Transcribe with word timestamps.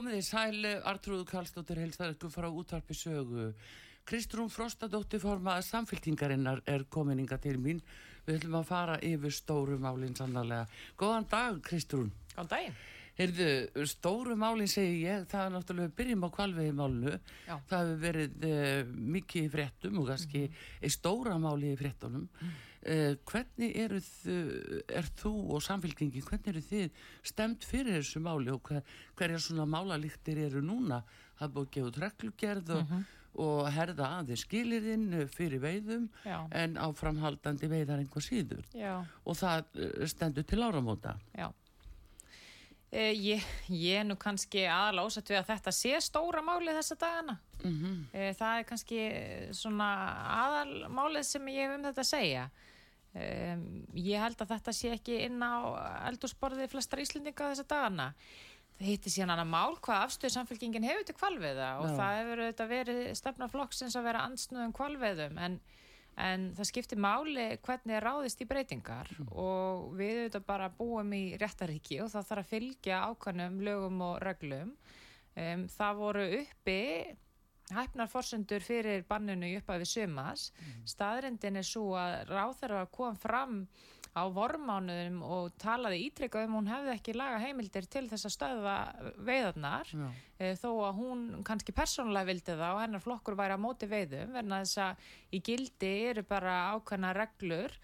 Komið 0.00 0.16
í 0.16 0.24
sæli, 0.24 0.70
Artrúðu 0.88 1.26
Karlsdóttir 1.28 1.76
heilsar 1.76 2.14
ykkur 2.14 2.30
frá 2.32 2.46
útvarpi 2.48 2.94
sögu. 2.96 3.50
Kristrún 4.08 4.48
Frostadóttir 4.48 5.20
formaða 5.20 5.60
samféltingarinnar 5.66 6.62
er 6.64 6.86
komininga 6.88 7.36
til 7.36 7.58
mín. 7.60 7.82
Við 8.24 8.38
ætlum 8.38 8.56
að 8.62 8.70
fara 8.70 8.94
yfir 9.04 9.34
stóru 9.36 9.76
málinn 9.76 10.16
sannlega. 10.16 10.62
Góðan 10.96 11.28
dag, 11.28 11.60
Kristrún. 11.68 12.08
Góðan 12.32 12.48
daginn. 12.54 12.80
Heyrðu, 13.20 13.50
stóru 13.92 14.38
málinn 14.40 14.72
segi 14.72 15.02
ég, 15.02 15.28
það 15.28 15.44
er 15.44 15.54
náttúrulega 15.58 15.96
byrjum 16.00 16.24
á 16.24 16.28
kvalviði 16.38 16.72
málunu. 16.80 17.14
Já. 17.44 17.54
Það 17.68 17.84
hefur 17.90 18.02
verið 18.06 18.48
uh, 18.54 18.96
mikið 19.18 19.50
í 19.50 19.52
fréttum 19.52 20.00
og 20.00 20.08
kannski 20.14 20.46
mm 20.46 20.54
-hmm. 20.56 20.96
stóra 20.96 21.36
máli 21.36 21.74
í 21.74 21.76
fréttunum. 21.76 22.24
Mm. 22.40 22.56
Uh, 22.80 23.12
hvernig 23.28 23.74
eru 23.76 23.98
þau, 24.00 24.36
er 24.88 25.08
þú 25.20 25.32
og 25.52 25.64
samfélkingin, 25.66 26.24
hvernig 26.24 26.46
eru 26.48 26.62
þið 26.64 27.02
stemt 27.28 27.66
fyrir 27.68 27.98
þessu 27.98 28.22
máli 28.24 28.48
og 28.54 28.62
hver, 28.64 28.80
hverja 29.20 29.40
svona 29.44 29.66
málalíktir 29.68 30.40
eru 30.46 30.62
núna? 30.64 31.02
Það 31.36 31.44
er 31.46 31.54
búið 31.56 31.66
að 31.66 31.74
gefa 31.76 31.90
út 31.90 31.98
reglugerð 32.04 32.72
og, 32.78 32.94
og 33.44 33.60
herða 33.76 34.08
aðeins 34.20 34.46
skilirinn 34.46 35.28
fyrir 35.28 35.60
veiðum 35.60 36.08
Já. 36.24 36.38
en 36.56 36.80
áframhaldandi 36.80 37.68
veiðar 37.68 38.00
einhver 38.00 38.24
síður 38.24 38.64
Já, 38.72 39.02
og 39.24 39.36
það 39.36 39.68
uh, 39.76 40.06
stendur 40.08 40.48
til 40.48 40.62
áramóta. 40.64 41.18
já. 41.36 41.50
E, 42.90 43.12
ég, 43.14 43.44
ég 43.70 44.00
er 44.00 44.06
nú 44.08 44.16
kannski 44.18 44.64
ósatt 44.66 45.28
við 45.30 45.38
að 45.38 45.52
þetta 45.52 45.72
sé 45.74 46.00
stóra 46.02 46.42
málið 46.42 46.80
þessa 46.80 46.96
dagana. 46.98 47.36
Mm 47.62 48.06
E, 48.12 48.32
það 48.34 48.58
er 48.58 48.64
kannski 48.66 48.98
eh, 48.98 49.52
svona 49.52 49.90
aðalmálið 50.40 51.22
sem 51.28 51.48
ég 51.48 51.68
hef 51.68 51.76
um 51.76 51.84
þetta 51.84 52.00
að 52.00 52.08
segja. 52.10 52.48
E, 53.10 53.26
ég 53.98 54.22
held 54.22 54.38
að 54.38 54.52
þetta 54.54 54.74
sé 54.76 54.92
ekki 54.94 55.18
inn 55.26 55.42
á 55.42 55.58
eldursporðið 56.10 56.70
flestar 56.70 57.02
Íslendinga 57.02 57.50
þessa 57.50 57.66
dagana. 57.66 58.08
Það 58.78 58.88
heitir 58.88 59.12
síðan 59.12 59.34
annað 59.34 59.50
mál 59.50 59.76
hvað 59.82 60.06
afstöðu 60.06 60.34
samfélkingin 60.36 60.86
hefur 60.86 61.04
til 61.08 61.16
kvalviða 61.18 61.70
og 61.82 61.90
Já. 61.90 61.96
það 61.98 62.18
hefur 62.20 62.42
auðvitað 62.44 62.70
verið 62.70 63.00
stefnaflokksins 63.18 63.96
að 63.98 64.06
vera 64.08 64.22
ansnöðum 64.24 64.72
kvalviðum 64.78 65.40
en, 65.46 65.58
en 66.16 66.46
það 66.56 66.68
skiptir 66.70 67.02
máli 67.02 67.48
hvernig 67.66 67.98
er 67.98 68.06
ráðist 68.08 68.40
í 68.40 68.48
breytingar 68.48 69.10
og 69.28 69.90
við 69.98 70.22
auðvitað 70.22 70.46
bara 70.48 70.70
búum 70.78 71.12
í 71.12 71.24
réttaríki 71.42 72.00
og 72.00 72.08
það 72.14 72.30
þarf 72.30 72.46
að 72.46 72.54
fylgja 72.54 73.02
ákvæmum 73.10 73.60
lögum 73.68 74.00
og 74.06 74.16
reglum. 74.24 74.72
Um, 75.36 75.66
það 75.70 76.00
voru 76.00 76.24
uppi 76.40 76.80
hæfnar 77.76 78.10
forsendur 78.10 78.64
fyrir 78.64 79.04
banninu 79.08 79.48
í 79.48 79.56
upphafi 79.60 79.88
sumas. 79.88 80.50
Staðrindin 80.88 81.60
er 81.60 81.66
svo 81.66 81.94
að 81.98 82.30
ráþæra 82.30 82.84
kom 82.94 83.16
fram 83.18 83.64
á 84.10 84.26
vormánuðum 84.26 85.20
og 85.22 85.52
talaði 85.62 86.00
ítrykkað 86.08 86.48
um 86.48 86.56
hún 86.58 86.70
hefði 86.70 86.94
ekki 86.96 87.14
laga 87.14 87.38
heimildir 87.44 87.86
til 87.86 88.08
þess 88.10 88.26
að 88.26 88.34
stöða 88.34 88.74
veiðarnar 89.22 89.92
e, 89.94 90.54
þó 90.58 90.70
að 90.88 90.98
hún 90.98 91.20
kannski 91.46 91.74
persónulega 91.76 92.26
vildi 92.32 92.56
það 92.56 92.74
og 92.74 92.82
hennar 92.82 93.04
flokkur 93.04 93.38
væri 93.38 93.54
á 93.54 93.62
móti 93.62 93.86
veiðum 93.90 94.34
verna 94.34 94.62
þess 94.64 94.80
að 94.82 95.04
í 95.30 95.42
gildi 95.46 95.92
eru 96.10 96.24
bara 96.26 96.56
ákveðna 96.74 97.12
reglur 97.20 97.76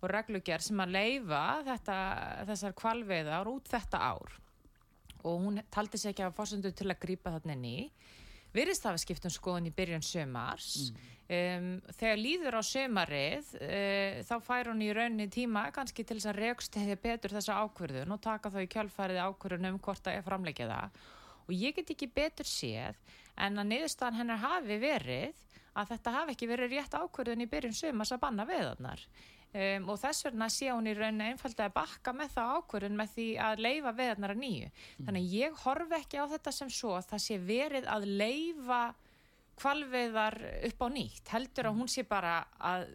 og 0.00 0.08
reglugjær 0.12 0.64
sem 0.64 0.80
að 0.80 0.96
leifa 0.96 1.44
þetta, 1.68 1.98
þessar 2.48 2.74
kvalveiðar 2.80 3.52
út 3.52 3.68
þetta 3.72 4.00
ár. 4.00 4.34
Og 5.24 5.40
hún 5.40 5.60
taldi 5.72 6.00
sig 6.00 6.12
ekki 6.12 6.26
að 6.26 6.36
fórsendu 6.36 6.72
til 6.76 6.90
að 6.90 7.00
grípa 7.04 7.32
þarna 7.32 7.56
inn 7.56 7.68
í 7.68 7.78
virðist 8.54 8.86
hafa 8.86 9.00
skipt 9.02 9.26
um 9.26 9.34
skoðun 9.34 9.68
í 9.68 9.74
byrjun 9.74 10.04
sömars 10.04 10.68
um, 11.28 11.68
þegar 11.98 12.20
líður 12.20 12.58
á 12.58 12.62
sömarið 12.66 13.50
uh, 13.58 14.20
þá 14.28 14.34
fær 14.46 14.70
hún 14.72 14.84
í 14.84 14.92
rauninni 14.94 15.28
tíma 15.32 15.66
kannski 15.74 16.06
til 16.06 16.18
þess 16.18 16.30
að 16.32 16.40
reykstæði 16.42 16.98
betur 17.02 17.36
þessa 17.36 17.58
ákvörðun 17.64 18.16
og 18.16 18.22
taka 18.24 18.52
þá 18.54 18.60
í 18.62 18.70
kjálfærið 18.74 19.22
ákvörðun 19.28 19.70
um 19.72 19.80
hvort 19.82 20.10
að 20.10 20.18
ég 20.18 20.26
framleikja 20.28 20.70
það. 20.70 21.00
Og 21.44 21.56
ég 21.58 21.76
get 21.76 21.90
ekki 21.92 22.08
betur 22.14 22.48
séð 22.48 23.00
en 23.36 23.60
að 23.60 23.70
niðurstaðan 23.72 24.20
hennar 24.22 24.44
hafi 24.44 24.78
verið 24.80 25.42
að 25.74 25.90
þetta 25.90 26.14
hafi 26.14 26.34
ekki 26.36 26.48
verið 26.48 26.76
rétt 26.76 26.94
ákvörðun 26.94 27.44
í 27.44 27.50
byrjun 27.50 27.76
sömars 27.76 28.14
að 28.14 28.22
banna 28.22 28.46
veðarnar 28.48 29.02
um, 29.54 29.88
og 29.92 30.00
þess 30.02 30.26
vegna 30.26 30.48
sé 30.52 30.68
hún 30.72 30.90
í 30.90 30.94
rauninni 30.98 31.30
einfaldlega 31.32 31.70
að 31.70 31.76
bakka 31.78 32.14
með 32.16 32.34
það 32.34 32.52
ákvörðun 32.58 33.00
með 33.00 33.14
því 33.14 33.26
að 33.46 33.64
leifa 33.66 33.94
veðarnar 34.00 34.34
að 34.34 34.42
nýju. 34.42 34.70
Þannig 35.00 35.24
að 35.24 35.34
ég 35.38 35.64
horfi 35.64 35.98
ekki 36.00 36.20
á 36.20 36.24
þetta 36.34 36.54
sem 36.58 36.74
svo 36.74 36.94
að 36.98 37.08
það 37.12 37.24
sé 37.26 37.40
verið 37.48 37.90
að 37.94 38.06
leifa 38.22 38.82
kvalveðar 39.60 40.38
upp 40.70 40.82
á 40.82 40.88
nýtt. 40.90 41.28
Heldur 41.30 41.70
að 41.70 41.78
hún 41.78 41.90
sé 41.90 42.06
bara 42.08 42.40
að 42.58 42.88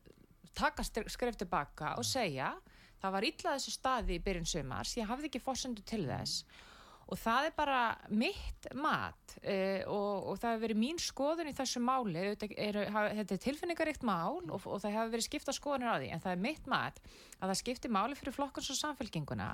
taka 0.59 0.83
skref 0.83 1.37
tilbaka 1.39 1.95
og 1.99 2.07
segja 2.07 2.53
það 2.99 3.13
var 3.15 3.27
illa 3.27 3.53
þessu 3.55 3.73
staði 3.73 4.17
í 4.17 4.23
byrjun 4.23 4.49
sumars, 4.49 4.97
ég 4.99 5.07
hafði 5.07 5.29
ekki 5.29 5.43
fórsendu 5.43 5.85
til 5.87 6.03
þess 6.09 6.43
og 7.09 7.17
það 7.17 7.47
er 7.47 7.53
bara 7.57 7.79
mitt 8.13 8.67
mat 8.77 9.35
uh, 9.41 9.81
og, 9.89 10.29
og 10.29 10.39
það 10.41 10.51
hefur 10.51 10.63
verið 10.65 10.81
mín 10.83 10.99
skoðun 11.01 11.49
í 11.49 11.55
þessu 11.57 11.81
máli, 11.81 12.25
þetta 12.33 12.49
er, 12.53 12.79
þetta 13.21 13.35
er 13.35 13.43
tilfinningaríkt 13.45 14.05
mál 14.05 14.43
og, 14.45 14.59
og 14.61 14.83
það 14.83 14.95
hefur 14.97 15.13
verið 15.15 15.25
skipta 15.25 15.55
skoðunir 15.55 15.89
á 15.89 15.97
því, 15.97 16.11
en 16.13 16.23
það 16.25 16.35
er 16.35 16.43
mitt 16.43 16.69
mat 16.69 17.01
að 17.39 17.51
það 17.51 17.59
skiptir 17.63 17.93
máli 17.95 18.17
fyrir 18.19 18.35
flokkans 18.35 18.69
og 18.73 18.79
samfélkinguna 18.79 19.49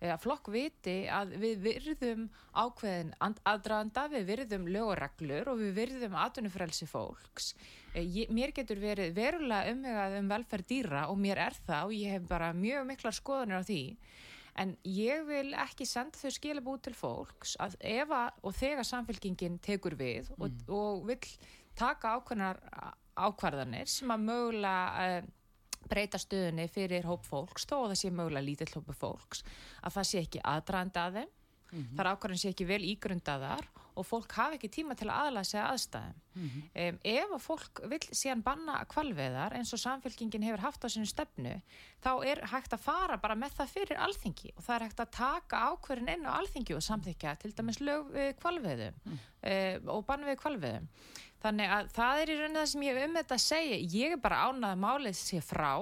eh, 0.00 0.10
að 0.10 0.22
flokk 0.24 0.50
viti 0.54 0.96
að 1.12 1.36
við 1.42 1.64
virðum 1.66 2.28
ákveðin 2.56 3.14
and- 3.22 3.42
aðdraganda, 3.46 4.06
við 4.12 4.30
virðum 4.32 4.70
lög 4.72 5.50
og 5.52 5.58
við 5.60 5.74
virðum 5.76 6.16
atvinnufrelsi 6.18 6.88
fólks. 6.88 7.52
Eh, 7.94 8.02
ég, 8.02 8.32
mér 8.34 8.54
getur 8.56 8.80
verið 8.80 9.14
verulega 9.16 9.74
umhegað 9.74 10.18
um 10.20 10.30
velferð 10.32 10.70
dýra 10.72 11.06
og 11.12 11.20
mér 11.20 11.44
er 11.46 11.58
það 11.66 11.90
og 11.90 11.98
ég 11.98 12.16
hef 12.16 12.26
bara 12.30 12.54
mjög 12.56 12.88
miklar 12.88 13.14
skoðunir 13.16 13.62
á 13.62 13.68
því 13.68 13.82
En 14.56 14.72
ég 14.88 15.24
vil 15.28 15.50
ekki 15.58 15.84
senda 15.88 16.16
þau 16.16 16.32
skilabúð 16.32 16.82
til 16.86 16.94
fólks 16.96 17.56
að 17.60 17.76
ef 17.84 18.12
að, 18.14 18.38
og 18.42 18.54
þegar 18.56 18.88
samfélkingin 18.88 19.58
tekur 19.64 19.96
við 19.98 20.30
og, 20.38 20.62
og 20.72 21.02
vill 21.10 21.32
taka 21.76 22.14
ákveðnar 22.16 22.62
ákvarðanir 23.16 23.88
sem 23.90 24.12
að 24.12 24.24
mögulega 24.28 25.08
uh, 25.20 25.28
breyta 25.86 26.18
stöðunni 26.20 26.66
fyrir 26.72 27.06
hóp 27.06 27.24
fólks, 27.26 27.66
þó 27.68 27.76
að 27.84 27.92
það 27.92 28.00
sé 28.00 28.12
mögulega 28.12 28.46
lítill 28.46 28.72
hópu 28.74 28.94
fólks, 28.96 29.42
að 29.82 29.98
það 29.98 30.08
sé 30.10 30.22
ekki 30.24 30.42
aðdraðandi 30.52 31.02
að 31.02 31.18
þeim, 31.20 31.34
þar 31.96 32.10
ákvarðan 32.12 32.42
sé 32.42 32.52
ekki 32.52 32.66
vel 32.68 32.82
ígrundaðar 32.86 33.68
og 33.96 34.06
fólk 34.06 34.36
hafi 34.36 34.58
ekki 34.58 34.70
tíma 34.72 34.96
til 34.98 35.08
að 35.08 35.26
aðlæða 35.26 35.48
sig 35.48 35.60
að 35.60 35.72
aðstæðum. 35.72 36.22
Um, 36.36 36.98
ef 37.08 37.30
að 37.32 37.42
fólk 37.46 37.80
vil 37.92 38.00
síðan 38.10 38.42
banna 38.44 38.78
kvalveðar 38.92 39.56
eins 39.56 39.72
og 39.72 39.80
samfélkingin 39.80 40.44
hefur 40.44 40.64
haft 40.66 40.84
á 40.84 40.88
sinu 40.92 41.08
stefnu, 41.08 41.54
þá 42.04 42.10
er 42.28 42.42
hægt 42.52 42.76
að 42.76 42.84
fara 42.84 43.16
bara 43.22 43.38
með 43.38 43.56
það 43.60 43.72
fyrir 43.72 44.02
alþingi 44.06 44.52
og 44.54 44.64
það 44.66 44.74
er 44.76 44.86
hægt 44.86 45.04
að 45.06 45.14
taka 45.16 45.62
ákverðin 45.70 46.12
inn 46.12 46.28
á 46.28 46.36
alþingi 46.36 46.76
og 46.76 46.84
samþykja 46.84 47.36
til 47.40 47.54
dæmis 47.56 47.80
lög 47.80 48.10
við 48.12 48.34
kvalveðum 48.42 49.00
mm. 49.06 49.20
og 49.92 50.04
banna 50.08 50.28
við 50.28 50.42
kvalveðum. 50.44 50.90
Þannig 51.46 51.72
að 51.72 51.92
það 51.94 52.20
er 52.20 52.30
í 52.32 52.36
rauninni 52.40 52.60
það 52.60 52.70
sem 52.72 52.84
ég 52.86 52.96
hef 52.96 53.06
um 53.08 53.16
þetta 53.20 53.36
að 53.36 53.44
segja. 53.44 53.78
Ég 53.96 54.16
er 54.16 54.20
bara 54.22 54.42
ánað 54.48 54.72
að 54.72 54.82
málið 54.82 55.18
sé 55.20 55.40
frá. 55.44 55.72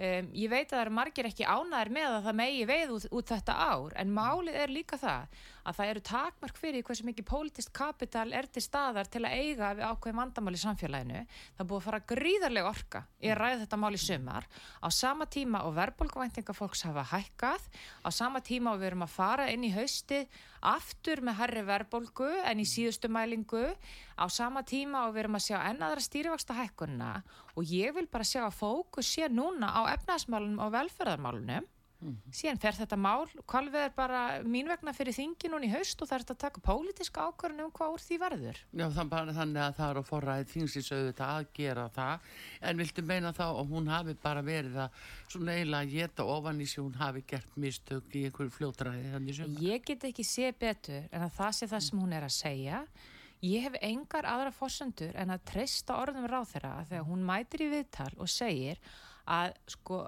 Um, 0.00 0.30
ég 0.32 0.48
veit 0.48 0.70
að 0.70 0.78
það 0.78 0.82
eru 0.82 0.92
margir 0.96 1.26
ekki 1.28 1.44
ánæðir 1.44 1.90
með 1.92 2.14
að 2.16 2.22
það 2.24 2.36
megi 2.38 2.60
veið 2.70 2.92
út, 2.94 3.06
út 3.18 3.32
þetta 3.34 3.56
ár 3.60 3.96
en 4.00 4.12
málið 4.16 4.54
er 4.62 4.70
líka 4.72 4.96
það 4.96 5.34
að 5.60 5.76
það 5.76 5.90
eru 5.92 6.02
takmark 6.08 6.60
fyrir 6.60 6.86
hversu 6.88 7.04
mikið 7.04 7.26
pólitist 7.28 7.72
kapital 7.76 8.30
er 8.32 8.48
til 8.48 8.62
staðar 8.64 9.10
til 9.12 9.20
að 9.28 9.34
eiga 9.36 9.74
við 9.76 9.84
ákveðin 9.90 10.20
vandamál 10.22 10.54
í 10.56 10.62
samfélaginu. 10.62 11.20
Það 11.58 11.68
búið 11.68 11.82
að 11.82 11.86
fara 11.90 12.00
gríðarlega 12.14 12.72
orka 12.72 13.02
í 13.20 13.28
að 13.28 13.38
ræða 13.42 13.60
þetta 13.66 13.80
mál 13.82 13.92
í 13.92 14.00
sumar. 14.06 14.48
Á 14.80 14.88
sama 14.88 15.28
tíma 15.36 15.62
og 15.68 15.76
verðbólkuvæntinga 15.76 16.56
fólks 16.56 16.86
hafa 16.88 17.04
hækkað 17.12 17.68
á 18.00 18.08
sama 18.08 18.40
tíma 18.40 18.72
og 18.72 18.80
við 18.80 18.94
erum 18.94 19.04
að 19.04 19.16
fara 19.18 19.50
inn 19.52 19.68
í 19.68 19.74
hausti 19.76 20.24
aftur 20.60 21.22
með 21.24 21.38
herri 21.40 21.64
verðbólgu 21.68 22.28
en 22.44 22.62
í 22.62 22.66
síðustu 22.68 23.10
mælingu. 23.12 23.64
Á 24.20 24.24
sama 24.28 24.62
tíma 24.66 25.06
og 25.06 25.14
við 25.14 25.24
erum 25.24 25.38
að 25.40 25.46
sjá 25.48 25.58
ennaðra 25.70 26.04
stýrivaksta 26.04 26.56
hækkunna 26.58 27.10
og 27.56 27.72
ég 27.72 27.94
vil 27.96 28.06
bara 28.10 28.28
sjá 28.28 28.44
að 28.46 28.58
fókus 28.60 29.10
sé 29.14 29.30
núna 29.32 29.72
á 29.72 29.80
efnaðsmálunum 29.96 30.60
og 30.64 30.74
velferðarmálunum 30.76 31.68
síðan 32.32 32.58
fer 32.60 32.76
þetta 32.78 32.96
mál, 32.96 33.28
kvalvið 33.48 33.82
er 33.84 33.92
bara 33.96 34.20
mín 34.46 34.70
vegna 34.70 34.92
fyrir 34.96 35.12
þingi 35.12 35.50
núna 35.52 35.66
í 35.68 35.72
haust 35.74 36.00
og 36.00 36.08
það 36.08 36.16
er 36.16 36.22
þetta 36.24 36.36
að 36.36 36.42
taka 36.44 36.62
pólitíska 36.64 37.26
ákvörðun 37.28 37.64
um 37.66 37.72
hvað 37.76 37.94
úr 37.96 38.04
því 38.04 38.18
verður. 38.22 38.60
Já, 38.80 38.86
bara, 39.10 39.34
þannig 39.36 39.62
að 39.64 39.76
það 39.76 39.90
er 39.90 40.00
að 40.00 40.08
forræði 40.08 40.48
þingsins 40.54 40.90
auðvitað 40.94 41.34
að 41.34 41.50
gera 41.58 41.86
það 41.96 42.30
en 42.70 42.80
viltu 42.80 43.04
meina 43.10 43.32
þá 43.36 43.44
að 43.50 43.72
hún 43.74 43.90
hafi 43.92 44.16
bara 44.22 44.44
verið 44.46 44.78
að 44.86 45.04
svona 45.26 45.56
eiginlega 45.58 45.84
að 45.84 45.94
geta 45.98 46.28
ofan 46.36 46.60
í 46.64 46.68
sig 46.70 46.82
hún 46.82 47.00
hafi 47.00 47.24
gert 47.34 47.56
mistök 47.60 48.16
í 48.16 48.24
einhverju 48.28 48.54
fljótræði 48.56 49.14
þannig 49.14 49.40
sem 49.40 49.58
Ég 49.60 49.84
get 49.90 50.06
ekki 50.08 50.26
sé 50.26 50.52
betur 50.56 51.08
en 51.10 51.26
að 51.26 51.34
það 51.36 51.56
sé 51.58 51.70
það 51.74 51.84
sem 51.88 52.04
hún 52.04 52.16
er 52.16 52.28
að 52.28 52.36
segja. 52.38 52.84
Ég 53.40 53.64
hef 53.64 53.76
engar 53.84 54.26
aðra 54.28 54.52
fórsendur 54.52 55.14
en 55.16 55.32
að 55.32 55.44
treysta 55.48 55.96
orðum 55.96 56.26
ráð 56.28 56.50
þeirra 56.54 56.72
þegar 56.88 57.06
hún 57.08 57.22
mætir 57.28 57.64
í 57.64 57.70
viðtal 57.72 58.10
og 58.20 58.28
segir 58.28 58.80
að 59.30 59.54
sko 59.70 60.02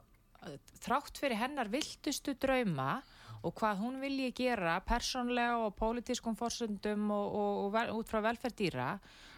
þrátt 0.83 1.19
fyrir 1.21 1.41
hennar 1.41 1.71
viltustu 1.73 2.35
drauma 2.41 3.03
og 3.43 3.55
hvað 3.59 3.81
hún 3.83 3.99
vilji 4.03 4.31
gera 4.39 4.77
persónlega 4.87 5.59
og 5.65 5.75
pólitískum 5.79 6.37
fórsöndum 6.39 7.11
og, 7.11 7.37
og, 7.39 7.77
og 7.77 7.99
út 7.99 8.11
frá 8.11 8.21
velferð 8.23 8.59
dýra 8.59 8.89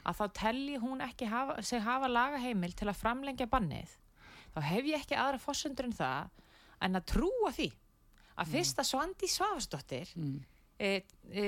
að 0.04 0.18
þá 0.20 0.24
telli 0.40 0.80
hún 0.80 1.00
ekki 1.04 1.28
hafa, 1.30 1.60
sig 1.64 1.80
hafa 1.84 2.10
lagaheimil 2.10 2.74
til 2.76 2.90
að 2.90 3.00
framlengja 3.00 3.48
bannið. 3.48 3.94
Þá 4.54 4.60
hef 4.68 4.90
ég 4.90 5.00
ekki 5.00 5.16
aðra 5.16 5.40
fórsöndur 5.40 5.88
en 5.88 5.96
það 5.96 6.34
en 6.84 7.00
að 7.00 7.08
trúa 7.14 7.52
því 7.54 7.70
að 8.34 8.50
fyrst 8.52 8.82
að 8.82 8.90
Svandi 8.90 9.30
Svavastóttir 9.30 10.10
mm. 10.18 10.36
e, 10.78 10.90
e, 11.30 11.44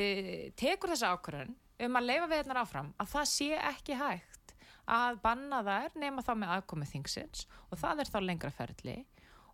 tekur 0.56 0.94
þessa 0.94 1.12
ákvörðun 1.17 1.52
um 1.87 1.99
að 1.99 2.09
leifa 2.09 2.31
veðnar 2.31 2.62
áfram 2.62 2.93
að 2.97 3.12
það 3.12 3.29
sé 3.32 3.50
ekki 3.59 3.99
hægt 4.00 4.55
að 4.87 5.19
banna 5.25 5.61
þær 5.67 5.99
nema 5.99 6.25
þá 6.25 6.32
með 6.38 6.52
aðkomið 6.56 6.93
þingsins 6.94 7.47
og 7.69 7.81
það 7.82 8.02
er 8.02 8.12
þá 8.12 8.19
lengra 8.23 8.52
ferli 8.55 8.97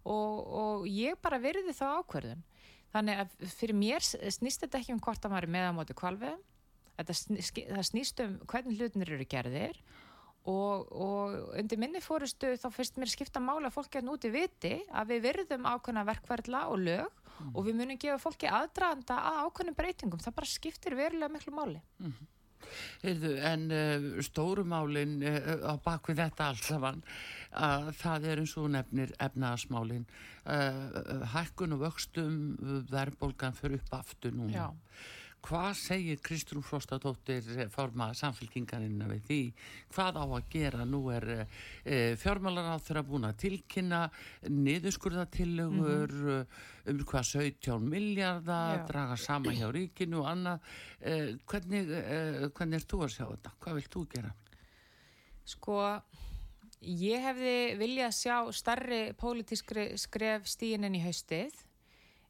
og, 0.04 0.38
og 0.62 0.86
ég 0.90 1.18
bara 1.22 1.40
virði 1.42 1.74
þá 1.76 1.84
ákverðun 2.00 2.44
þannig 2.92 3.22
að 3.22 3.50
fyrir 3.56 3.78
mér 3.78 4.04
snýst 4.04 4.64
þetta 4.64 4.80
ekki 4.80 4.94
um 4.96 5.02
hvort 5.02 5.24
að 5.24 5.34
maður 5.34 5.48
er 5.48 5.54
með 5.56 5.68
á 5.68 5.72
móti 5.78 5.96
snýst, 7.18 7.60
það 7.70 7.86
snýst 7.88 8.24
um 8.24 8.34
hvernig 8.50 8.78
hlutinir 8.78 9.14
eru 9.16 9.26
gerðir. 9.26 9.78
Og, 10.42 10.88
og 10.90 11.52
undir 11.54 11.78
minni 11.78 12.00
fórustu 12.02 12.50
þá 12.58 12.66
fyrst 12.74 12.96
mér 12.98 13.10
skipta 13.12 13.38
mála 13.38 13.70
fólki 13.70 14.00
að 14.00 14.08
núti 14.08 14.30
viti 14.34 14.74
að 14.90 15.12
við 15.14 15.20
virðum 15.28 15.68
ákveðna 15.70 16.02
verkverðla 16.08 16.64
og 16.72 16.82
lög 16.82 17.22
Mm. 17.42 17.56
og 17.56 17.66
við 17.66 17.78
munum 17.78 17.98
gefa 18.00 18.20
fólki 18.22 18.48
aðdraðanda 18.50 19.16
að 19.18 19.40
ákveðnum 19.46 19.76
breytingum. 19.78 20.22
Það 20.22 20.36
bara 20.38 20.50
skiptir 20.52 20.96
verulega 20.98 21.32
miklu 21.32 21.54
máli 21.56 21.80
Heyrðu, 23.02 23.32
en 23.48 23.64
uh, 23.70 24.08
stórumálin 24.24 25.16
uh, 25.26 25.72
á 25.72 25.74
bakvið 25.84 26.22
þetta 26.24 26.50
allt 26.50 26.68
saman 26.68 27.02
að 27.52 27.90
það 28.00 28.28
er 28.32 28.42
eins 28.42 28.54
og 28.60 28.70
nefnir 28.72 29.16
efnaðasmálin 29.22 30.06
uh, 30.46 31.26
hækkun 31.34 31.76
og 31.76 31.84
vöxtum 31.86 32.38
verðbólgan 32.92 33.58
fyrir 33.58 33.82
upp 33.82 33.98
aftur 34.02 34.36
núna 34.36 34.54
Já. 34.56 34.68
Hvað 35.42 35.70
segir 35.78 36.20
Kristrún 36.24 36.64
Frostadóttir 36.66 37.46
forma 37.74 38.12
samfélkingarinn 38.16 39.02
við 39.10 39.24
því 39.28 39.40
hvað 39.94 40.20
á 40.22 40.24
að 40.24 40.50
gera 40.52 40.86
nú 40.88 41.02
er 41.14 41.28
uh, 41.34 41.46
fjármálaráð 42.22 42.84
þeirra 42.86 43.06
búin 43.08 43.28
að 43.28 43.40
tilkynna 43.46 44.04
niðurskurðatillögur 44.48 46.18
mm 46.22 46.70
um 46.90 47.02
hvað 47.06 47.28
17 47.28 47.84
miljardar 47.86 48.80
draga 48.88 49.16
saman 49.20 49.54
hjá 49.54 49.68
ríkinu 49.70 50.22
og 50.22 50.30
annað 50.32 50.64
uh, 51.06 51.28
hvernig, 51.46 51.90
uh, 51.94 52.48
hvernig 52.50 52.80
er 52.80 52.86
þú 52.90 53.02
að 53.06 53.12
sjá 53.14 53.24
þetta? 53.28 53.52
Hvað 53.62 53.78
vilt 53.78 53.92
þú 53.94 54.02
gera? 54.14 54.32
Sko, 55.52 55.76
ég 56.82 57.26
hefði 57.26 57.56
viljað 57.80 58.16
sjá 58.18 58.36
starri 58.54 59.02
pólitískri 59.18 59.92
skref 60.00 60.48
stíinin 60.50 60.98
í 60.98 61.02
haustið. 61.04 61.54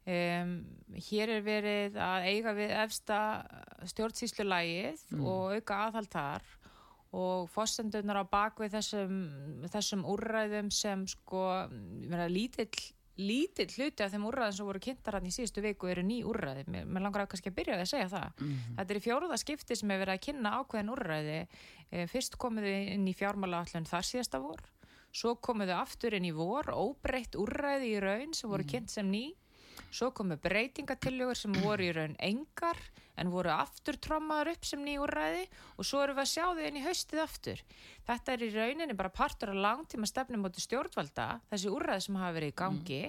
Um, 0.03 0.57
hér 0.99 1.31
er 1.31 1.45
verið 1.47 1.99
að 2.03 2.25
eiga 2.27 2.53
við 2.57 2.73
efsta 2.75 3.19
stjórnsýslulægið 3.87 5.05
Mm. 5.13 5.27
og 5.27 5.53
auka 5.55 5.77
aðhald 5.87 6.11
þar 6.11 6.43
og 7.13 7.51
fórsendunar 7.53 8.19
á 8.19 8.25
bakvið 8.27 8.73
þessum, 8.73 9.21
þessum 9.71 10.03
úrræðum 10.09 10.73
sem 10.73 11.07
sko, 11.07 11.69
lítill 12.33 12.93
lítill 13.21 13.69
hluti 13.77 14.03
af 14.03 14.11
þeim 14.11 14.25
úrræðum 14.25 14.57
sem 14.57 14.67
voru 14.67 14.81
kynntar 14.81 15.15
hann 15.19 15.27
í 15.29 15.31
síðustu 15.31 15.61
viku 15.63 15.87
eru 15.93 16.03
ný 16.03 16.23
úrræði. 16.25 16.65
Mér, 16.67 16.87
mér 16.89 17.03
langar 17.05 17.27
að 17.27 17.29
kannski 17.35 17.51
að 17.53 17.57
byrja 17.59 17.75
að 17.77 17.91
segja 17.91 18.09
það. 18.09 18.39
Þetta 18.79 18.95
er 18.95 18.97
í 18.99 19.03
fjóruða 19.05 19.37
skipti 19.39 19.77
sem 19.77 19.91
er 19.93 20.01
verið 20.01 20.15
að 20.17 20.23
kynna 20.27 20.53
ákveðin 20.63 20.93
úrræði. 20.95 21.37
E, 21.93 22.07
fyrst 22.09 22.39
komuðu 22.41 22.73
inn 22.95 23.05
í 23.07 23.15
fjármálaallun 23.15 23.87
þar 23.87 24.09
síðasta 24.09 24.41
vor 24.41 24.65
svo 25.13 25.35
komuðu 25.37 25.77
aftur 25.77 26.15
inn 26.17 26.25
í 26.25 26.33
vor 26.33 26.65
óbreytt 26.73 27.37
úrræði 27.37 27.93
í 27.93 28.01
raun 28.01 28.33
sem 28.33 28.49
voru 28.49 28.65
kynnt 28.65 28.89
sem 28.91 29.05
ný 29.13 29.35
svo 29.91 30.11
komu 30.17 30.39
breytingatillögur 30.41 31.39
sem 31.39 31.55
voru 31.63 31.87
í 31.87 31.93
raun 31.97 32.17
engar 32.23 32.79
en 33.21 33.31
voru 33.33 33.53
aftur 33.53 33.99
trommaður 34.01 34.55
upp 34.55 34.67
sem 34.67 34.81
ný 34.85 34.97
úrræði 35.03 35.45
og 35.77 35.87
svo 35.87 36.01
erum 36.03 36.17
við 36.19 36.25
að 36.25 36.33
sjá 36.33 36.45
þau 36.49 36.65
inn 36.69 36.81
í 36.81 36.85
haustið 36.87 37.23
aftur. 37.23 37.63
Þetta 38.09 38.35
er 38.35 38.47
í 38.47 38.51
rauninni 38.57 38.97
bara 38.99 39.13
partur 39.13 39.53
af 39.53 39.63
langtíma 39.67 40.09
stefnum 40.09 40.45
móti 40.47 40.65
stjórnvalda 40.65 41.29
þessi 41.53 41.73
úrræði 41.73 42.07
sem 42.07 42.21
hafa 42.21 42.37
verið 42.39 42.55
í 42.55 42.59
gangi 42.63 43.03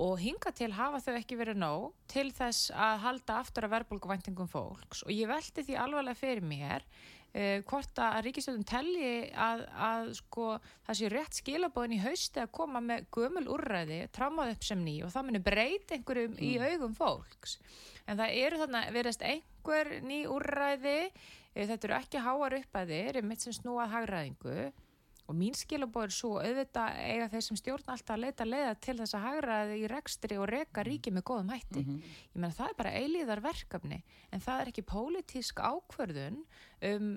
og 0.00 0.16
hinga 0.20 0.52
til 0.56 0.70
hafa 0.72 1.00
þau 1.04 1.14
ekki 1.18 1.36
verið 1.36 1.60
nóg 1.60 1.88
til 2.08 2.30
þess 2.32 2.70
að 2.72 3.02
halda 3.04 3.40
aftur 3.42 3.66
að 3.66 3.74
verbulguvæntingum 3.76 4.48
fólks. 4.48 5.04
Og 5.04 5.12
ég 5.12 5.28
velti 5.28 5.64
því 5.66 5.76
alvarlega 5.76 6.20
fyrir 6.20 6.44
mér 6.44 6.86
uh, 7.34 7.62
hvort 7.70 8.00
að 8.02 8.18
ríkistjóðum 8.26 8.66
telli 8.68 9.12
að, 9.34 9.64
að 9.88 10.10
sko, 10.20 10.48
það 10.86 10.98
sé 11.00 11.10
rétt 11.12 11.40
skilabóðin 11.40 11.96
í 11.96 12.02
hausti 12.04 12.42
að 12.42 12.52
koma 12.58 12.82
með 12.84 13.08
gömul 13.16 13.46
úrræði, 13.56 14.02
trámað 14.16 14.54
upp 14.56 14.68
sem 14.68 14.84
ný 14.84 14.96
og 15.06 15.14
það 15.14 15.28
muni 15.28 15.42
breyta 15.50 15.96
einhverjum 15.96 16.36
í 16.42 16.52
augum 16.58 16.94
fólks. 16.98 17.58
En 18.06 18.20
það 18.20 18.36
eru 18.44 18.62
þarna 18.64 18.84
verðast 18.94 19.26
einhver 19.26 19.92
ný 20.06 20.22
úrræði. 20.30 20.98
Uh, 21.54 21.64
þetta 21.64 21.90
eru 21.90 21.98
ekki 21.98 22.24
háar 22.26 22.60
uppæðir 22.60 23.22
mitt 23.26 23.46
sem 23.46 23.56
snúað 23.56 23.94
hagræðingu 23.96 24.70
og 25.30 25.36
mín 25.38 25.54
skilabóð 25.54 26.08
er 26.08 26.14
svo 26.14 26.30
auðvitað 26.40 26.96
eiga 27.04 27.28
þeir 27.30 27.44
sem 27.46 27.58
stjórn 27.60 27.92
alltaf 27.94 28.16
að 28.16 28.22
leita 28.24 28.46
leiða 28.48 28.72
til 28.82 28.96
þess 28.98 29.16
að 29.16 29.26
hagraði 29.26 29.76
í 29.78 29.90
rekstri 29.92 30.38
og 30.40 30.48
reka 30.50 30.84
ríki 30.86 31.12
með 31.14 31.26
góðum 31.30 31.52
hætti. 31.54 31.84
Ég 32.34 32.40
menn 32.42 32.56
það 32.56 32.72
er 32.72 32.78
bara 32.80 32.94
eilíðar 32.98 33.44
verkefni 33.44 34.00
en 34.30 34.42
það 34.42 34.62
er 34.62 34.72
ekki 34.72 34.86
pólitísk 34.90 35.62
ákvörðun 35.62 36.42
um, 36.90 37.12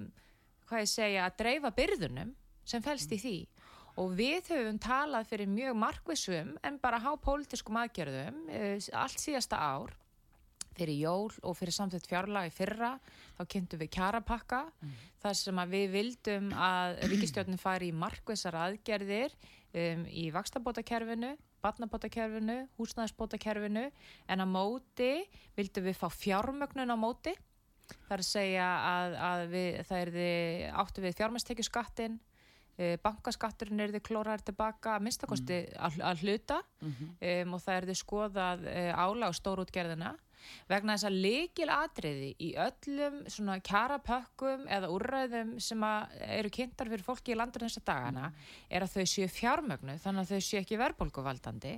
hvað 0.69 0.86
ég 0.86 0.94
segja, 0.94 1.25
að 1.25 1.39
dreifa 1.42 1.74
byrðunum 1.81 2.36
sem 2.63 2.86
felst 2.86 3.12
í 3.12 3.19
því. 3.24 3.38
Og 4.01 4.13
við 4.18 4.54
höfum 4.54 4.80
talað 4.81 5.27
fyrir 5.30 5.50
mjög 5.50 5.75
markvissum 5.77 6.56
en 6.65 6.80
bara 6.81 7.01
há 7.01 7.12
pólitískum 7.18 7.77
aðgerðum 7.81 8.45
uh, 8.50 8.77
allt 9.04 9.21
síðasta 9.21 9.57
ár 9.57 9.98
fyrir 10.77 10.99
jól 11.03 11.31
og 11.43 11.57
fyrir 11.57 11.75
samþjótt 11.75 12.09
fjárlega 12.09 12.50
í 12.50 12.53
fyrra 12.53 12.91
þá 13.38 13.41
kynntum 13.55 13.81
við 13.83 13.93
kjarapakka 13.98 14.62
þar 15.24 15.39
sem 15.39 15.63
að 15.63 15.74
við 15.77 15.88
vildum 15.98 16.51
að 16.57 17.00
ríkistjórnin 17.12 17.62
fari 17.62 17.89
í 17.91 17.98
markvissar 17.98 18.57
aðgerðir 18.65 19.36
um, 19.38 20.05
í 20.09 20.29
vakstabótakerfinu 20.33 21.36
barnabótakerfinu, 21.63 22.57
húsnæðisbótakerfinu 22.77 23.88
en 24.27 24.43
á 24.43 24.48
móti 24.48 25.24
vildum 25.57 25.88
við 25.88 25.98
fá 26.00 26.09
fjármögnun 26.12 26.91
á 26.91 26.98
móti. 27.00 27.33
Þar 28.07 28.24
að 28.24 28.27
segja 28.27 28.67
að, 28.89 29.15
að 29.29 29.41
við, 29.53 29.79
það 29.88 30.03
er 30.03 30.12
þið 30.17 30.67
áttu 30.83 31.03
við 31.03 31.17
fjármæstekjuskattin 31.19 32.19
eh, 32.77 32.95
bankaskatturinn 33.03 33.83
er 33.83 33.93
þið 33.95 34.05
klórar 34.07 34.43
tilbaka 34.43 34.98
að 34.98 35.05
minnstakosti 35.07 35.59
að, 35.77 36.00
að 36.12 36.24
hluta. 36.24 36.59
Um, 36.83 37.55
og 37.55 37.63
það 37.63 37.75
er 37.75 37.89
þið 37.91 38.00
skoðað 38.01 38.67
uh, 38.71 38.91
ála 39.03 39.29
á 39.29 39.31
stórútgerðina 39.39 40.13
vegna 40.69 40.95
þess 40.95 41.07
að 41.09 41.19
leikil 41.25 41.69
atriði 41.73 42.31
í 42.39 42.50
öllum 42.59 43.21
svona 43.31 43.59
kjarapökkum 43.63 44.67
eða 44.71 44.91
úrræðum 44.93 45.55
sem 45.63 45.85
eru 46.27 46.51
kynntar 46.53 46.91
fyrir 46.91 47.05
fólki 47.05 47.33
í 47.33 47.39
landur 47.39 47.65
þessa 47.65 47.83
dagana 47.85 48.31
er 48.69 48.85
að 48.85 48.97
þau 48.97 49.07
séu 49.13 49.29
fjármögnu 49.31 49.97
þannig 50.03 50.25
að 50.25 50.33
þau 50.33 50.47
séu 50.50 50.62
ekki 50.62 50.81
verðbólguvaldandi. 50.81 51.75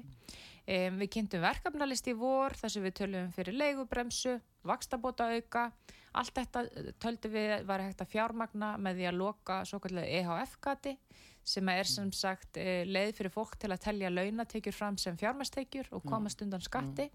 Um, 0.66 0.96
við 0.98 1.12
kynntum 1.14 1.44
verkefnalist 1.44 2.08
í 2.10 2.16
vor 2.18 2.56
þar 2.58 2.72
sem 2.74 2.86
við 2.88 2.96
tölum 2.98 3.28
fyrir 3.36 3.54
leigubremsu 3.54 4.40
vakstabóta 4.66 5.28
auka 5.36 5.68
allt 6.16 6.34
þetta 6.40 6.64
töldum 7.04 7.36
við 7.36 7.54
var 7.68 7.84
hægt 7.84 8.02
að 8.02 8.14
fjármagna 8.16 8.72
með 8.82 9.02
því 9.02 9.08
að 9.10 9.20
loka 9.20 9.60
svo 9.68 9.82
kallega 9.84 10.22
EHF-gati 10.22 10.96
sem 11.46 11.70
er 11.70 11.90
sem 11.90 12.12
sagt 12.16 12.58
eh, 12.58 12.84
leið 12.90 13.14
fyrir 13.20 13.34
fólk 13.34 13.56
til 13.62 13.72
að 13.74 13.84
telja 13.86 14.12
launatekjur 14.12 14.76
fram 14.76 15.00
sem 15.02 15.18
fjármæstekjur 15.20 15.92
og 15.96 16.06
komast 16.10 16.42
undan 16.42 16.64
skatti. 16.66 17.10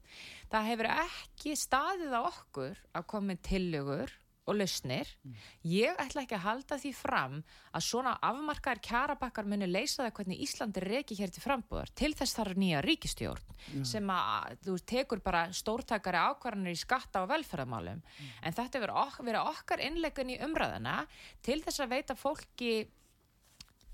Það 0.52 0.70
hefur 0.70 0.90
ekki 0.94 1.56
staðið 1.58 2.16
á 2.16 2.20
okkur 2.22 2.82
að 2.94 3.08
koma 3.10 3.32
með 3.32 3.46
tillögur 3.50 4.18
og 4.50 4.56
lausnir. 4.58 5.08
Ég 5.66 5.98
ætla 6.00 6.24
ekki 6.24 6.36
að 6.36 6.44
halda 6.46 6.78
því 6.80 6.92
fram 6.96 7.36
að 7.76 7.84
svona 7.86 8.14
afmarkaðar 8.26 8.82
kjarabakkar 8.86 9.48
muni 9.48 9.68
leysa 9.68 10.04
það 10.04 10.14
hvernig 10.18 10.44
Íslandi 10.46 10.84
reki 10.84 11.18
hér 11.20 11.32
til 11.34 11.44
frambúðar. 11.44 11.92
Til 11.94 12.12
þess 12.18 12.38
þarf 12.38 12.60
nýja 12.60 12.82
ríkistjórn 12.86 13.84
sem 13.86 14.14
að 14.14 14.56
þú 14.66 14.76
tekur 14.94 15.22
bara 15.24 15.44
stórtækari 15.54 16.22
ákvarðanir 16.30 16.78
í 16.78 16.80
skatta 16.80 17.24
og 17.24 17.30
velferðamálum. 17.34 18.02
En 18.42 18.56
þetta 18.56 18.82
verið 18.82 19.42
okkar 19.42 19.84
innlegun 19.84 20.34
í 20.34 20.40
umræðina 20.42 21.02
til 21.44 21.60
þess 21.62 21.84
að 21.84 21.94
veita 21.94 22.18
fólki 22.18 22.72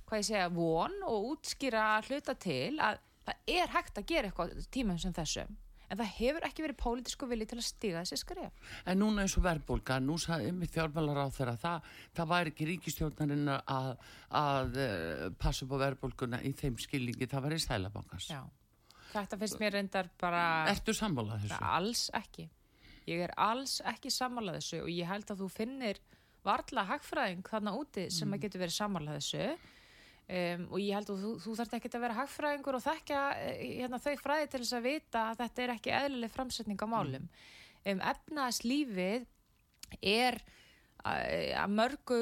hvað 0.07 0.23
ég 0.23 0.29
segja, 0.31 0.49
von 0.55 0.97
og 1.07 1.31
útskýra 1.35 1.87
hluta 2.07 2.37
til 2.39 2.79
að 2.79 3.01
það 3.27 3.55
er 3.59 3.73
hægt 3.75 3.99
að 3.99 4.11
gera 4.11 4.31
eitthvað 4.31 4.55
á 4.55 4.71
tímum 4.71 5.01
sem 5.03 5.15
þessum 5.15 5.57
en 5.87 6.01
það 6.01 6.13
hefur 6.17 6.47
ekki 6.49 6.65
verið 6.65 6.79
pólitísku 6.81 7.29
vilji 7.31 7.49
til 7.51 7.59
að 7.61 7.67
stiga 7.67 8.03
þessi 8.03 8.19
skref. 8.21 8.71
En 8.91 9.01
núna 9.01 9.25
eins 9.25 9.37
og 9.39 9.45
verðbólka, 9.47 9.99
nú 10.03 10.17
sagði 10.19 10.51
ymmið 10.51 10.73
þjálfmálar 10.75 11.21
á 11.23 11.27
þeirra, 11.37 11.57
það, 11.63 11.91
það 12.17 12.31
væri 12.33 12.53
ekki 12.53 12.69
ríkistjórnarinn 12.73 13.53
að, 13.55 13.91
að 14.41 14.79
uh, 14.83 15.25
passa 15.39 15.67
upp 15.67 15.77
á 15.79 15.83
verðbólkuna 15.85 16.43
í 16.43 16.53
þeim 16.59 16.81
skilningi, 16.83 17.31
það 17.31 17.47
væri 17.49 17.61
sælabankans. 17.63 18.29
Já, 18.35 18.43
þetta 19.15 19.41
finnst 19.43 19.63
mér 19.63 19.79
reyndar 19.79 20.11
bara 20.21 20.43
Ertu 20.73 20.97
sammálað 20.97 21.47
þessu? 21.47 21.63
alls 21.71 22.05
ekki. 22.19 22.51
Ég 23.07 23.23
er 23.29 23.35
alls 23.39 23.79
ekki 23.87 24.11
sammálað 24.11 24.59
þessu 24.59 24.83
og 24.83 24.91
ég 24.91 25.07
held 25.07 25.31
að 25.31 25.45
þú 25.45 25.51
finnir 25.55 26.03
varla 26.47 26.83
hagfræðing 26.91 27.47
þarna 27.47 27.75
úti 27.79 28.09
sem 28.15 28.31
að 28.35 28.47
getur 28.47 28.63
verið 28.63 28.75
sammálað 28.81 29.21
þessu 29.21 29.47
um, 30.27 30.67
og 30.71 30.83
ég 30.83 30.97
held 30.97 31.13
að 31.13 31.25
þú, 31.25 31.33
þú 31.45 31.57
þarft 31.61 31.79
ekki 31.79 31.93
að 31.93 32.05
vera 32.07 32.19
hagfræðingur 32.21 32.79
og 32.79 32.85
þekka 32.85 33.23
eh, 33.45 33.63
hérna, 33.83 34.03
þau 34.03 34.15
fræði 34.23 34.51
til 34.53 34.63
þess 34.65 34.79
að 34.79 34.89
vita 34.91 35.25
að 35.31 35.41
þetta 35.45 35.65
er 35.65 35.75
ekki 35.77 35.97
eðlileg 36.01 36.35
framsetning 36.35 36.83
á 36.83 36.89
málum 36.91 37.27
um, 37.27 38.05
efnaðslífið 38.13 39.27
er 40.03 40.41
að 40.43 40.55
að 41.07 41.75
mörgu 41.77 42.19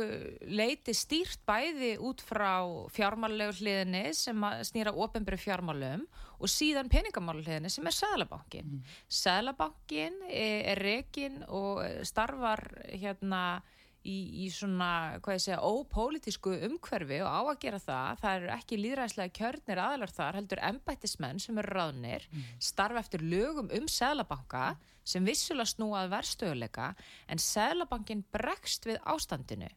leiti 0.52 0.94
stýrt 0.96 1.42
bæði 1.48 1.94
út 2.04 2.22
frá 2.24 2.64
fjármálegu 2.92 3.56
hliðinni 3.60 4.10
sem 4.16 4.46
snýra 4.66 4.92
ofinbæri 4.92 5.38
fjármálum 5.40 6.04
og 6.38 6.50
síðan 6.50 6.90
peningamálu 6.92 7.44
hliðinni 7.44 7.70
sem 7.72 7.86
er 7.88 7.96
Sæðlabankin. 7.96 8.74
Mm. 8.74 8.90
Sæðlabankin 9.08 10.18
er 10.28 10.82
rekin 10.84 11.40
og 11.48 11.80
starfar 12.06 12.66
hérna 12.90 13.62
í, 14.04 14.16
í 14.44 14.48
svona, 14.52 15.18
hvað 15.24 15.38
ég 15.38 15.44
segja, 15.44 15.60
ópólitísku 15.64 16.54
umhverfi 16.68 17.20
og 17.24 17.30
á 17.30 17.40
að 17.42 17.60
gera 17.64 17.80
það. 17.82 18.20
Það 18.22 18.38
eru 18.38 18.50
ekki 18.54 18.80
líðræðislega 18.80 19.36
kjörnir 19.38 19.82
aðalar 19.84 20.14
þar, 20.14 20.38
heldur 20.40 20.64
embættismenn 20.70 21.42
sem 21.42 21.60
eru 21.62 21.74
ráðnir, 21.78 22.28
starfa 22.62 23.02
eftir 23.04 23.24
lögum 23.24 23.70
um 23.74 23.88
Sæðlabanka 23.90 24.74
sem 25.04 25.26
vissulega 25.26 25.68
snúað 25.68 26.12
verðstöðuleika 26.14 26.92
en 27.28 27.42
Sæðlabankin 27.42 28.24
bregst 28.32 28.88
við 28.88 29.00
ástandinu 29.04 29.68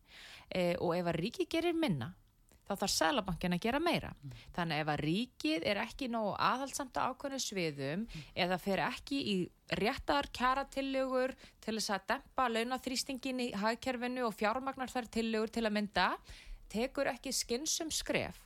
e, 0.48 0.76
og 0.80 0.96
ef 0.96 1.10
að 1.12 1.20
ríki 1.20 1.48
gerir 1.52 1.76
minna 1.76 2.14
þá 2.68 2.74
þarf 2.76 2.94
Sæðlabankin 2.94 3.56
að 3.56 3.64
gera 3.64 3.80
meira. 3.84 4.12
Þannig 4.56 4.82
ef 4.84 4.92
að 4.94 5.04
ríkið 5.06 5.68
er 5.72 5.82
ekki 5.84 6.10
nógu 6.12 6.34
aðhaldsamt 6.50 7.00
á 7.00 7.08
ákveðnu 7.08 7.40
sviðum 7.42 8.08
eða 8.36 8.58
fer 8.62 8.84
ekki 8.88 9.22
í 9.34 9.36
réttar 9.80 10.30
kjara 10.36 10.66
tillögur 10.72 11.36
til 11.64 11.78
þess 11.78 11.94
að 11.96 12.08
dempa 12.14 12.48
launaþrýstingin 12.52 13.44
í 13.48 13.52
hagkerfinu 13.58 14.28
og 14.28 14.36
fjármagnar 14.36 14.92
þær 14.92 15.10
tillögur 15.18 15.54
til 15.54 15.66
að 15.68 15.76
mynda, 15.80 16.10
tekur 16.72 17.12
ekki 17.12 17.32
skynsum 17.36 17.92
skref 17.94 18.42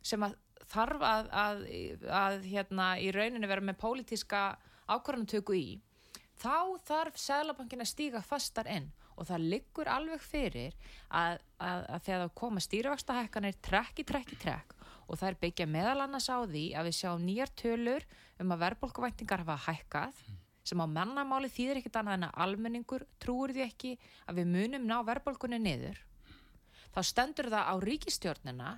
sem 0.00 0.22
að 0.24 0.38
þarf 0.70 1.02
að, 1.04 1.28
að, 1.34 1.62
að 2.14 2.44
hérna, 2.48 2.92
í 3.02 3.10
rauninu 3.12 3.48
vera 3.50 3.64
með 3.64 3.80
pólitíska 3.82 4.42
ákvarðantöku 4.90 5.56
í, 5.58 5.66
þá 6.40 6.80
þarf 6.86 7.18
Sæðlabankin 7.20 7.84
að 7.84 7.90
stíga 7.90 8.22
fastar 8.24 8.70
inn 8.70 8.88
og 9.20 9.28
það 9.28 9.46
liggur 9.52 9.90
alveg 9.92 10.22
fyrir 10.24 10.76
að, 11.08 11.38
að, 11.60 11.84
að 11.84 12.04
þegar 12.06 12.22
það 12.24 12.36
koma 12.40 12.64
stýrivakstahækkanir 12.64 13.58
trekk 13.64 14.00
í 14.00 14.06
trekk 14.08 14.34
í 14.34 14.38
trekk 14.40 14.76
og 15.10 15.18
það 15.18 15.28
er 15.28 15.40
byggja 15.44 15.66
meðal 15.68 16.04
annars 16.06 16.28
á 16.32 16.38
því 16.46 16.66
að 16.78 16.88
við 16.88 16.96
sjáum 17.00 17.24
nýjar 17.26 17.52
tölur 17.58 18.06
um 18.40 18.54
að 18.54 18.62
verðbólkuvæntingar 18.64 19.42
hafa 19.44 19.58
hækkað 19.66 20.22
sem 20.70 20.80
á 20.80 20.86
mannamáli 20.86 21.50
þýðir 21.50 21.80
ekkit 21.80 21.98
annað 22.00 22.18
en 22.18 22.26
að 22.28 22.38
almenningur 22.44 23.04
trúur 23.22 23.52
því 23.54 23.64
ekki 23.66 23.92
að 24.28 24.40
við 24.40 24.50
munum 24.54 24.86
ná 24.86 24.96
verðbólkunni 25.08 25.58
niður. 25.62 25.98
Þá 26.94 27.00
stendur 27.06 27.50
það 27.50 27.70
á 27.70 27.74
ríkistjórnina 27.84 28.72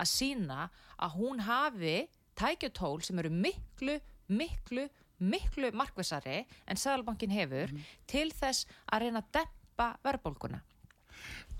að 0.00 0.10
sína 0.10 0.66
að 1.00 1.16
hún 1.20 1.44
hafi 1.46 1.96
tækjutól 2.38 3.00
sem 3.04 3.20
eru 3.20 3.30
miklu, 3.32 3.98
miklu, 4.32 4.86
miklu 5.20 5.72
markvissari 5.76 6.42
en 6.66 6.80
Sæðalbankin 6.80 7.34
hefur 7.34 7.72
til 8.10 8.28
þess 8.36 8.68
að 8.88 9.06
reyna 9.06 9.24
að 9.24 9.32
dempa 9.80 9.96
verðbólkuna. 10.04 10.60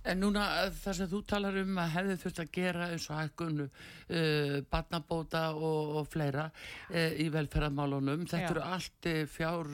En 0.08 0.16
núna 0.16 0.46
eh, 0.62 0.70
það 0.72 0.94
sem 0.96 1.08
þú 1.10 1.18
talar 1.28 1.56
um 1.60 1.78
að 1.82 1.90
hefði 1.92 2.14
þurft 2.22 2.38
að 2.40 2.52
gera 2.54 2.86
eins 2.88 3.06
og 3.10 3.18
hækkunu 3.18 3.66
uh, 3.66 4.54
barnabóta 4.72 5.42
og, 5.52 5.90
og 6.00 6.08
fleira 6.08 6.46
uh, 6.48 7.12
í 7.20 7.26
velferðarmálunum, 7.34 8.24
þetta 8.24 8.46
Já. 8.46 8.52
eru 8.54 8.64
allt 8.64 9.10
fjár 9.28 9.68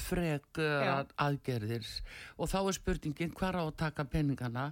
frek 0.00 0.62
uh, 0.62 1.02
aðgerðir 1.20 1.84
og 2.38 2.48
þá 2.48 2.58
er 2.62 2.78
spurningin 2.78 3.36
hvar 3.36 3.60
á 3.60 3.64
að 3.66 3.76
taka 3.84 4.08
peningana. 4.08 4.70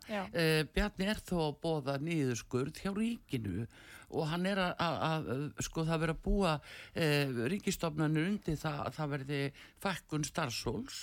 Bjarni 0.73 1.13
er 1.13 1.21
þó 1.29 1.37
að 1.51 1.61
bóða 1.61 2.01
nýðuskurð 2.01 2.81
hjá 2.81 2.95
ríkinu 2.97 3.69
og 4.11 4.27
hann 4.31 4.47
er 4.51 4.61
að, 4.61 5.29
sko 5.63 5.85
það 5.89 6.03
verið 6.05 6.17
að 6.17 6.25
búa 6.25 6.55
uh, 6.59 7.41
ríkistofnanir 7.53 8.29
undir 8.31 8.59
það 8.61 8.81
að 8.87 8.97
það 8.99 9.13
verði 9.15 9.41
fækkun 9.85 10.27
starfsóls 10.27 11.01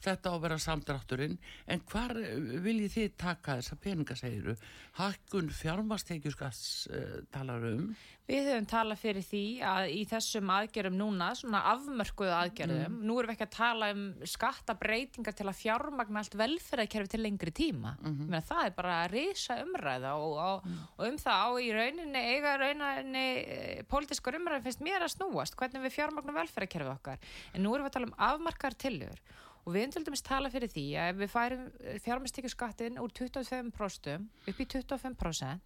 þetta 0.00 0.32
á 0.32 0.34
að 0.34 0.44
vera 0.46 0.60
samdrátturinn. 0.60 1.36
En 1.70 1.82
hvar 1.90 2.14
eh, 2.16 2.36
viljið 2.64 2.94
þið 2.94 3.10
taka 3.20 3.58
þessa 3.60 3.76
peninga 3.84 4.16
segiru 4.18 4.56
hækkun 5.00 5.52
fjármastekjuskats 5.60 6.64
uh, 6.90 7.18
talar 7.32 7.68
um 7.74 7.90
Við 8.30 8.46
höfum 8.46 8.66
talað 8.70 9.00
fyrir 9.00 9.24
því 9.26 9.42
að 9.66 9.84
í 9.90 10.02
þessum 10.06 10.50
aðgerðum 10.54 10.98
núna, 11.00 11.30
svona 11.34 11.62
afmörkuðu 11.72 12.34
aðgerðum, 12.36 12.98
nú 13.02 13.16
erum 13.18 13.32
við 13.32 13.34
ekki 13.34 13.46
að 13.48 13.56
tala 13.56 13.88
um 13.94 14.04
skattabreitingar 14.30 15.34
til 15.34 15.46
að 15.50 15.58
fjármagna 15.58 16.22
allt 16.22 16.36
velferðarkerfi 16.38 17.10
til 17.10 17.22
lengri 17.24 17.50
tíma. 17.50 17.96
Mm 17.98 18.14
-hmm. 18.18 18.46
Það 18.50 18.62
er 18.66 18.76
bara 18.76 18.94
að 19.04 19.10
risa 19.16 19.56
umræða 19.64 20.12
og, 20.14 20.36
og, 20.38 20.62
og 20.96 21.06
um 21.08 21.18
það 21.18 21.38
á 21.42 21.48
í 21.58 21.68
rauninni, 21.74 22.22
eiga 22.34 22.56
rauninni, 22.56 23.26
e, 23.42 23.82
pólitískar 23.90 24.38
umræði 24.38 24.62
finnst 24.62 24.80
mér 24.80 25.02
að 25.02 25.14
snúast, 25.16 25.56
hvernig 25.56 25.82
við 25.82 25.96
fjármagnum 25.98 26.38
velferðarkerfi 26.38 26.94
okkar. 26.94 27.18
En 27.54 27.62
nú 27.62 27.74
erum 27.74 27.84
við 27.84 27.90
að 27.90 27.96
tala 27.98 28.06
um 28.06 28.18
afmarkar 28.18 28.74
tillögur. 28.74 29.20
Og 29.66 29.74
við 29.74 29.82
höfum 29.82 29.92
til 29.92 30.04
dæmis 30.04 30.22
tala 30.22 30.50
fyrir 30.50 30.70
því 30.70 30.86
að 30.96 31.18
við 31.20 31.28
færum 31.34 31.66
fjármæstekjuskattin 32.04 32.98
úr 33.02 33.10
25% 33.12 34.16
upp 34.46 34.60
í 34.60 34.66
25%, 34.66 35.60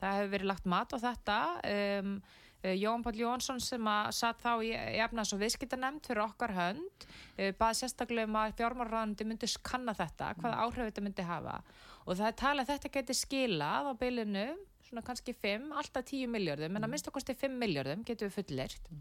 það 0.00 0.18
hefur 0.18 0.34
verið 0.34 0.50
lagt 0.52 0.68
mat 0.68 0.94
á 0.94 0.98
þetta 1.02 1.38
um, 1.72 2.14
uh, 2.62 2.74
Jón 2.78 3.04
Páll 3.06 3.20
Jónsson 3.22 3.60
sem 3.62 3.90
að 3.90 4.08
satt 4.18 4.40
þá 4.44 4.52
í, 4.64 4.72
efnas 5.04 5.34
og 5.34 5.42
viðskiptanemnd 5.42 6.08
fyrir 6.08 6.24
okkar 6.24 6.54
hönd 6.56 7.06
uh, 7.08 7.52
baði 7.58 7.80
sérstaklega 7.82 8.30
um 8.30 8.40
að 8.40 8.56
fjármárraðandi 8.62 9.28
myndi 9.28 9.52
kanna 9.66 9.96
þetta, 9.98 10.32
hvaða 10.40 10.64
áhrif 10.64 10.90
þetta 10.90 11.06
myndi 11.06 11.28
hafa. 11.28 11.60
Og 12.06 12.16
það 12.16 12.30
er 12.30 12.40
talað 12.40 12.64
að 12.64 12.74
þetta 12.74 12.94
geti 12.96 13.18
skilað 13.18 13.90
á 13.90 13.92
bylunu 14.00 14.48
svona 14.88 15.04
kannski 15.04 15.34
5, 15.36 15.70
alltaf 15.76 16.08
10 16.08 16.32
miljardum 16.32 16.78
en 16.78 16.86
að 16.86 16.92
minnst 16.94 17.10
okkur 17.10 17.26
5 17.28 17.56
miljardum 17.60 18.04
getum 18.08 18.30
við 18.30 18.38
fullirt 18.38 18.92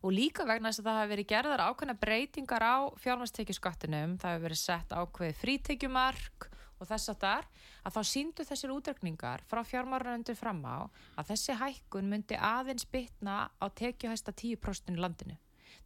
og 0.00 0.14
líka 0.16 0.46
vegna 0.48 0.70
þess 0.70 0.82
að 0.82 0.88
það 0.88 0.98
hafi 0.98 1.12
verið 1.12 1.28
gerðar 1.32 1.62
ákveðna 1.66 1.96
breytingar 2.00 2.64
á 2.64 2.76
fjármastekjuskattinum, 3.02 4.16
það 4.20 4.34
hafi 4.34 4.44
verið 4.46 4.60
sett 4.62 4.94
ákveð 4.96 5.34
frítekjumark 5.42 6.49
og 6.80 6.88
þess 6.88 7.12
að 7.12 7.20
þar, 7.24 7.46
að 7.84 7.96
þá 7.96 8.00
síndu 8.10 8.46
þessir 8.48 8.74
útrekningar 8.74 9.44
frá 9.50 9.60
fjármáranendur 9.68 10.38
fram 10.38 10.60
á 10.64 10.88
að 11.20 11.32
þessi 11.32 11.56
hækkun 11.60 12.10
myndi 12.10 12.38
aðeins 12.40 12.88
bytna 12.88 13.46
á 13.60 13.66
tekjuhæsta 13.68 14.32
10% 14.32 14.94
í 14.96 15.00
landinu. 15.00 15.36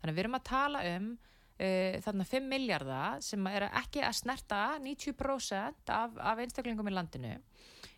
Þannig 0.01 0.13
að 0.13 0.17
við 0.17 0.25
erum 0.25 0.39
að 0.39 0.49
tala 0.49 0.83
um 0.95 1.09
uh, 1.15 1.95
þarna 2.07 2.29
5 2.31 2.51
miljardar 2.55 3.25
sem 3.25 3.51
er 3.51 3.69
ekki 3.71 4.05
að 4.07 4.19
snerta 4.21 4.65
90% 4.85 5.95
af, 5.95 6.19
af 6.19 6.45
einstaklingum 6.45 6.91
í 6.91 6.95
landinu. 6.95 7.39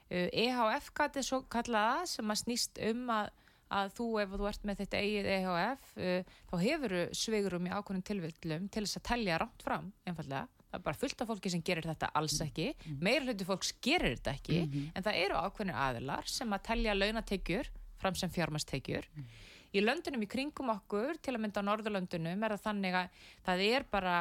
Uh, 0.07 0.29
EHF-gatið 0.31 1.29
svo 1.29 1.43
kallaða 1.53 2.07
sem 2.17 2.33
að 2.33 2.43
snýst 2.45 2.81
um 2.91 3.11
að 3.12 3.35
að 3.75 3.88
þú 3.97 4.05
ef 4.23 4.35
þú 4.38 4.49
ert 4.50 4.67
með 4.69 4.83
þetta 4.83 4.99
eigið 5.03 5.29
EHF 5.37 5.88
uh, 5.99 6.35
þá 6.50 6.57
hefur 6.62 6.95
sveigurum 7.19 7.67
í 7.67 7.73
ákveðnum 7.73 8.05
tilvillum 8.07 8.69
til 8.71 8.85
þess 8.85 9.00
að 9.00 9.07
telja 9.09 9.38
rátt 9.43 9.65
fram 9.67 9.88
einfallega, 10.07 10.47
það 10.76 10.83
er 10.83 10.87
bara 10.87 11.00
fullt 11.00 11.25
af 11.25 11.33
fólki 11.33 11.52
sem 11.52 11.64
gerir 11.64 11.88
þetta 11.88 12.12
alls 12.21 12.38
ekki, 12.45 12.68
meira 13.00 13.25
hluti 13.25 13.49
fólks 13.49 13.73
gerir 13.83 14.16
þetta 14.18 14.37
ekki, 14.37 14.62
en 14.92 15.02
það 15.09 15.21
eru 15.25 15.42
ákveðnir 15.42 15.83
aðilar 15.88 16.30
sem 16.30 16.52
að 16.52 16.64
telja 16.71 16.97
launatekjur 16.97 17.73
fram 17.97 18.14
sem 18.14 18.30
fjármastekjur 18.30 19.09
í 19.76 19.83
löndunum 19.83 20.25
í 20.25 20.30
kringum 20.30 20.73
okkur, 20.73 21.18
til 21.21 21.35
að 21.35 21.42
mynda 21.45 21.62
á 21.62 21.68
Norðurlöndunum 21.68 22.45
er 22.47 22.54
það 22.56 22.66
þannig 22.68 22.99
að 23.00 23.23
það 23.47 23.64
er 23.66 23.87
bara 23.90 24.14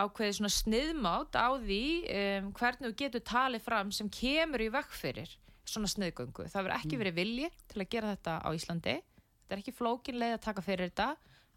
ákveðið 0.00 0.36
svona 0.38 0.52
sniðmátt 0.54 1.36
á 1.36 1.48
því 1.58 1.84
um, 2.14 2.50
hvernig 2.56 2.90
þú 2.90 2.96
getur 3.02 3.24
talið 3.26 3.64
fram 3.64 3.92
sem 3.94 4.10
kemur 4.12 4.62
í 4.62 4.70
vekk 4.72 4.92
fyrir 4.94 5.32
svona 5.70 5.90
sniðgöngu. 5.90 6.46
Það 6.50 6.66
verður 6.66 6.76
ekki 6.78 7.00
verið 7.00 7.18
vilji 7.18 7.50
til 7.70 7.82
að 7.82 7.90
gera 7.94 8.14
þetta 8.14 8.36
á 8.42 8.48
Íslandi. 8.56 8.96
Þetta 9.42 9.56
er 9.56 9.62
ekki 9.62 9.76
flókin 9.76 10.18
leið 10.18 10.36
að 10.36 10.44
taka 10.46 10.64
fyrir 10.66 10.90
þetta. 10.90 11.08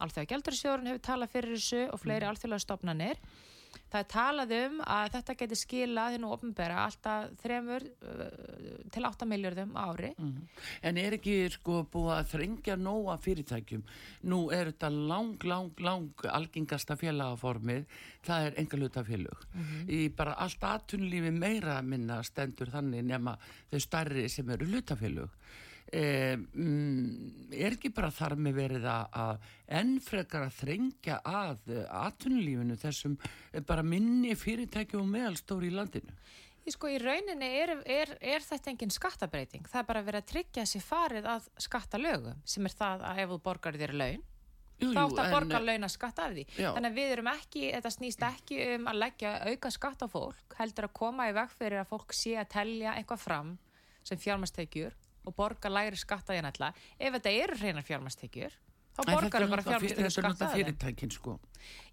Alþjóða 0.03 0.29
Gjaldurisjóðurinn 0.31 0.91
hefur 0.91 1.03
talað 1.07 1.33
fyrir 1.33 1.55
þessu 1.55 1.81
og 1.93 2.01
fleiri 2.01 2.27
alþjóðlega 2.29 2.65
stofnanir. 2.65 3.21
Það 3.93 4.00
er 4.01 4.07
talað 4.09 4.51
um 4.57 4.79
að 4.89 5.09
þetta 5.13 5.33
getur 5.38 5.59
skilað 5.59 6.15
þinn 6.15 6.23
og 6.25 6.31
ofnbæra 6.38 6.77
alltaf 6.88 7.35
þremur 7.43 7.83
uh, 7.85 8.23
til 8.93 9.05
8 9.05 9.27
miljardum 9.29 9.75
ári. 9.77 10.09
en 10.89 10.97
er 10.97 11.17
ekki 11.19 11.35
sko 11.53 11.83
búið 11.93 12.13
að 12.15 12.31
þrengja 12.31 12.77
nóga 12.81 13.19
fyrirtækjum? 13.21 13.83
Nú 14.31 14.39
er 14.55 14.71
þetta 14.71 14.89
lang, 14.89 15.45
lang, 15.45 15.83
lang 15.85 16.25
algengasta 16.25 16.97
félagaformið. 16.97 17.85
Það 18.25 18.47
er 18.47 18.57
enga 18.63 18.79
hlutafélög 18.81 19.45
í 19.93 20.07
bara 20.17 20.33
allt 20.41 20.63
aðtunlífi 20.63 21.31
meira 21.35 21.77
minna 21.85 22.23
stendur 22.25 22.73
þannig 22.73 23.05
nema 23.05 23.38
þau 23.69 23.79
starri 23.83 24.25
sem 24.31 24.50
eru 24.50 24.65
hlutafélög. 24.71 25.29
eh, 25.29 25.41
mm, 25.53 25.72
er 25.91 27.75
ekki 27.75 27.91
bara 27.93 28.11
þar 28.13 28.37
með 28.41 28.55
verið 28.57 28.87
að, 28.89 29.43
enn 29.79 29.97
frekar 30.01 30.47
að 30.47 30.55
þrengja 30.61 31.19
að 31.27 31.69
uh, 31.69 31.83
atvinnulífinu 32.07 32.77
þessum 32.81 33.17
eh, 33.51 33.61
bara 33.61 33.85
minni 33.85 34.33
fyrirtæki 34.39 34.97
og 34.97 35.05
meðalstóri 35.11 35.69
í 35.69 35.75
landinu? 35.75 36.15
Ég 36.63 36.77
sko 36.77 36.87
í 36.87 36.97
rauninni 37.01 37.49
er, 37.59 37.73
er, 37.83 38.13
er 38.23 38.43
þetta 38.45 38.71
engin 38.71 38.93
skattabreiting. 38.93 39.65
Það 39.67 39.81
er 39.81 39.87
bara 39.89 40.03
verið 40.07 40.23
að 40.23 40.29
tryggja 40.31 40.63
sér 40.69 40.85
farið 40.85 41.25
að 41.27 41.49
skattalögum 41.65 42.45
sem 42.47 42.69
er 42.69 42.77
það 42.79 43.03
að 43.09 43.19
ef 43.25 43.33
þú 43.33 43.39
borgar 43.43 43.79
þér 43.81 43.95
laun 43.99 44.23
þá 44.79 45.01
átt 45.03 45.19
að 45.21 45.33
borga 45.35 45.59
launa 45.61 45.89
skatt 45.91 46.19
af 46.23 46.33
því. 46.33 46.45
Já. 46.57 46.69
Þannig 46.73 46.89
að 46.89 46.97
við 46.97 47.13
erum 47.15 47.29
ekki, 47.33 47.63
þetta 47.75 47.91
snýst 47.93 48.25
ekki 48.27 48.59
um 48.73 48.89
að 48.91 48.99
leggja 49.03 49.33
auka 49.51 49.71
skatt 49.75 50.03
á 50.03 50.07
fólk, 50.09 50.57
heldur 50.57 50.87
að 50.89 50.95
koma 50.97 51.29
í 51.29 51.35
veg 51.35 51.53
fyrir 51.53 51.83
að 51.83 51.91
fólk 51.91 52.15
sé 52.17 52.35
að 52.39 52.51
telja 52.55 52.95
eitthvað 52.97 53.23
fram 53.23 53.53
sem 54.03 54.19
fjármastekjur 54.19 54.95
og 55.25 55.35
borga 55.37 55.71
lægri 55.71 55.99
skatt 55.99 56.29
að 56.29 56.37
því 56.39 56.45
nætla. 56.49 56.73
Ef 56.99 57.17
þetta 57.17 57.33
eru 57.45 57.57
hreinar 57.61 57.87
fjármastekjur, 57.87 58.55
þá 58.93 58.99
En 59.03 59.15
borgar 59.15 59.41
þau 59.41 59.49
bara 59.49 59.63
fyr- 59.63 59.71
fjármastekjur 59.71 60.03
þetta 60.03 60.21
er 60.21 60.27
náttúrulega 60.27 60.53
fyrirtækin 60.59 61.11
sko. 61.15 61.39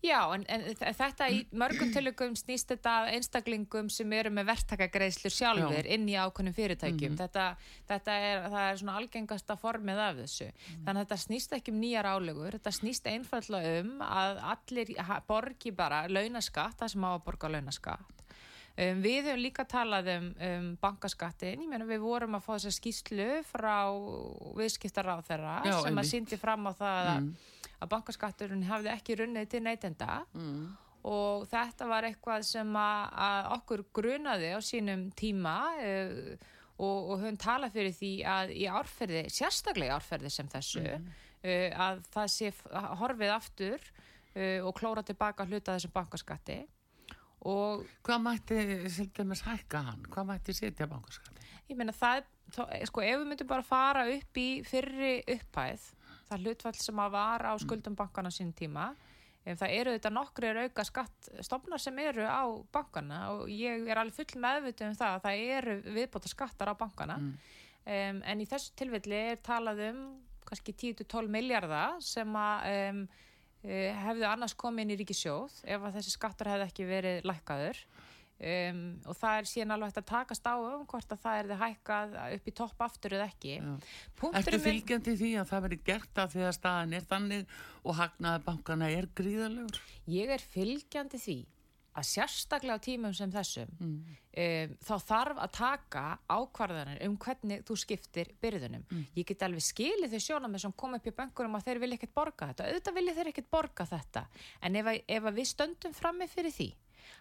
Já, 0.04 0.18
en, 0.34 0.44
en 0.49 0.64
þetta 0.99 1.28
í 1.32 1.38
mörgum 1.62 1.92
tilökum 1.94 2.34
snýst 2.37 2.72
þetta 2.75 2.94
einstaklingum 3.14 3.88
sem 3.92 4.12
eru 4.12 4.32
með 4.34 4.50
verktakagreiðslur 4.50 5.32
sjálfur 5.32 5.87
inn 5.87 6.08
í 6.10 6.16
ákveðnum 6.18 6.56
fyrirtækjum. 6.56 7.16
þetta, 7.20 7.46
þetta 7.88 8.18
er, 8.28 8.46
er 8.64 8.80
svona 8.82 8.96
algengasta 9.00 9.56
formið 9.60 10.02
af 10.08 10.20
þessu. 10.25 10.50
Þannig 10.84 10.96
að 10.96 11.02
þetta 11.04 11.20
snýst 11.25 11.56
ekki 11.56 11.72
um 11.72 11.80
nýjar 11.80 12.10
álugur, 12.10 12.58
þetta 12.58 12.75
snýst 12.82 13.06
einfallega 13.06 13.76
um 13.84 14.00
að 14.04 14.42
allir 14.54 14.94
borgi 15.28 15.72
bara 15.72 16.04
launaskatt, 16.08 16.76
það 16.82 16.96
sem 16.96 17.04
á 17.06 17.10
að 17.14 17.22
borga 17.30 17.52
launaskatt. 17.56 18.20
Um, 18.79 19.00
við 19.03 19.27
höfum 19.27 19.41
líka 19.43 19.65
talað 19.69 20.09
um, 20.15 20.29
um 20.47 20.69
bankaskattin, 20.81 21.65
ég 21.65 21.69
meina 21.69 21.89
við 21.89 22.05
vorum 22.05 22.37
að 22.39 22.45
fá 22.45 22.53
þessa 22.53 22.71
skýslu 22.77 23.27
frá 23.49 23.75
viðskiptaráð 24.57 25.25
þeirra 25.27 25.57
Já, 25.67 25.73
sem 25.73 25.81
að 25.81 25.91
einmitt. 25.91 26.11
síndi 26.12 26.39
fram 26.41 26.71
á 26.71 26.73
það 26.79 27.11
að, 27.15 27.27
að 27.77 27.91
bankaskatturinn 27.97 28.65
hafði 28.71 28.93
ekki 28.95 29.19
runnið 29.21 29.50
til 29.50 29.62
neytenda. 29.67 30.23
Mm. 30.39 30.62
og 31.11 31.47
þetta 31.49 31.87
var 31.89 32.05
eitthvað 32.05 32.43
sem 32.45 32.73
að, 32.77 33.05
að 33.27 33.50
okkur 33.57 33.85
grunaði 33.99 34.55
á 34.55 34.61
sínum 34.65 35.07
tíma 35.19 35.59
uh, 35.81 36.49
og, 36.79 36.99
og 37.11 37.15
höfum 37.25 37.41
talað 37.41 37.77
fyrir 37.77 37.97
því 37.97 38.15
að 38.29 38.53
í 38.57 38.67
árferði, 38.69 39.25
sérstaklega 39.33 39.93
í 39.93 39.97
árferði 39.97 40.33
sem 40.33 40.49
þessu, 40.53 40.85
uh, 40.87 41.71
að 41.89 42.05
það 42.15 42.35
sé 42.39 42.53
horfið 43.03 43.33
aftur 43.37 43.81
uh, 43.81 44.61
og 44.65 44.77
klóra 44.79 45.05
tilbaka 45.05 45.49
hluta 45.49 45.77
þessum 45.77 45.97
bankaskatti 45.97 46.62
og 47.49 47.87
Hvað 48.04 48.23
mætti, 48.25 48.59
hækka 49.44 49.85
hann? 49.87 50.02
Hvað 50.12 50.26
mætti 50.28 50.54
setja 50.56 50.88
bankaskatti? 50.90 51.47
Ég 51.70 51.78
meina 51.78 51.94
það, 51.94 52.25
þá, 52.50 52.62
sko 52.90 53.04
ef 53.06 53.20
við 53.20 53.28
myndum 53.30 53.49
bara 53.50 53.64
fara 53.64 54.02
upp 54.11 54.40
í 54.40 54.49
fyrri 54.66 55.20
upphæð, 55.37 55.87
það 56.28 56.44
hlutfall 56.44 56.75
sem 56.80 57.00
að 57.04 57.14
var 57.14 57.47
á 57.47 57.52
skuldum 57.62 57.97
bankana 57.99 58.32
sín 58.35 58.50
tíma, 58.56 58.90
ef 59.47 59.61
það 59.62 59.76
eru 59.78 59.94
þetta 59.94 60.12
nokkri 60.12 60.50
auka 60.66 60.85
skattstofnar 60.85 61.80
sem 61.80 62.02
eru 62.02 62.26
á 62.26 62.44
bankana 62.75 63.20
og 63.37 63.49
ég 63.54 63.87
er 63.88 64.02
alveg 64.02 64.18
full 64.18 64.42
meðvitið 64.42 64.90
um 64.90 64.99
það 64.99 65.14
að 65.14 65.25
það 65.28 65.44
eru 65.61 65.76
viðbóta 65.94 66.32
skattar 66.32 66.73
á 66.75 66.80
bankana, 66.82 67.16
um, 67.23 68.20
en 68.20 68.42
í 68.42 68.49
þessu 68.50 68.75
tilfelli 68.76 69.23
er 69.30 69.40
talað 69.47 69.87
um 69.92 70.04
kannski 70.50 70.75
10-12 70.75 71.30
miljardar 71.30 72.00
sem 72.02 72.37
að 72.37 72.68
um, 72.90 73.02
hefðu 73.61 74.25
annars 74.29 74.55
komið 74.57 74.87
inn 74.87 74.95
í 74.95 75.00
ríkisjóð 75.02 75.59
ef 75.69 75.83
að 75.85 75.99
þessi 75.99 76.14
skattar 76.14 76.49
hefði 76.55 76.71
ekki 76.71 76.87
verið 76.88 77.29
lækkaður. 77.29 77.83
Um, 78.40 78.79
og 79.05 79.17
það 79.21 79.35
er 79.37 79.49
síðan 79.50 79.75
alveg 79.75 79.90
hægt 79.90 79.99
að 80.00 80.07
takast 80.09 80.47
á 80.49 80.57
um 80.57 80.85
hvort 80.88 81.11
að 81.12 81.19
það 81.21 81.40
er 81.40 81.49
þið 81.50 81.59
hækkað 81.61 82.14
upp 82.38 82.47
í 82.49 82.55
topp 82.57 82.85
aftur 82.87 83.14
eða 83.19 83.26
ekki. 83.29 83.59
Ertu 84.31 84.61
fylgjandi 84.64 85.17
því 85.21 85.33
að 85.43 85.50
það 85.50 85.67
veri 85.67 85.79
gert 85.90 86.21
að 86.23 86.33
því 86.33 86.47
að 86.47 86.55
staðan 86.57 86.97
er 86.97 87.05
þannig 87.11 87.52
og 87.85 87.99
hagnaði 88.00 88.43
bankana 88.47 88.88
er 88.97 89.11
gríðalegur? 89.21 89.83
ég 90.09 90.33
er 90.33 90.47
fylgjandi 90.55 91.21
því 91.21 91.37
að 92.00 92.09
sérstaklega 92.09 92.76
á 92.80 92.85
tímum 92.85 93.14
sem 93.16 93.30
þessum 93.33 93.71
um, 93.85 94.75
þá 94.86 94.95
þarf 95.10 95.41
að 95.45 95.54
taka 95.56 96.04
ákvarðanir 96.30 97.02
um 97.06 97.17
hvernig 97.21 97.65
þú 97.69 97.76
skiptir 97.82 98.32
byrðunum. 98.43 98.84
Ég 99.19 99.28
get 99.28 99.45
alveg 99.47 99.65
skilið 99.65 100.15
þau 100.15 100.26
sjónamið 100.26 100.65
sem 100.65 100.76
kom 100.82 100.97
upp 100.97 101.08
í 101.08 101.15
bankurum 101.17 101.58
að 101.58 101.67
þeir 101.69 101.82
vilja 101.84 102.00
ekkert 102.00 102.17
borga 102.21 102.50
þetta. 102.50 102.69
Auðvitað 102.71 103.00
vilja 103.00 103.17
þeir 103.19 103.32
ekkert 103.32 103.50
borga 103.50 103.89
þetta. 103.91 104.25
En 104.60 104.80
ef, 104.80 104.93
að, 104.93 105.02
ef 105.17 105.28
að 105.30 105.41
við 105.41 105.50
stöndum 105.52 105.97
frammi 105.97 106.30
fyrir 106.30 106.56
því 106.56 106.71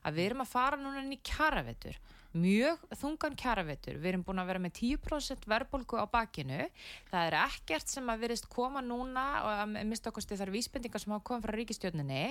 að 0.05 0.19
við 0.19 0.29
erum 0.29 0.43
að 0.45 0.53
fara 0.53 0.79
núna 0.79 1.03
inn 1.03 1.15
í 1.15 1.21
kjaravetur, 1.25 1.97
mjög 2.37 2.81
þungan 2.99 3.35
kjaravetur, 3.39 3.97
við 3.97 4.11
erum 4.11 4.23
búin 4.27 4.41
að 4.41 4.51
vera 4.51 4.61
með 4.61 4.75
10% 4.79 5.47
verðbólgu 5.49 5.97
á 5.97 6.05
bakinu, 6.11 6.61
það 7.09 7.27
er 7.29 7.37
ekkert 7.41 7.89
sem 7.89 8.11
að 8.11 8.25
verist 8.25 8.49
koma 8.51 8.83
núna 8.85 9.25
og 9.41 9.51
að 9.55 9.89
mista 9.89 10.11
okkur 10.11 10.27
þar 10.29 10.53
vísbendingar 10.53 11.01
sem 11.01 11.15
hafa 11.15 11.25
komið 11.31 11.47
frá 11.47 11.57
ríkistjórninni 11.57 12.23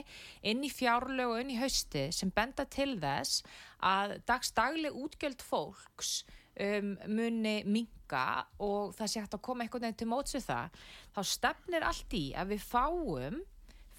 inn 0.52 0.62
í 0.62 0.70
fjárlög 0.70 1.34
og 1.34 1.42
inn 1.42 1.54
í 1.56 1.58
hausti 1.58 2.08
sem 2.14 2.30
benda 2.34 2.66
til 2.70 2.94
þess 3.02 3.42
að 3.82 4.18
dagstagleg 4.28 4.94
útgjöld 4.94 5.42
fólks 5.42 6.22
um, 6.62 6.94
muni 7.10 7.60
minga 7.66 8.46
og 8.62 8.94
það 8.96 9.10
sé 9.10 9.22
hægt 9.22 9.38
að 9.38 9.46
koma 9.50 9.64
einhvern 9.64 9.88
veginn 9.88 10.02
til 10.02 10.10
móts 10.10 10.36
við 10.38 10.48
það, 10.48 10.82
þá 11.14 11.22
stefnir 11.34 11.86
allt 11.90 12.18
í 12.18 12.26
að 12.38 12.54
við 12.54 12.66
fáum 12.70 13.40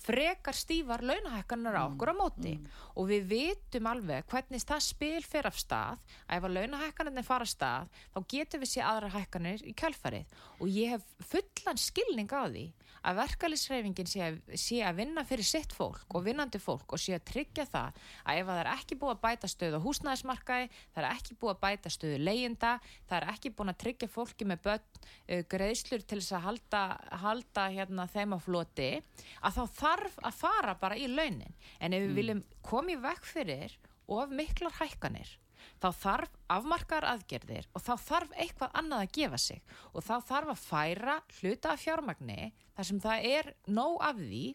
frekar 0.09 0.57
stífar 0.57 1.05
launahækkanar 1.05 1.77
á 1.77 1.83
okkur 1.85 2.13
á 2.13 2.15
móti. 2.17 2.55
og 2.95 3.07
við 3.07 3.29
vitum 3.29 3.87
alveg 3.87 4.25
hvernig 4.27 4.65
það 4.65 4.81
spil 4.83 5.23
fer 5.23 5.47
af 5.47 5.55
stað. 5.55 6.01
Að 6.27 6.37
ef 6.37 6.43
að 6.43 6.55
launahækkanarnir 6.57 7.27
fara 7.27 7.47
af 7.47 7.53
stað 7.53 7.87
þá 8.13 8.19
getum 8.33 8.61
við 8.63 8.73
sé 8.73 8.81
aðra 8.83 9.13
hækkanir 9.13 9.63
í 9.63 9.73
kjálfarið 9.73 10.25
og 10.59 10.67
ég 10.67 10.95
hef 10.95 11.05
fullan 11.31 11.79
skilning 11.79 12.29
á 12.33 12.43
því 12.49 12.65
að 13.05 13.19
verkalisreifingin 13.19 14.09
sé, 14.09 14.29
sé 14.59 14.81
að 14.83 14.99
vinna 14.99 15.23
fyrir 15.27 15.47
sitt 15.47 15.73
fólk 15.75 16.15
og 16.15 16.25
vinnandi 16.25 16.59
fólk 16.61 16.95
og 16.95 17.01
sé 17.01 17.15
að 17.15 17.25
tryggja 17.31 17.65
það 17.69 17.99
að 18.25 18.41
ef 18.41 18.49
að 18.49 18.51
það 18.51 18.61
er 18.63 18.71
ekki 18.73 18.97
búið 18.99 19.13
að 19.13 19.21
bæta 19.23 19.51
stöðu 19.51 19.79
á 19.79 19.85
húsnæðismarkaði, 19.85 20.69
það 20.95 21.03
er 21.03 21.09
ekki 21.09 21.37
búið 21.39 21.53
að 21.53 21.61
bæta 21.63 21.93
stöðu 21.95 22.19
leyenda, 22.23 22.73
það 23.07 23.17
er 23.19 23.27
ekki 23.33 23.53
búin 23.55 23.73
að 23.73 23.79
tryggja 23.83 24.11
fólki 24.11 24.49
með 24.49 24.63
börn 24.67 24.85
uh, 24.99 25.43
greiðslur 25.53 26.03
til 26.03 26.19
þess 26.19 26.35
að 26.35 26.45
halda, 26.47 26.83
halda 27.23 27.67
hérna, 27.75 28.07
þeim 28.11 28.35
á 28.35 28.39
floti, 28.43 28.89
að 29.39 29.59
þá 29.59 29.63
þarf 29.79 29.98
að 30.07 30.39
fara 30.39 30.75
bara 30.79 30.97
í 30.97 31.07
launin. 31.12 31.53
En 31.79 31.93
ef 31.93 32.05
við 32.05 32.17
viljum 32.19 32.41
koma 32.65 32.93
í 32.93 32.97
vekk 33.01 33.29
fyrir 33.29 33.77
of 34.09 34.33
miklar 34.33 34.73
hækkanir, 34.79 35.31
þá 35.81 35.89
þarf 36.01 36.35
afmarkar 36.49 37.05
aðgerðir 37.05 37.67
og 37.77 37.83
þá 37.85 37.93
þarf 38.07 38.35
eitthvað 38.35 38.77
annað 38.81 39.05
að 39.05 39.15
gefa 39.19 39.41
sig. 39.45 39.63
Og 39.93 40.05
þá 40.05 40.15
þarf 40.31 40.53
að 40.55 40.63
færa 40.65 41.17
hluta 41.39 41.73
af 41.73 41.83
fjármagni 41.83 42.53
þar 42.75 42.89
sem 42.89 43.01
það 43.05 43.27
er 43.33 43.51
nóg 43.67 43.99
af 44.09 44.21
því 44.21 44.45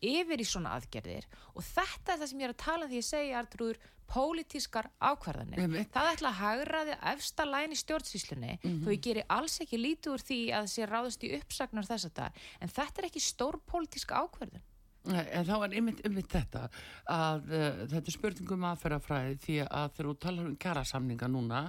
yfir 0.00 0.40
í 0.40 0.48
svona 0.48 0.76
aðgerðir. 0.78 1.26
Og 1.54 1.64
þetta 1.66 2.14
er 2.14 2.20
það 2.22 2.30
sem 2.30 2.40
ég 2.40 2.48
er 2.48 2.54
að 2.54 2.62
tala 2.64 2.88
því 2.88 3.00
ég 3.00 3.08
segi 3.10 3.34
Artrúður 3.36 3.82
pólitískar 4.10 4.88
ákvarðanir. 4.98 5.60
Einmitt. 5.62 5.92
það 5.94 6.08
ætla 6.14 6.32
að 6.32 6.40
hagraði 6.40 6.96
efsta 7.12 7.46
læn 7.46 7.74
í 7.74 7.78
stjórnsýslunni 7.78 8.56
þó 8.82 8.88
ég 8.90 9.04
geri 9.06 9.22
alls 9.30 9.60
ekki 9.62 9.78
lítið 9.78 10.14
úr 10.16 10.24
því 10.26 10.40
að 10.58 10.70
sé 10.72 10.88
ráðast 10.90 11.26
í 11.26 11.30
uppsagnar 11.38 11.86
þess 11.86 12.08
að 12.08 12.16
það 12.18 12.40
en 12.60 12.74
þetta 12.74 13.02
er 13.02 13.08
ekki 13.10 13.22
stór 13.22 13.60
pólitísk 13.70 14.10
ákvarðan 14.10 14.66
En 15.08 15.46
þá 15.48 15.54
er 15.64 15.74
einmitt, 15.78 16.02
einmitt 16.04 16.28
þetta 16.28 16.66
að 17.08 17.46
uh, 17.48 17.82
þetta 17.88 18.02
er 18.02 18.14
spurningum 18.14 18.66
aðferðafræði 18.68 19.38
því 19.40 19.58
að 19.64 19.94
þegar 19.96 20.08
þú 20.10 20.14
talar 20.20 20.50
um 20.50 20.56
kjærasamninga 20.60 21.30
núna 21.32 21.62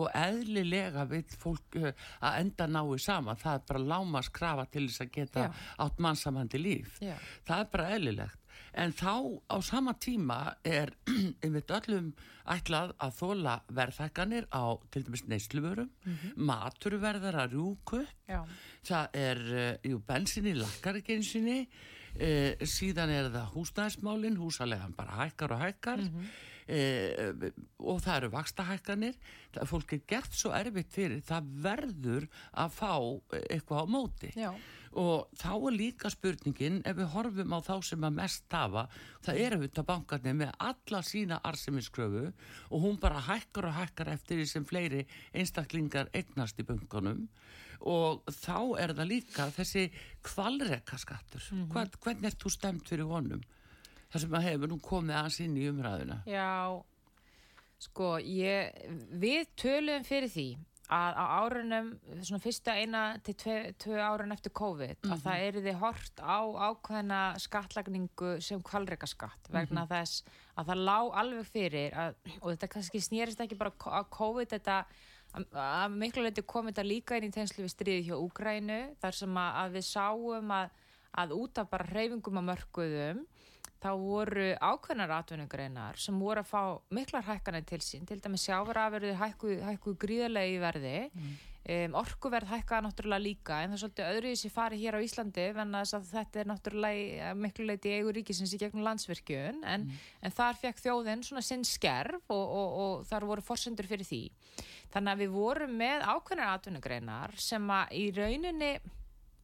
og 0.00 0.06
eðlilega 0.16 1.04
vil 1.10 1.24
fólk 1.36 1.76
uh, 1.82 1.90
að 2.24 2.38
enda 2.40 2.68
nái 2.72 2.96
saman, 3.04 3.40
það 3.40 3.58
er 3.58 3.66
bara 3.68 3.84
lámas 3.92 4.32
krafa 4.32 4.66
til 4.72 4.86
þess 4.88 5.04
að 5.04 5.12
geta 5.18 5.46
Já. 5.50 5.52
átt 5.84 6.00
mannsamandi 6.00 6.62
líf. 6.62 6.96
Já. 7.04 7.16
Það 7.44 7.64
er 7.66 7.72
bara 7.76 7.90
eðlilegt. 7.98 8.38
En 8.72 8.92
þá 8.96 9.12
á 9.52 9.56
sama 9.60 9.92
tíma 10.00 10.40
er 10.64 10.94
einmitt 11.44 11.72
öllum 11.76 12.12
ætlað 12.52 12.94
að 13.04 13.16
þóla 13.20 13.58
verðhækkanir 13.68 14.48
á 14.48 14.64
til 14.92 15.04
dæmis 15.04 15.26
neysluvörum, 15.28 15.90
maturverðar 16.40 17.42
að 17.44 17.58
rjúku 17.58 18.00
Já. 18.28 18.40
það 18.88 19.18
er, 19.28 19.42
uh, 19.52 19.90
jú, 19.92 20.00
bensinni 20.08 20.56
lakkar 20.56 21.02
ekki 21.02 21.18
einu 21.18 21.28
sinni 21.28 21.58
uh, 21.66 21.90
síðan 22.68 23.10
er 23.10 23.30
það 23.32 23.52
húsnæðismálin 23.56 24.40
húsalegan 24.40 24.96
bara 24.96 25.22
hækkar 25.22 25.56
og 25.56 25.62
hækkar. 25.64 26.02
Uh, 26.04 26.32
og 26.68 28.02
það 28.04 28.16
eru 28.16 28.30
vakstahækkanir 28.32 29.16
fólk 29.68 29.96
er 29.96 30.04
gert 30.08 30.36
svo 30.36 30.52
erfitt 30.56 30.92
fyrir 30.94 31.24
það 31.26 31.48
verður 31.64 32.28
að 32.52 32.76
fá 32.76 32.94
eh, 33.34 33.42
eitthvað 33.56 33.82
á 33.82 33.86
móti. 33.90 34.30
Já. 34.36 34.52
og 34.92 35.28
þá 35.40 35.52
er 35.56 35.74
líka 35.76 36.10
spurningin 36.12 36.82
ef 36.84 36.98
við 36.98 37.10
horfum 37.14 37.54
á 37.56 37.58
þá 37.64 37.74
sem 37.88 38.04
að 38.04 38.18
mest 38.18 38.52
hafa 38.52 38.82
það 39.24 39.40
er 39.40 39.56
auðvitað 39.56 39.88
bankarnir 39.88 40.36
með 40.36 40.52
alla 40.68 41.00
sína 41.02 41.40
arsemiskröfu 41.48 42.26
og 42.28 42.84
hún 42.84 43.00
bara 43.00 43.24
hækkar 43.24 43.70
og 43.70 43.78
hækkar 43.78 44.12
eftir 44.12 44.42
því 44.42 44.46
sem 44.50 44.68
fleiri 44.68 45.06
einstaklingar 45.32 46.12
eignast 46.12 46.60
í 46.60 46.66
bunkunum 46.68 47.24
og 47.88 48.22
þá 48.28 48.58
er 48.84 48.92
það 48.94 49.10
líka 49.10 49.48
þessi 49.56 49.88
kvalrekaskattur 50.28 51.48
mm 51.50 51.64
-hmm. 51.66 51.98
hvernig 52.04 52.28
ert 52.28 52.44
þú 52.44 52.50
stemt 52.52 52.88
fyrir 52.88 53.08
honum 53.08 53.42
þar 54.12 54.24
sem 54.24 54.36
að 54.38 54.48
hefur 54.50 54.72
nú 54.72 54.80
komið 54.84 55.18
aðeins 55.20 55.40
inn 55.44 55.56
í 55.56 55.68
umræðuna. 55.70 56.18
Já, 56.28 56.82
sko, 57.82 58.12
ég, 58.20 58.84
við 59.22 59.48
töluðum 59.58 60.06
fyrir 60.06 60.32
því 60.32 60.48
að 60.92 61.16
á 61.16 61.24
árunum, 61.40 61.86
svona 62.20 62.42
fyrsta 62.42 62.74
eina 62.76 63.02
til 63.24 63.34
tvö, 63.38 63.56
tvö 63.80 64.00
árun 64.02 64.34
eftir 64.34 64.52
COVID 64.58 65.06
að 65.08 65.22
það 65.24 65.44
er 65.46 65.58
þið 65.64 65.78
hort 65.80 66.20
á 66.20 66.40
ákveðna 66.68 67.20
skattlagningu 67.40 68.34
sem 68.44 68.60
kvalreikaskatt 68.66 69.48
vegna 69.54 69.86
þess 69.88 70.26
að 70.58 70.72
það 70.72 70.84
lá 70.90 70.98
alveg 71.22 71.48
fyrir 71.48 71.96
að, 71.96 72.18
og 72.40 72.50
þetta 72.50 72.70
kannski 72.74 73.02
snýrist 73.04 73.40
ekki 73.40 73.58
bara 73.60 73.72
að 73.72 74.10
COVID 74.18 74.52
þetta 74.52 74.78
að, 75.32 75.46
að 75.64 75.96
miklu 75.96 76.26
leiti 76.26 76.44
kom 76.44 76.68
þetta 76.68 76.84
líka 76.86 77.16
inn 77.16 77.30
í 77.30 77.34
tegnslu 77.34 77.64
við 77.64 77.72
stríði 77.72 78.06
hjá 78.10 78.16
Úgrænu 78.18 78.80
þar 79.00 79.20
sem 79.22 79.38
að, 79.44 79.52
að 79.62 79.76
við 79.78 79.88
sáum 79.88 80.56
að, 80.58 80.80
að 81.24 81.36
út 81.38 81.62
af 81.62 81.72
bara 81.72 81.88
hreyfingum 81.88 82.42
á 82.42 82.48
mörkuðum 82.52 83.24
þá 83.82 83.90
voru 83.98 84.50
ákveðnar 84.62 85.14
atvinnugreinar 85.18 85.98
sem 86.00 86.18
voru 86.22 86.42
að 86.42 86.50
fá 86.52 86.60
miklar 86.94 87.24
hækkanir 87.26 87.64
til 87.66 87.80
sín, 87.82 88.04
til 88.06 88.20
dæmis 88.22 88.44
sjávarafverði 88.46 89.16
hækku, 89.18 89.56
hækku 89.66 89.96
gríðarlega 90.02 90.52
í 90.52 90.60
verði. 90.62 90.98
Um, 91.62 91.92
orkuverð 91.94 92.48
hækkaða 92.50 92.88
náttúrulega 92.88 93.22
líka 93.22 93.60
en 93.62 93.70
það 93.70 93.76
er 93.76 93.80
svolítið 93.84 94.08
öðru 94.10 94.30
í 94.32 94.38
sig 94.40 94.50
farið 94.50 94.80
hér 94.82 94.96
á 94.98 95.04
Íslandi 95.06 95.44
en 95.62 95.76
þess 95.76 95.94
að 95.94 96.08
þetta 96.08 96.40
er 96.40 96.48
náttúrulega 96.50 97.28
að 97.28 97.42
miklu 97.44 97.66
leiti 97.68 97.92
í 97.92 98.00
eigu 98.00 98.14
ríkisins 98.16 98.54
í 98.56 98.58
gegnum 98.58 98.82
landsvirkjun 98.88 99.60
en, 99.70 99.84
en 100.26 100.34
þar 100.34 100.58
fekk 100.58 100.82
þjóðin 100.82 101.22
svona 101.22 101.44
sinn 101.46 101.62
skerf 101.62 102.34
og, 102.34 102.42
og, 102.42 102.74
og 102.82 103.06
þar 103.06 103.28
voru 103.30 103.46
forsendur 103.46 103.86
fyrir 103.86 104.08
því. 104.08 104.24
Þannig 104.90 105.12
að 105.14 105.22
við 105.22 105.36
vorum 105.36 105.78
með 105.78 106.02
ákveðnar 106.02 106.50
atvinnugreinar 106.56 107.38
sem 107.38 107.70
að 107.78 107.94
í 107.94 108.02
rauninni 108.18 108.72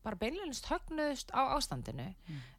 bara 0.02 0.18
beinleginist 0.18 0.66
högnuðust 0.72 1.30
á 1.30 1.54
ástandinu. 1.54 2.08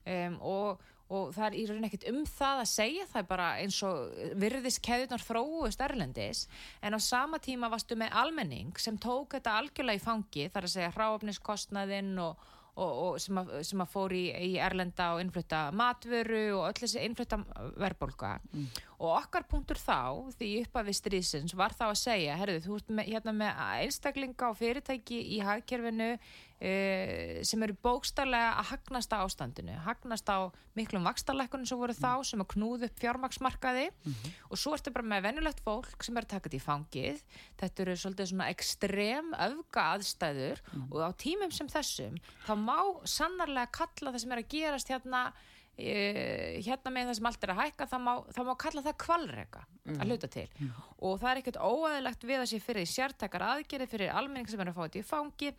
Um, 0.08 0.40
og, 0.40 0.88
og 1.10 1.32
það 1.34 1.48
er 1.48 1.58
í 1.58 1.64
rauninni 1.66 1.90
ekkert 1.90 2.08
um 2.12 2.20
það 2.30 2.62
að 2.64 2.70
segja 2.72 3.08
það 3.10 3.32
bara 3.32 3.48
eins 3.64 3.80
og 3.88 4.22
virðist 4.42 4.84
keðunar 4.86 5.26
þróust 5.26 5.82
erlendis. 5.82 6.46
En 6.86 6.94
á 6.94 7.00
sama 7.02 7.42
tíma 7.42 7.72
varstu 7.72 7.98
með 7.98 8.14
almenning 8.22 8.78
sem 8.78 8.98
tók 9.02 9.34
þetta 9.38 9.58
algjörlega 9.58 9.98
í 9.98 10.06
fangi 10.06 10.48
þar 10.54 10.70
að 10.70 10.76
segja 10.76 10.94
hráöfniskostnaðinn 10.94 12.12
og, 12.22 12.44
og, 12.76 12.92
og 13.08 13.18
sem, 13.24 13.40
að, 13.42 13.50
sem 13.66 13.82
að 13.82 13.90
fór 13.96 14.14
í, 14.14 14.24
í 14.30 14.52
erlenda 14.62 15.10
og 15.16 15.24
innflutta 15.24 15.64
matvöru 15.74 16.44
og 16.60 16.68
öll 16.68 16.84
þessi 16.84 17.02
innflutta 17.08 17.42
verðbólka 17.82 18.36
og 19.00 19.16
okkar 19.16 19.48
punktur 19.50 19.82
þá 19.82 20.30
því 20.38 20.52
uppaf 20.62 20.86
við 20.92 21.00
strísins 21.00 21.58
var 21.58 21.74
þá 21.74 21.88
að 21.90 22.02
segja 22.04 22.38
herðu 22.38 22.62
þú 22.68 22.78
ert 22.78 22.94
með, 23.00 23.12
hérna 23.16 23.34
með 23.42 23.64
einstaklinga 23.66 24.52
og 24.52 24.62
fyrirtæki 24.62 25.20
í 25.38 25.42
hagkerfinu 25.42 26.14
Uh, 26.60 27.40
sem 27.48 27.62
eru 27.64 27.72
bókstarlega 27.80 28.50
að 28.60 28.66
hagnast 28.74 29.14
á 29.16 29.24
ástandinu, 29.24 29.78
hagnast 29.86 30.28
á 30.28 30.52
miklum 30.76 31.06
vakstarleikunum 31.08 31.70
sem 31.70 31.80
voru 31.80 31.96
þá 31.96 32.20
sem 32.28 32.44
að 32.44 32.50
knúðu 32.52 32.90
upp 32.90 33.00
fjármaksmarkaði 33.00 33.86
og 34.52 34.60
svo 34.60 34.74
ertu 34.76 34.92
bara 34.92 35.08
með 35.08 35.24
venjulegt 35.30 35.64
fólk 35.64 36.04
sem 36.04 36.20
er 36.20 36.28
að 36.28 36.34
taka 36.34 36.50
þetta 36.50 36.60
í 36.60 36.66
fangið. 36.66 37.24
Þetta 37.64 37.86
eru 37.86 37.96
svolítið 38.04 38.32
svona 38.34 38.50
ekstrem 38.52 39.32
öfga 39.48 39.88
aðstæður 39.94 40.62
og 40.90 41.00
á 41.00 41.10
tímum 41.16 41.56
sem 41.56 41.72
þessum 41.72 42.20
þá 42.44 42.54
má 42.60 42.80
sannarlega 43.08 43.72
kalla 43.80 44.12
það 44.12 44.26
sem 44.26 44.36
er 44.36 44.44
að 44.44 44.52
gerast 44.58 44.92
hérna 44.92 45.26
uh, 45.32 46.60
hérna 46.60 46.92
með 46.92 47.12
það 47.14 47.20
sem 47.22 47.32
allt 47.32 47.44
er 47.48 47.56
að 47.56 47.62
hækka 47.64 47.92
það 47.96 48.08
má, 48.10 48.14
má 48.52 48.56
kalla 48.68 48.88
það 48.92 49.02
kvalrega 49.08 49.68
að 49.96 50.08
hluta 50.12 50.28
til. 50.28 50.50
Og 51.00 51.22
það 51.24 51.32
er 51.32 51.40
ekkert 51.46 51.64
óæðilegt 51.64 52.28
við 52.28 52.42
að 52.44 52.50
sé 52.52 52.60
fyrir 52.60 52.96
sértækar 53.00 53.52
aðgerið 53.56 53.96
fyrir 53.96 54.12
almenning 54.12 54.52
sem 54.52 54.60
er 54.60 54.74
að 54.74 54.76
fá 54.76 54.90
þetta 54.90 55.00
í 55.00 55.08
fangi 55.08 55.54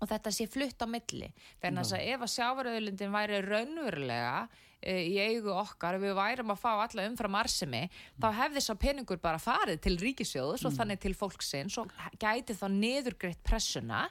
og 0.00 0.10
þetta 0.10 0.32
sé 0.34 0.46
flutt 0.50 0.82
á 0.82 0.86
milli. 0.90 1.30
Þess 1.62 1.96
að 1.96 2.06
ef 2.12 2.24
að 2.24 2.32
sjávarauðlindin 2.34 3.14
væri 3.14 3.40
raunverulega 3.44 4.34
e, 4.80 4.96
í 5.06 5.14
eigu 5.22 5.52
okkar 5.54 5.98
við 6.02 6.16
værum 6.18 6.52
að 6.54 6.60
fá 6.62 6.70
alla 6.72 7.06
umfram 7.08 7.38
arsemi 7.38 7.82
þá 8.20 8.26
hefði 8.40 8.64
sá 8.64 8.72
peningur 8.80 9.22
bara 9.22 9.40
farið 9.42 9.80
til 9.86 9.94
ríkisjóðus 10.02 10.66
og 10.68 10.74
þannig 10.76 11.00
til 11.04 11.14
fólksins 11.18 11.78
og 11.80 11.94
gæti 12.20 12.56
þá 12.58 12.66
niðurgreitt 12.74 13.42
pressuna. 13.46 14.04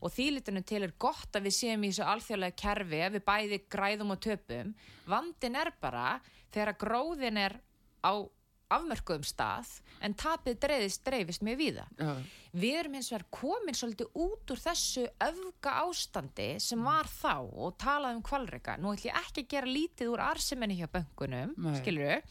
Og 0.00 0.14
þýlitinu 0.14 0.64
til 0.66 0.82
er 0.86 0.96
gott 0.98 1.36
að 1.36 1.48
við 1.50 1.58
séum 1.60 1.84
í 1.84 1.92
þessu 1.92 2.08
alþjóðlega 2.08 2.60
kerfi 2.64 3.04
að 3.04 3.18
við 3.18 3.28
bæði 3.28 3.62
græðum 3.70 4.16
og 4.16 4.24
töpum. 4.24 4.74
Vandin 5.08 5.60
er 5.60 5.72
bara 5.80 6.18
þegar 6.52 6.74
að 6.74 6.82
gróðin 6.82 7.40
er 7.44 7.60
á 8.02 8.12
afmörkuðum 8.74 9.24
stað 9.26 9.70
en 10.04 10.14
tapið 10.18 10.58
dreifist, 10.62 11.02
dreifist 11.06 11.44
mjög 11.46 11.58
víða. 11.58 11.86
Já. 11.98 12.12
við 12.52 12.78
erum 12.80 12.94
hins 12.98 13.10
vegar 13.12 13.26
komin 13.34 13.76
svolítið 13.76 14.20
út 14.24 14.52
úr 14.54 14.62
þessu 14.62 15.04
öfga 15.24 15.74
ástandi 15.82 16.48
sem 16.62 16.84
var 16.84 17.10
þá 17.10 17.34
og 17.44 17.76
talað 17.80 18.16
um 18.18 18.22
kvalreika 18.24 18.78
nú 18.78 18.94
ætlum 18.94 19.10
ég 19.10 19.20
ekki 19.24 19.44
að 19.44 19.52
gera 19.54 19.74
lítið 19.78 20.14
úr 20.14 20.24
arseminni 20.28 20.78
hjá 20.78 20.88
böngunum, 20.92 21.54
Nei. 21.56 21.76
skilur 21.80 22.24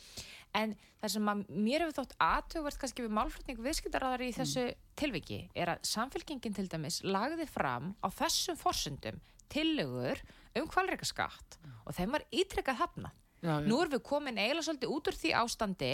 en 0.57 0.73
það 1.01 1.13
sem 1.13 1.29
að 1.31 1.43
mér 1.53 1.85
hefur 1.85 1.97
þótt 1.99 2.15
aðtöfvert 2.23 2.81
kannski 2.81 3.05
við 3.05 3.15
málflutning 3.17 3.61
viðskiptaráðar 3.61 4.25
í 4.25 4.33
þessu 4.35 4.65
tilviki 4.97 5.39
er 5.53 5.73
að 5.75 5.85
samfélkingin 5.91 6.55
til 6.57 6.67
dæmis 6.71 7.01
lagði 7.05 7.45
fram 7.49 7.93
á 8.01 8.07
þessum 8.09 8.57
forsendum 8.59 9.19
tillögur 9.53 10.21
um 10.57 10.67
kvalreikaskatt 10.71 11.59
og 11.85 11.95
þeim 11.95 12.15
var 12.17 12.25
ítrekkað 12.33 12.81
hafnað 12.81 13.23
Já, 13.41 13.59
já. 13.61 13.67
nú 13.67 13.79
erum 13.81 13.93
við 13.93 14.03
komin 14.07 14.39
eiginlega 14.41 14.65
svolítið 14.65 14.93
út 14.95 15.09
úr 15.11 15.17
því 15.17 15.33
ástandi. 15.41 15.93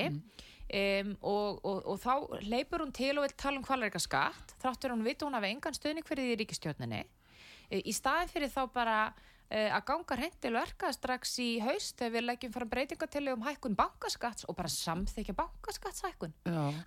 Um, 0.73 1.10
og, 1.21 1.60
og, 1.67 1.79
og 1.91 1.97
þá 2.01 2.13
leipur 2.47 2.82
hún 2.82 2.93
til 2.95 3.12
og 3.19 3.27
vil 3.27 3.34
tala 3.38 3.60
um 3.60 3.65
kvalreika 3.67 3.99
skatt 4.01 4.56
þráttur 4.63 4.93
hún 4.95 5.03
vita 5.06 5.27
hún 5.27 5.36
hafa 5.36 5.49
engan 5.51 5.75
stuðning 5.75 6.08
fyrir 6.08 6.39
því 6.39 7.01
e, 7.69 7.82
í 7.84 7.93
staðin 7.93 8.32
fyrir 8.32 8.49
þá 8.49 8.62
bara 8.73 8.97
að 9.53 9.84
ganga 9.86 10.15
hreintil 10.17 10.53
verka 10.56 10.91
strax 10.95 11.34
í 11.43 11.47
haust 11.62 11.97
þegar 11.99 12.13
við 12.15 12.23
leggjum 12.25 12.53
fram 12.56 12.69
breytingatilli 12.71 13.34
um 13.36 13.43
hækkun 13.45 13.75
bankaskatts 13.77 14.47
og 14.49 14.56
bara 14.58 14.71
samþykja 14.71 15.36
bankaskattshækkun 15.38 16.34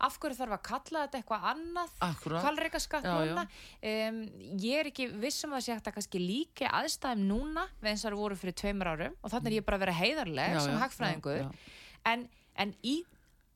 af 0.01 0.17
hverju 0.19 0.39
þarf 0.41 0.57
að 0.57 0.63
kalla 0.71 1.03
þetta 1.05 1.21
eitthvað 1.21 1.47
annað 1.53 1.93
Akkúrat. 2.09 2.43
kvalreika 2.43 2.81
skatt 2.83 3.07
Já, 3.07 3.13
já. 3.13 3.31
núna 3.31 3.45
um, 3.47 4.21
ég 4.63 4.81
er 4.81 4.91
ekki 4.91 5.09
vissum 5.23 5.53
að 5.53 5.61
það 5.61 5.67
sé 5.67 5.77
hægt 5.77 5.91
að 5.93 5.99
kannski 5.99 6.23
líka 6.23 6.73
aðstæðum 6.81 7.27
núna 7.31 7.67
við 7.83 7.93
eins 7.93 8.05
og 8.05 8.11
það 8.11 8.21
voru 8.25 8.41
fyrir 8.41 8.59
tveimur 8.63 8.93
árum 8.95 9.19
og 9.23 9.35
þannig 9.35 9.53
er 9.53 9.59
ég 9.61 9.69
bara 9.69 9.79
að 9.81 9.85
vera 9.87 9.99
heiðarleg 10.01 10.57
Já, 10.57 10.61
sem 10.65 10.81
já. 11.37 11.47
En, 12.07 12.27
en 12.57 12.75
í 12.83 12.97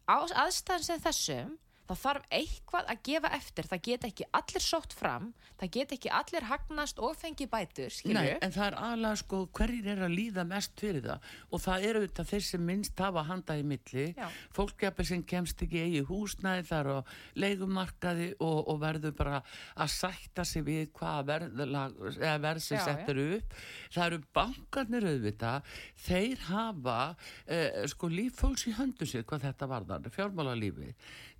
á, 0.06 0.16
aðstæðan 0.22 0.86
sem 0.86 1.02
þessum 1.02 1.58
þá 1.90 1.96
þarf 2.04 2.26
eitthvað 2.34 2.90
að 2.92 3.00
gefa 3.08 3.30
eftir. 3.34 3.66
Það 3.70 3.82
get 3.88 4.04
ekki 4.06 4.26
allir 4.38 4.64
sótt 4.64 4.94
fram. 4.94 5.30
Það 5.60 5.72
get 5.76 5.94
ekki 5.96 6.12
allir 6.14 6.46
hagnast 6.48 7.00
og 7.02 7.16
fengi 7.18 7.46
bætur 7.50 7.92
Nei, 8.10 8.36
en 8.40 8.52
það 8.54 8.66
er 8.66 8.76
aðlega 8.80 9.20
sko 9.20 9.40
hverjir 9.56 9.88
er 9.92 10.02
að 10.06 10.14
líða 10.14 10.44
mest 10.48 10.80
fyrir 10.80 11.04
það? 11.04 11.26
Og 11.50 11.62
það 11.64 11.86
eru 11.90 12.02
þetta 12.06 12.26
þeir 12.30 12.44
sem 12.46 12.64
minnst 12.70 13.02
hafa 13.02 13.24
handa 13.28 13.56
í 13.58 13.64
milli. 13.66 14.06
Já. 14.16 14.28
fólk 14.54 14.84
jafnir 14.84 15.08
sem 15.08 15.24
kemst 15.26 15.62
ekki 15.64 15.82
eigi 15.84 16.02
húsnæði 16.08 16.66
þar 16.70 16.90
og 16.94 17.10
leigumarkaði 17.40 18.30
og, 18.38 18.58
og 18.70 18.80
verður 18.82 19.14
bara 19.18 19.40
að 19.76 19.92
sætta 19.94 20.44
sig 20.48 20.64
við 20.66 20.90
hvað 20.96 21.34
eða 21.36 22.36
verð 22.42 22.64
sem 22.64 22.82
settur 22.84 23.20
upp. 23.24 23.56
Það 23.90 24.06
eru 24.06 24.20
bankarnir 24.36 25.08
auðvitað. 25.10 25.74
Þeir 26.06 26.46
hafa 26.48 26.98
eh, 27.46 27.82
sko 27.90 28.10
líf 28.12 28.40
fólks 28.40 28.66
í 28.70 28.74
höndu 28.78 29.08
sér 29.08 29.26
hvað 29.28 29.48
þetta 29.48 29.70
varðar, 29.70 30.10
fjármálalífi 30.14 30.94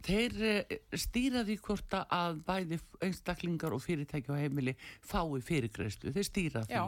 þeir 0.06 0.36
eh, 0.48 0.78
stýra 0.98 1.42
því 1.46 1.56
hvort 1.64 1.96
að 2.00 2.40
bæði 2.46 2.78
einstaklingar 3.04 3.74
og 3.76 3.82
fyrirtæki 3.84 4.32
og 4.32 4.40
heimili 4.40 4.74
fái 5.06 5.40
fyrirgreyslu, 5.46 6.12
þeir 6.14 6.28
stýra 6.28 6.64
því 6.68 6.82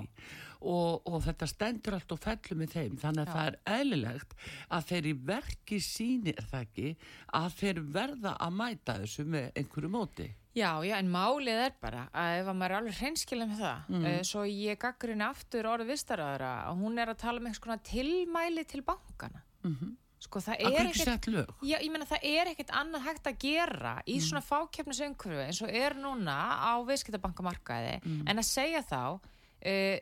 og, 0.63 1.09
og 1.09 1.19
þetta 1.25 1.49
stendur 1.51 1.97
allt 1.99 2.15
og 2.15 2.21
fellur 2.23 2.61
með 2.61 2.77
þeim 2.77 3.01
þannig 3.03 3.25
að 3.25 3.31
Já. 3.31 3.33
það 3.33 3.49
er 3.49 3.81
eðlilegt 3.81 4.37
að 4.69 4.87
þeir 4.91 5.09
í 5.09 5.17
verki 5.33 5.81
sýnir 5.83 6.45
það 6.51 6.69
ekki 6.69 6.95
að 7.41 7.59
þeir 7.59 7.83
verða 7.97 8.37
að 8.39 8.57
mæta 8.61 9.01
þessu 9.03 9.27
með 9.27 9.51
einhverju 9.63 9.93
móti 9.93 10.31
Já, 10.53 10.85
já, 10.85 10.99
en 10.99 11.09
málið 11.09 11.63
er 11.65 11.77
bara 11.81 12.03
að 12.13 12.35
ef 12.43 12.49
að 12.53 12.57
maður 12.61 12.75
er 12.75 12.79
alveg 12.83 12.99
hreinskilin 12.99 13.49
með 13.55 13.63
það 13.63 13.87
mm. 13.89 14.09
svo 14.29 14.43
ég 14.45 14.81
gaggrinn 14.83 15.25
aftur 15.25 15.69
orðið 15.71 15.95
vistaraðara 15.95 16.51
að 16.69 16.83
hún 16.85 17.01
er 17.01 17.13
að 17.15 17.23
tala 17.23 17.41
um 17.41 17.49
einhvers 17.49 17.63
konar 17.65 17.81
tilmæli 17.89 18.67
til 18.69 18.85
bankana 18.85 19.41
Mhm. 19.63 19.97
Sko 20.23 20.41
það 20.45 20.55
að 20.55 20.77
er 20.79 20.87
ekkert 20.93 21.09
Já, 21.67 21.77
ég 21.83 21.91
meina 21.95 22.07
það 22.11 22.27
er 22.31 22.51
ekkert 22.53 22.73
annað 22.81 23.05
hægt 23.09 23.27
að 23.33 23.39
gera 23.45 23.95
í 24.07 24.17
svona 24.23 24.45
fákeppnisumhverfi 24.47 25.45
eins 25.49 25.63
og 25.67 25.75
er 25.83 25.95
núna 25.99 26.37
á 26.63 26.73
viðskiptabankamarkaði 26.89 27.95
en 28.27 28.39
að 28.43 28.49
segja 28.49 28.83
þá 28.87 29.01
uh, 29.19 29.99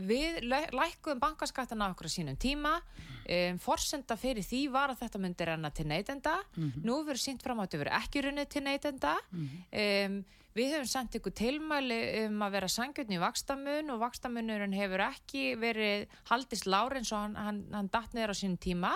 við 0.00 0.40
læ- 0.48 0.70
lækkuðum 0.72 1.20
bankaskattana 1.20 1.90
okkur 1.92 2.08
á 2.08 2.12
sínum 2.14 2.36
tíma 2.40 2.76
um, 2.80 3.58
forsenda 3.60 4.16
fyrir 4.16 4.46
því 4.46 4.60
var 4.72 4.94
að 4.94 5.02
þetta 5.02 5.20
myndi 5.20 5.44
renna 5.48 5.70
til 5.76 5.84
neytenda. 5.90 6.38
Nú 6.56 7.02
verður 7.04 7.20
sínt 7.20 7.42
fram 7.44 7.60
á 7.60 7.62
að 7.62 7.66
þetta 7.68 7.80
verður 7.82 7.98
ekki 8.00 8.22
runnið 8.24 8.48
til 8.54 8.62
neytenda. 8.64 9.16
Um, 9.34 10.14
við 10.56 10.72
höfum 10.74 10.88
sendt 10.90 11.14
ykkur 11.14 11.34
tilmæli 11.38 11.98
um 12.24 12.40
að 12.42 12.56
vera 12.56 12.66
sangjötni 12.72 13.14
í 13.18 13.20
vakstamun 13.22 13.92
og 13.94 14.00
vakstamunurinn 14.02 14.72
hefur 14.74 15.04
ekki 15.04 15.44
verið 15.60 16.08
haldist 16.32 16.66
lári 16.66 16.98
eins 17.02 17.12
og 17.14 17.20
hann, 17.22 17.36
hann, 17.38 17.60
hann 17.76 17.90
datt 17.92 18.16
niður 18.16 18.32
á 18.34 18.36
sínum 18.40 18.56
tíma 18.58 18.94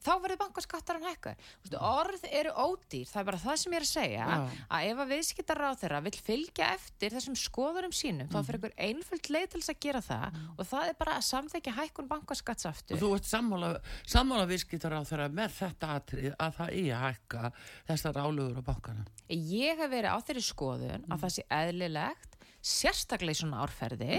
þá 0.00 0.10
verður 0.22 0.38
bankaskattarinn 0.40 1.06
hækkar 1.10 1.36
orð 1.80 2.24
eru 2.30 2.52
ódýr, 2.56 3.06
það 3.10 3.20
er 3.20 3.28
bara 3.30 3.40
það 3.44 3.56
sem 3.60 3.72
ég 3.72 3.80
er 3.80 3.86
að 3.86 3.90
segja 3.90 4.26
Já. 4.30 4.38
að 4.70 4.86
ef 4.90 5.02
að 5.04 5.10
viðskiptar 5.14 5.60
á 5.60 5.72
þeirra 5.80 6.00
vil 6.06 6.14
fylgja 6.30 6.70
eftir 6.74 7.10
þessum 7.16 7.36
skoðurum 7.36 7.92
sínum 7.94 8.28
þá 8.32 8.36
Mhm. 8.40 8.46
fyrir 8.48 8.60
ykkur 8.60 8.74
einföld 8.88 9.30
leið 9.34 9.48
til 9.50 9.60
þess 9.60 9.74
að 9.74 9.80
gera 9.80 10.00
það 10.00 10.38
og 10.58 10.66
það 10.66 10.88
er 10.88 10.96
bara 10.98 11.12
að 11.18 11.28
samþekja 11.30 11.76
hækkun 11.80 12.08
bankaskatts 12.08 12.66
Og 12.70 12.98
þú 12.98 13.14
ert 13.16 13.24
sammála, 13.24 13.70
sammála 14.06 14.46
viðskiptar 14.50 14.92
á 14.96 15.00
þeirra 15.04 15.28
með 15.32 15.50
þetta 15.60 15.86
atrið 16.00 16.34
að 16.38 16.54
það 16.58 16.68
eigi 16.74 16.90
að 16.96 17.04
hækka 17.06 17.52
þessar 17.88 18.14
álögur 18.20 18.58
á 18.60 18.64
bankana. 18.64 19.04
Ég 19.28 19.76
hef 19.78 19.90
verið 19.90 20.10
á 20.12 20.18
þeirri 20.20 20.44
skoðun 20.44 21.00
Mm. 21.00 21.12
að 21.12 21.20
það 21.20 21.32
sé 21.36 21.42
eðlilegt, 21.50 22.36
sérstaklega 22.60 23.32
í 23.32 23.40
svona 23.40 23.62
árferði, 23.64 24.18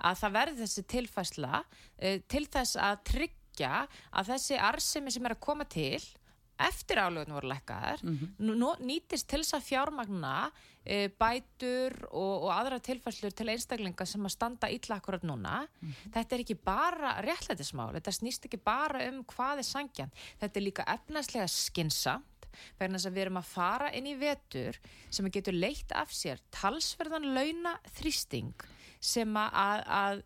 að 0.00 0.18
það 0.20 0.32
verði 0.36 0.58
þessi 0.62 0.82
tilfæsla 0.86 1.64
uh, 1.64 2.18
til 2.28 2.46
þess 2.46 2.76
að 2.78 3.00
tryggja 3.60 3.86
að 4.16 4.32
þessi 4.34 4.58
arsemi 4.58 5.12
sem 5.12 5.26
er 5.26 5.36
að 5.36 5.44
koma 5.44 5.66
til 5.68 6.00
eftir 6.60 7.00
álögun 7.00 7.32
voru 7.32 7.48
lekkaðar 7.48 8.02
mm 8.02 8.18
nýtist 8.80 9.28
til 9.28 9.40
þess 9.40 9.54
að 9.54 9.68
fjármagna 9.68 10.50
uh, 10.50 11.08
bætur 11.18 11.92
og, 12.10 12.44
og 12.44 12.50
aðra 12.52 12.78
tilfæslur 12.80 13.32
til 13.32 13.48
einstaklinga 13.48 14.06
sem 14.06 14.24
að 14.24 14.32
standa 14.32 14.68
illa 14.68 14.96
akkurat 14.96 15.22
núna. 15.22 15.66
Þetta 16.12 16.36
er 16.36 16.40
ekki 16.40 16.54
bara 16.54 17.20
réttlætismál, 17.22 17.94
þetta 17.94 18.12
snýst 18.12 18.44
ekki 18.44 18.58
bara 18.58 19.08
um 19.08 19.24
hvað 19.24 19.58
er 19.58 19.68
sangjan, 19.68 20.12
þetta 20.40 20.60
er 20.60 20.64
líka 20.64 20.84
efnaðslega 20.84 21.48
skinsamt 21.48 22.48
vegna 22.78 22.98
þess 22.98 23.06
að 23.06 23.14
við 23.14 23.22
erum 23.22 23.40
að 23.40 23.52
fara 23.54 23.92
inn 23.94 24.06
í 24.06 24.16
vetur 24.18 24.80
sem 25.10 25.30
getur 25.30 25.54
leitt 25.54 25.92
af 25.92 26.12
sér 26.12 26.40
talsverðan 26.50 27.32
launa 27.34 27.78
þrýsting 27.96 28.52
sem 29.00 29.36
að, 29.36 29.84
að 29.86 30.22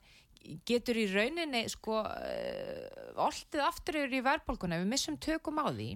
getur 0.67 0.99
í 1.01 1.07
rauninni 1.11 1.65
sko 1.73 2.01
uh, 2.03 3.15
oltið 3.25 3.63
aftur 3.65 4.01
yfir 4.03 4.19
í 4.19 4.25
verðbólkuna 4.27 4.81
við 4.83 4.91
missum 4.91 5.19
tökum 5.23 5.61
á 5.63 5.69
því 5.71 5.89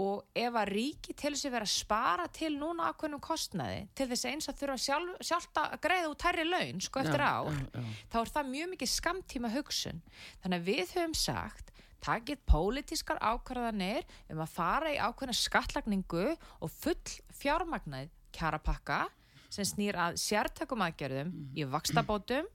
og 0.00 0.38
ef 0.38 0.56
að 0.56 0.70
ríki 0.70 1.14
til 1.18 1.32
þess 1.34 1.48
að 1.48 1.54
vera 1.56 1.66
að 1.66 1.72
spara 1.74 2.26
til 2.32 2.52
núna 2.56 2.90
ákveðnum 2.92 3.22
kostnaði 3.24 3.82
til 3.98 4.06
þess 4.12 4.28
eins 4.30 4.50
að 4.50 4.60
þurfa 4.62 4.78
sjálf, 4.84 5.16
sjálft 5.26 5.60
að 5.60 5.76
greiða 5.82 6.12
út 6.12 6.22
tærri 6.22 6.46
laun 6.46 6.84
sko 6.84 7.02
eftir 7.02 7.24
Já, 7.24 7.30
ár 7.30 7.50
já, 7.50 7.66
já. 7.74 7.96
þá 8.12 8.16
er 8.22 8.32
það 8.36 8.52
mjög 8.54 8.72
mikið 8.74 8.92
skamtíma 8.94 9.52
hugsun 9.56 10.02
þannig 10.44 10.60
að 10.60 10.70
við 10.70 10.94
höfum 10.94 11.16
sagt 11.18 11.74
takið 12.00 12.40
pólitískar 12.48 13.20
ákvarðanir 13.20 14.06
um 14.32 14.40
að 14.40 14.54
fara 14.54 14.92
í 14.94 15.00
ákveðna 15.00 15.36
skattlagningu 15.36 16.28
og 16.32 16.72
full 16.72 17.16
fjármagnað 17.36 18.08
kjarapakka 18.36 19.02
sem 19.50 19.66
snýr 19.66 19.98
að 19.98 20.18
sértökum 20.22 20.84
aðgerðum 20.86 21.32
í 21.58 21.66
vakstabótum, 21.68 22.46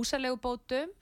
húsalegubótum 0.00 0.96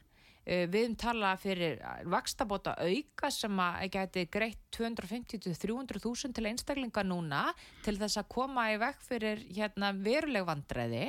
Uh, 0.48 0.64
við 0.64 0.86
höfum 0.86 0.94
talað 0.96 1.40
fyrir 1.42 1.80
vakstabóta 2.08 2.72
auka 2.80 3.28
sem 3.32 3.58
að 3.60 3.82
geti 3.92 4.22
greitt 4.32 4.62
250-300 4.72 6.00
þúsund 6.00 6.36
til 6.38 6.46
einstaklinga 6.48 7.02
núna 7.04 7.42
til 7.84 7.98
þess 8.00 8.16
að 8.22 8.30
koma 8.32 8.70
í 8.72 8.78
vekk 8.80 9.02
fyrir 9.04 9.42
hérna, 9.52 9.90
veruleg 9.92 10.46
vandræði. 10.48 11.02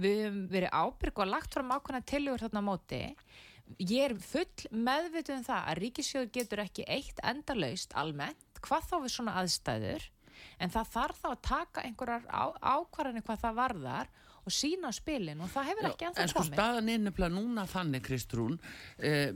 Við 0.00 0.22
höfum 0.22 0.38
verið 0.54 0.72
ábyrg 0.72 1.20
og 1.20 1.28
lagt 1.28 1.58
fram 1.58 1.74
ákveðna 1.76 2.00
tilugur 2.08 2.46
þarna 2.46 2.64
móti. 2.70 3.02
Ég 3.84 4.06
er 4.06 4.16
full 4.16 4.72
meðvituð 4.72 5.36
um 5.36 5.44
það 5.50 5.68
að 5.68 5.80
ríkisjóður 5.84 6.32
getur 6.38 6.64
ekki 6.64 6.88
eitt 6.88 7.20
endalaust 7.20 7.92
almennt, 8.00 8.64
hvað 8.64 8.88
þá 8.88 8.96
við 9.04 9.14
svona 9.18 9.36
aðstæður, 9.42 10.08
en 10.56 10.72
það 10.72 10.90
þarf 10.96 11.20
þá 11.20 11.30
að 11.34 11.44
taka 11.52 11.84
einhverjar 11.84 12.26
ákvarðanir 12.64 13.28
hvað 13.28 13.44
það 13.44 13.60
varðar 13.60 14.08
og 14.08 14.29
sína 14.54 14.90
á 14.90 14.92
spilin 14.94 15.40
og 15.40 15.50
það 15.52 15.70
hefur 15.70 15.88
ekki 15.90 16.06
en 16.06 16.12
ennþá 16.12 16.28
sko 16.32 16.42
komið. 16.42 16.54
staðan 16.58 16.92
er 16.92 17.02
nefnilega 17.06 17.34
núna 17.36 17.66
þannig 17.70 18.04
Kristrún 18.06 18.58
eh, 18.98 19.32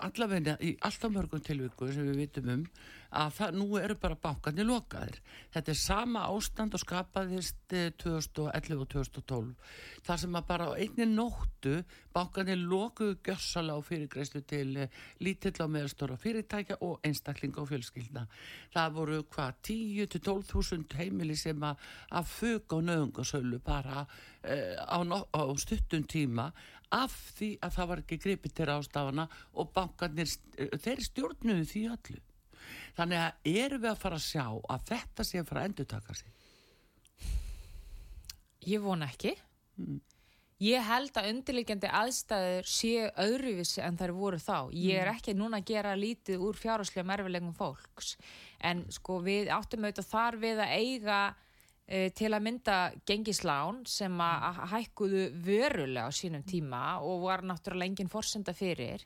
allavegna 0.00 0.56
í 0.60 0.74
alltaf 0.80 1.14
mörgum 1.14 1.44
tilvíku 1.44 1.92
sem 1.92 2.08
við 2.10 2.24
vitum 2.24 2.52
um 2.56 2.66
að 3.12 3.32
það, 3.36 3.56
nú 3.60 3.66
eru 3.78 3.94
bara 4.00 4.16
bankarnir 4.16 4.64
lokaðir. 4.68 5.18
Þetta 5.52 5.72
er 5.74 5.78
sama 5.78 6.22
ástand 6.32 6.74
og 6.76 6.80
skapaðist 6.82 7.74
eh, 7.76 7.90
2011 8.00 8.80
og 8.80 8.88
2012 8.94 9.52
þar 10.06 10.18
sem 10.22 10.38
að 10.40 10.46
bara 10.48 10.66
á 10.66 10.72
einni 10.80 11.06
nóttu 11.12 11.74
bankarnir 12.16 12.58
lokuðu 12.58 13.18
gjössala 13.28 13.76
og 13.78 13.84
fyrirgreislu 13.86 14.42
til 14.48 14.76
eh, 14.86 14.98
lítill 15.20 15.54
á 15.60 15.66
meðstóra 15.70 16.16
fyrirtækja 16.20 16.80
og 16.82 17.04
einstaklinga 17.06 17.60
og 17.62 17.70
fjölskyldna. 17.70 18.26
Það 18.74 18.96
voru 18.98 19.20
hvað 19.28 19.60
10-12 19.70 20.48
þúsund 20.50 20.96
heimili 20.98 21.36
sem 21.38 21.62
að, 21.68 21.80
að 22.10 22.32
fuga 22.32 22.78
og 22.80 22.86
nöðungasölu 22.88 23.60
bara 23.64 24.02
uh, 24.06 24.76
á, 24.88 24.98
á 24.98 25.42
stuttum 25.60 26.04
tíma 26.08 26.48
af 26.92 27.14
því 27.38 27.54
að 27.64 27.76
það 27.76 27.88
var 27.92 28.00
ekki 28.02 28.18
gripið 28.20 28.52
til 28.58 28.68
ástafana 28.74 29.24
og 29.56 29.70
bankarnir, 29.72 30.28
st- 30.28 30.76
þeir 30.82 31.00
stjórnuðu 31.06 31.64
því 31.70 31.84
öllu. 31.94 32.20
Þannig 32.96 33.24
að 33.24 33.50
erum 33.56 33.82
við 33.82 33.90
að 33.90 34.00
fara 34.04 34.20
að 34.20 34.28
sjá 34.28 34.46
að 34.46 34.88
þetta 34.92 35.26
sé 35.26 35.40
að 35.40 35.50
fara 35.50 35.60
að 35.62 35.68
endur 35.70 35.90
taka 35.92 36.16
sig. 36.20 36.32
Ég 38.68 38.82
vona 38.82 39.08
ekki. 39.10 39.36
Ég 40.62 40.84
held 40.86 41.16
að 41.18 41.28
undirleikjandi 41.32 41.88
aðstæður 41.90 42.68
séu 42.70 43.06
öðruvísi 43.18 43.80
en 43.82 43.96
þær 43.98 44.12
voru 44.14 44.38
þá. 44.38 44.58
Ég 44.78 45.00
er 45.02 45.10
ekki 45.10 45.34
núna 45.34 45.58
að 45.58 45.72
gera 45.72 45.94
lítið 45.98 46.44
úr 46.46 46.58
fjárháslega 46.58 47.08
merfilegum 47.08 47.54
fólks. 47.56 48.12
En 48.62 48.84
sko 48.94 49.18
við 49.24 49.50
áttum 49.50 49.82
auðvitað 49.82 50.10
þar 50.12 50.38
við 50.44 50.62
að 50.62 50.74
eiga 50.76 51.18
e, 51.88 52.12
til 52.14 52.30
að 52.30 52.44
mynda 52.46 52.76
gengislán 53.10 53.82
sem 53.90 54.22
að 54.22 54.62
hækkuðu 54.76 55.24
verulega 55.48 56.06
á 56.06 56.10
sínum 56.14 56.46
tíma 56.46 56.84
og 57.02 57.26
var 57.26 57.42
náttúrulega 57.42 57.90
engin 57.90 58.12
forsenda 58.12 58.54
fyrir. 58.54 59.02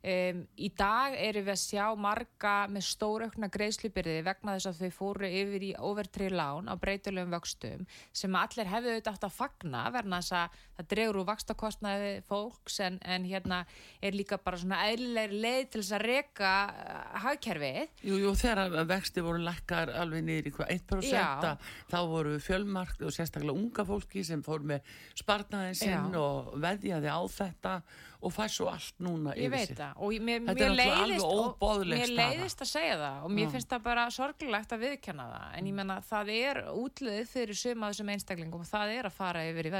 Um, 0.00 0.46
í 0.56 0.70
dag 0.72 1.12
erum 1.12 1.44
við 1.44 1.52
að 1.52 1.58
sjá 1.60 1.82
marga 2.00 2.54
með 2.72 2.86
stóraukna 2.88 3.50
greiðslubyrði 3.52 4.22
vegna 4.24 4.54
þess 4.56 4.70
að 4.70 4.78
þau 4.80 4.96
fóru 4.96 5.28
yfir 5.28 5.66
í 5.66 5.74
overtrið 5.76 6.36
lán 6.38 6.70
á 6.72 6.74
breytulegum 6.80 7.34
vöxtum 7.34 7.82
sem 8.16 8.38
allir 8.40 8.70
hefðu 8.70 8.94
auðvitað 8.94 9.18
átt 9.18 9.26
að 9.28 9.36
fagna 9.36 9.84
verna 9.92 10.22
þess 10.22 10.36
að 10.38 10.56
það 10.78 10.88
dregur 10.94 11.20
úr 11.20 11.28
vakstakostnaði 11.28 12.14
fólks 12.30 12.80
en, 12.86 12.96
en 13.04 13.28
hérna 13.28 13.60
er 14.00 14.16
líka 14.16 14.40
bara 14.40 14.62
svona 14.62 14.80
eðlilegri 14.88 15.42
leið 15.44 15.68
til 15.68 15.82
þess 15.82 15.96
að 15.98 16.06
reka 16.08 16.56
uh, 16.72 17.22
hagkerfið. 17.26 17.80
Jú, 18.08 18.20
jú, 18.24 18.34
þegar 18.40 18.90
vexti 18.96 19.28
voru 19.28 19.44
lækkar 19.44 19.92
alveg 20.00 20.24
niður 20.24 20.48
í 20.48 20.54
hvað 20.56 20.76
1% 20.78 21.12
Já. 21.12 21.26
að 21.44 21.72
þá 21.92 21.98
voru 22.08 22.38
fjölmark 22.40 23.04
og 23.04 23.12
sérstaklega 23.12 23.52
unga 23.52 23.84
fólki 23.84 24.24
sem 24.24 24.40
fór 24.48 24.64
með 24.64 24.96
sparnaðin 25.20 25.76
sinn 25.76 26.16
og 26.16 26.54
veðjaði 26.56 27.12
á 27.12 27.20
þetta. 27.36 27.82
og 27.82 28.08
fær 28.28 28.48
svo 28.52 28.66
allt 28.68 28.94
núna 29.00 29.32
Ég 29.32 29.46
yfir 29.48 29.50
veit 29.50 29.68
sig. 29.68 29.76
það. 29.78 29.92
Og 29.96 30.12
ég- 30.12 30.20
mér, 30.20 30.40
Þetta 30.44 30.50
er 30.50 30.54
mér 30.54 30.76
náttúrulega 30.76 31.06
leiðist 31.08 31.24
og- 31.24 31.56
mér 31.88 32.10
leiðist 32.20 32.60
að 32.60 32.68
segja 32.68 32.96
það 33.00 33.24
og 33.24 33.30
mér 33.30 33.46
Já. 33.46 33.50
finnst 33.50 33.68
það 33.68 33.82
bara 33.82 34.06
sorglegt 34.10 34.70
að 34.76 34.78
viðkenna 34.84 35.26
það. 35.32 35.58
En 35.58 35.64
ég 35.66 35.72
menna 35.74 36.00
það 36.02 36.28
er 36.28 36.56
útliðið 36.68 37.26
fyrir 37.28 37.56
suma 37.56 37.88
þessum 37.90 38.10
einstaklingum 38.12 38.60
og 38.60 38.66
það 38.66 38.98
er 38.98 39.04
að 39.08 39.12
fara 39.12 39.40
yfir 39.48 39.66
í 39.66 39.70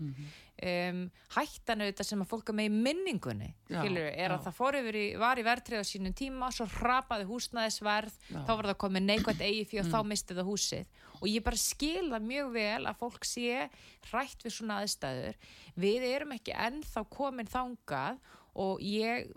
verðtryggt 0.00 0.08
Mhm. 0.10 0.30
um, 0.62 1.10
hættan 1.36 1.80
auðvitað 1.84 2.08
sem 2.08 2.22
að 2.24 2.28
fólk 2.30 2.48
er 2.50 2.54
með 2.58 2.66
í 2.68 2.72
minningunni 2.84 3.48
skilur, 3.68 4.08
er 4.12 4.30
að 4.34 4.40
já. 4.40 4.44
það 4.46 4.56
fór 4.58 4.78
yfir 4.80 4.96
í, 5.00 5.04
var 5.20 5.36
í 5.40 5.44
verðtryggt 5.46 5.84
á 5.84 5.90
sínum 5.90 6.14
tíma 6.16 6.50
svo 6.52 6.66
Já. 8.28 8.36
Mm. 8.36 8.44
þá 8.46 8.52
var 8.56 8.68
það 8.70 8.78
komið 8.84 9.06
neikvægt 9.08 9.40
eigi 9.46 9.64
fyrir 9.70 9.84
og 9.86 9.92
þá 9.94 10.00
misti 10.10 10.34
það 10.34 10.50
húsið 10.50 10.86
og 11.20 11.28
ég 11.28 11.44
bara 11.44 11.56
skil 11.56 12.10
það 12.10 12.28
mjög 12.32 12.52
vel 12.52 12.82
að 12.90 12.98
fólk 13.00 13.24
sé 13.24 13.70
hrætt 14.10 14.44
við 14.44 14.52
svona 14.58 14.80
aðstæður 14.82 15.34
við 15.76 16.02
erum 16.14 16.32
ekki 16.36 16.52
ennþá 16.56 17.04
komin 17.10 17.46
þangað 17.46 18.18
og 18.56 18.80
ég 18.82 19.28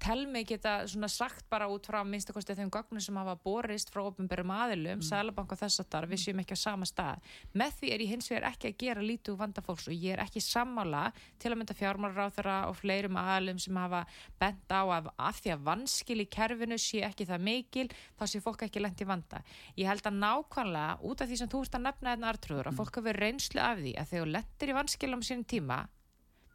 tel 0.00 0.24
mig 0.30 0.48
geta 0.48 0.80
svona 0.88 1.08
sagt 1.12 1.44
bara 1.52 1.68
út 1.70 1.86
frá 1.88 2.00
minnstakosti 2.06 2.56
þeim 2.56 2.70
gögnum 2.72 3.02
sem 3.04 3.16
hafa 3.20 3.36
borist 3.44 3.92
frá 3.92 4.02
ofinberum 4.06 4.52
aðilum, 4.54 4.98
mm. 4.98 5.06
sælabank 5.06 5.52
og 5.54 5.60
þess 5.60 5.82
að 5.82 5.90
þar 5.94 6.08
við 6.10 6.22
séum 6.24 6.40
ekki 6.42 6.56
á 6.56 6.60
sama 6.60 6.88
stað. 6.88 7.28
Með 7.52 7.76
því 7.78 7.92
er 7.94 8.04
ég 8.04 8.12
hins 8.14 8.30
vegar 8.32 8.48
ekki 8.50 8.70
að 8.70 8.78
gera 8.84 9.04
lítið 9.04 9.34
úr 9.34 9.40
vanda 9.42 9.64
fólks 9.64 9.90
og 9.90 9.96
ég 9.96 10.16
er 10.16 10.24
ekki 10.24 10.42
sammála 10.44 11.04
til 11.40 11.52
að 11.52 11.60
mynda 11.60 11.76
fjármálaráþara 11.78 12.56
og 12.70 12.78
fleirum 12.80 13.20
aðilum 13.20 13.60
sem 13.60 13.80
hafa 13.80 14.02
bent 14.40 14.72
á 14.72 14.82
að 14.82 15.12
af 15.16 15.40
því 15.44 15.54
að 15.54 15.68
vanskil 15.68 16.18
í 16.24 16.28
kerfinu 16.38 16.80
sé 16.80 17.04
ekki 17.06 17.28
það 17.28 17.46
mikil, 17.50 17.86
þá 18.16 18.24
sé 18.32 18.42
fólk 18.44 18.66
ekki 18.66 18.84
lent 18.84 19.04
í 19.04 19.08
vanda. 19.08 19.44
Ég 19.76 19.90
held 19.90 20.08
að 20.08 20.20
nákvæmlega 20.24 20.98
út 21.04 21.20
af 21.22 21.30
því 21.30 21.40
sem 21.42 21.52
þú 21.52 21.64
ert 21.66 21.78
að 21.78 21.86
nefna 21.88 22.16
þetta 22.16 22.34
artrúður 22.34 22.72
að 22.72 22.80
fólk 22.80 23.00
hafi 23.00 23.16
reynslu 23.20 23.64
af 23.64 23.80
því 23.80 23.96
að 23.96 24.12
þegar 24.12 24.26
þú 24.26 24.34
lentir 24.36 24.70
í 24.72 24.78
vanskilum 24.80 25.26
sínum 25.26 25.48
tíma 25.50 25.80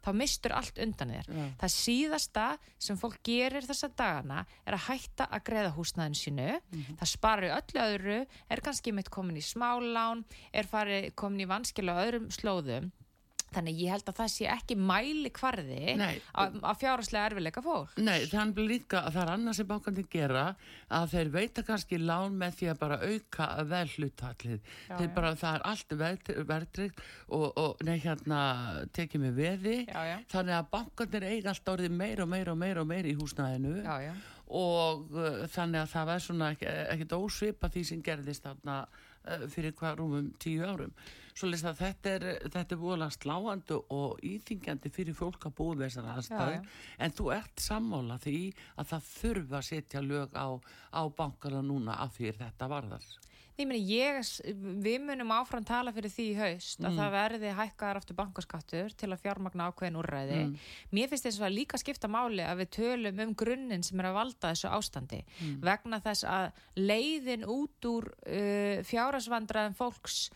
þá 0.06 0.10
mistur 0.14 0.54
allt 0.54 0.78
undan 0.82 1.14
þér. 1.16 1.30
Já. 1.30 1.46
Það 1.62 1.72
síðasta 1.74 2.46
sem 2.86 3.00
fólk 3.00 3.18
gerir 3.26 3.66
þessa 3.66 3.90
dagana 3.98 4.44
er 4.64 4.76
að 4.78 4.84
hætta 4.86 5.26
að 5.26 5.44
greiða 5.48 5.72
húsnæðin 5.76 6.18
sínu. 6.20 6.50
Það 7.00 7.10
sparir 7.12 7.56
öllu 7.56 7.82
öðru, 7.86 8.20
er 8.50 8.62
kannski 8.62 8.94
mitt 8.94 9.10
komin 9.10 9.40
í 9.40 9.44
smálán, 9.44 10.22
er 10.52 10.70
farið 10.70 11.10
komin 11.18 11.42
í 11.42 11.50
vanskila 11.50 11.98
á 11.98 12.02
öðrum 12.06 12.30
slóðum. 12.30 12.92
Þannig 13.54 13.78
ég 13.80 13.92
held 13.94 14.10
að 14.10 14.16
það 14.18 14.30
sé 14.32 14.48
ekki 14.50 14.76
mæli 14.76 15.30
kvarði 15.34 15.94
Nei. 15.96 16.18
að 16.34 16.80
fjárhagslega 16.80 17.30
erfileika 17.30 17.62
fólk. 17.64 17.94
Nei, 18.02 18.26
þannig 18.28 18.68
líka 18.68 19.02
að 19.06 19.16
það 19.16 19.22
er 19.22 19.32
annað 19.32 19.58
sem 19.58 19.68
bankandi 19.70 20.04
gera 20.12 20.44
að 20.98 21.14
þeir 21.14 21.32
veita 21.36 21.64
kannski 21.66 22.00
lán 22.02 22.36
með 22.40 22.58
því 22.58 22.70
að 22.72 22.80
bara 22.82 23.00
auka 23.06 23.48
vel 23.70 23.84
hlutallið. 23.94 24.70
Þeir 24.90 25.08
já. 25.08 25.14
bara, 25.16 25.32
það 25.40 25.58
er 25.58 25.66
allt 25.72 25.96
verðtryggt 26.50 27.02
og, 27.28 27.46
og 27.62 27.84
nei, 27.86 27.96
hérna 28.04 28.40
tekið 28.96 29.26
með 29.26 29.40
veði. 29.40 29.76
Já, 29.86 30.00
já. 30.10 30.16
Þannig 30.34 30.58
að 30.58 30.72
bankandir 30.76 31.28
eiga 31.30 31.52
alltaf 31.54 31.76
orðið 31.76 32.00
meira 32.02 32.26
og 32.26 32.32
meira 32.34 32.56
og 32.56 32.60
meira 32.60 32.82
og 32.82 32.90
meira 32.90 33.12
í 33.12 33.16
já. 33.16 34.12
og 34.46 35.14
uh, 35.14 35.44
þannig 35.50 35.80
að 35.82 35.92
það 35.92 36.08
var 36.10 36.22
svona 36.22 36.50
ekki, 36.54 36.72
ekkit 36.94 37.14
ósvipa 37.16 37.70
því 37.72 37.84
sem 37.88 38.02
gerðist 38.02 38.46
þarna 38.46 38.82
uh, 38.86 39.46
fyrir 39.50 39.74
hvað 39.78 40.02
rúmum 40.02 40.28
tíu 40.42 40.66
árum 40.66 40.92
svo 41.36 41.50
lýst 41.50 41.68
að 41.68 41.82
þetta 41.82 42.14
er, 42.14 42.26
þetta 42.48 42.76
er 42.76 42.80
búinlega 42.80 43.16
sláandi 43.16 43.78
og 43.92 44.24
íþingjandi 44.24 44.92
fyrir 44.94 45.16
fólk 45.18 45.48
að 45.48 45.56
búa 45.60 45.76
við 45.76 45.86
þessar 45.90 46.10
aðstæðu 46.14 46.56
Já, 46.56 46.74
en 47.04 47.16
þú 47.18 47.30
ert 47.36 47.66
sammála 47.66 48.18
því 48.24 48.40
að 48.76 48.90
það 48.94 49.12
þurfa 49.12 49.60
að 49.60 49.68
setja 49.70 50.04
lög 50.04 50.36
á, 50.36 50.48
á 50.96 51.02
bankana 51.20 51.62
núna 51.64 52.00
af 52.02 52.16
því 52.16 52.36
þetta 52.40 52.72
varðar. 52.72 53.08
Meni, 53.56 53.78
ég, 53.88 54.18
við 54.84 54.98
munum 55.00 55.30
áfram 55.32 55.64
tala 55.64 55.92
fyrir 55.96 56.12
því 56.12 56.24
í 56.28 56.34
haust 56.36 56.82
að 56.84 56.98
það 56.98 57.14
verði 57.14 57.52
hækkaðar 57.56 58.00
aftur 58.02 58.18
bankaskattur 58.18 58.92
til 59.00 59.08
að 59.08 59.22
fjármagna 59.22 59.70
ákveðin 59.70 59.96
úrræði. 59.96 60.40
Mér 60.92 61.08
finnst 61.08 61.24
þess 61.24 61.40
að 61.40 61.54
líka 61.54 61.80
skipta 61.80 62.10
máli 62.12 62.44
að 62.44 62.60
við 62.60 62.72
tölum 62.76 63.22
um 63.24 63.32
grunninn 63.40 63.86
sem 63.86 64.02
er 64.02 64.10
að 64.10 64.18
valda 64.18 64.50
þessu 64.52 64.72
ástandi 64.76 65.22
vegna 65.64 66.02
þess 66.04 66.28
að 66.28 66.50
leiðin 66.76 67.46
út 67.48 67.88
úr 67.88 68.10
uh, 68.12 68.84
fjárasvandraðin 68.90 69.78
fólks 69.80 70.26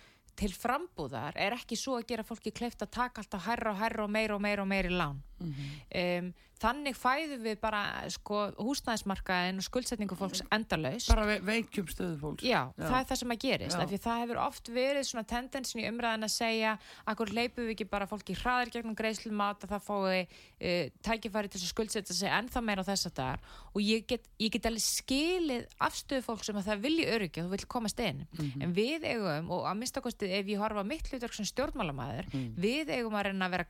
til 0.40 0.53
frambúðar 0.57 1.37
er 1.37 1.53
ekki 1.53 1.76
svo 1.76 1.98
að 1.98 2.07
gera 2.09 2.24
fólki 2.24 2.53
kleift 2.57 2.81
að 2.81 2.94
taka 2.96 3.20
alltaf 3.20 3.44
herra 3.44 3.74
og 3.74 3.81
herra 3.83 4.07
og 4.07 4.12
meira 4.14 4.38
og 4.38 4.40
meira 4.40 4.64
og 4.64 4.70
meira 4.70 4.88
í 4.88 4.96
lán. 4.96 5.18
Um, 5.40 6.33
þannig 6.61 6.96
fæðum 6.98 7.44
við 7.44 7.57
bara 7.62 7.81
sko, 8.12 8.42
húsnæðismarkaðin 8.61 9.61
og 9.62 9.64
skuldsetningu 9.64 10.16
fólks 10.18 10.42
endalaust. 10.53 11.09
Bara 11.09 11.24
ve 11.29 11.38
veikjum 11.46 11.88
stöðu 11.88 12.18
fólks. 12.20 12.44
Já, 12.44 12.68
það 12.76 12.96
er 12.98 13.07
það 13.09 13.20
sem 13.22 13.33
að 13.33 13.40
gerist, 13.44 13.79
Já. 13.81 14.00
það 14.05 14.20
hefur 14.24 14.40
oft 14.44 14.70
verið 14.74 15.07
svona 15.09 15.24
tendensin 15.31 15.81
í 15.81 15.87
umræðin 15.88 16.29
að 16.29 16.35
segja 16.35 16.74
akkur 17.09 17.33
leipum 17.33 17.64
við 17.64 17.74
ekki 17.74 17.87
bara 17.94 18.09
fólki 18.11 18.37
hraðir 18.37 18.72
gegnum 18.74 18.98
greiðslumát 18.98 19.64
að 19.64 19.72
það 19.72 19.87
fái 19.87 20.20
uh, 20.20 20.92
tækifæri 21.09 21.53
til 21.55 21.62
að 21.62 21.72
skuldsetja 21.72 22.18
sig 22.18 22.35
ennþá 22.40 22.64
meira 22.66 22.85
á 22.85 22.88
þess 22.90 23.09
að 23.09 23.16
dagar? 23.22 23.40
Og 23.72 23.81
ég 23.87 24.05
get, 24.11 24.29
ég 24.42 24.53
get 24.53 24.68
alveg 24.68 24.85
skilið 24.85 25.64
afstöðu 25.81 26.26
fólk 26.29 26.44
sem 26.44 26.61
að 26.61 26.68
það 26.68 26.85
vilji 26.85 27.09
og 27.11 27.29
þú 27.40 27.48
vill 27.55 27.66
komast 27.70 28.00
inn, 28.05 28.24
en 28.61 28.72
við 28.76 29.07
eigum 29.09 29.48
og 29.55 29.64
að 29.70 29.79
minnstakosti 29.81 30.29
ef 30.37 30.48
ég 30.50 30.61
horfa 30.61 30.85
mitt 30.87 31.09
hlutverk 31.09 31.37
sem 31.37 31.46
stjórnmálamæður, 31.48 32.29
við 32.61 32.90
eigum 32.96 33.16
að 33.16 33.31
reyna 33.31 33.46
að 33.46 33.55
vera 33.55 33.68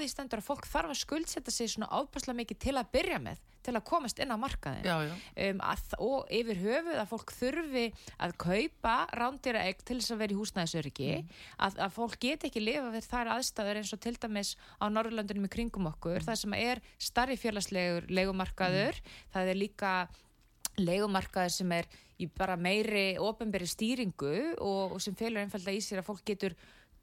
því 0.00 0.08
stendur 0.12 0.42
að 0.42 0.48
fólk 0.48 0.70
þarf 0.70 0.94
að 0.94 1.02
skuldsetja 1.02 1.54
sig 1.54 1.72
svona 1.72 1.90
ábærslega 1.90 2.40
mikið 2.40 2.64
til 2.66 2.76
að 2.76 2.90
byrja 2.96 3.20
með 3.22 3.44
til 3.66 3.74
að 3.74 3.84
komast 3.88 4.20
inn 4.22 4.30
á 4.30 4.38
markaðin 4.38 4.86
Já, 4.86 4.96
já. 5.08 5.14
um, 5.48 5.62
að, 5.66 5.94
og 6.02 6.28
yfir 6.38 6.60
höfuð 6.62 7.00
að 7.00 7.08
fólk 7.10 7.32
þurfi 7.34 7.84
að 8.22 8.34
kaupa 8.44 8.94
rándýra 9.18 9.64
egg 9.66 9.82
til 9.82 9.98
þess 9.98 10.14
að 10.14 10.22
vera 10.22 10.36
í 10.36 10.38
húsnæðisöryggi 10.38 11.10
að, 11.16 11.80
að 11.86 11.96
fólk 11.96 12.18
get 12.22 12.46
ekki 12.46 12.62
lifa 12.62 12.92
við 12.94 13.08
þær 13.10 13.32
aðstæður 13.36 13.80
eins 13.82 13.94
og 13.96 14.02
til 14.06 14.14
dæmis 14.22 14.52
á 14.78 14.86
Norrlöndunum 14.92 15.48
í 15.48 15.52
kringum 15.56 15.90
okkur, 15.90 16.22
það 16.26 16.40
sem 16.44 16.56
er 16.60 16.82
starri 17.08 17.38
félagslegur 17.40 18.06
legumarkaður 18.12 19.02
það 19.34 19.52
er 19.52 19.60
líka 19.64 19.92
legumarkaður 20.78 21.56
sem 21.56 21.76
er 21.80 21.90
í 22.22 22.28
bara 22.32 22.56
meiri 22.56 23.16
ofinberi 23.20 23.66
stýringu 23.68 24.36
og, 24.56 24.96
og 24.96 25.02
sem 25.04 25.16
felur 25.18 25.42
einfalda 25.42 25.74
í 25.74 25.82
sér 25.84 26.00
að 26.00 26.10
fólk 26.12 26.24
getur 26.28 26.56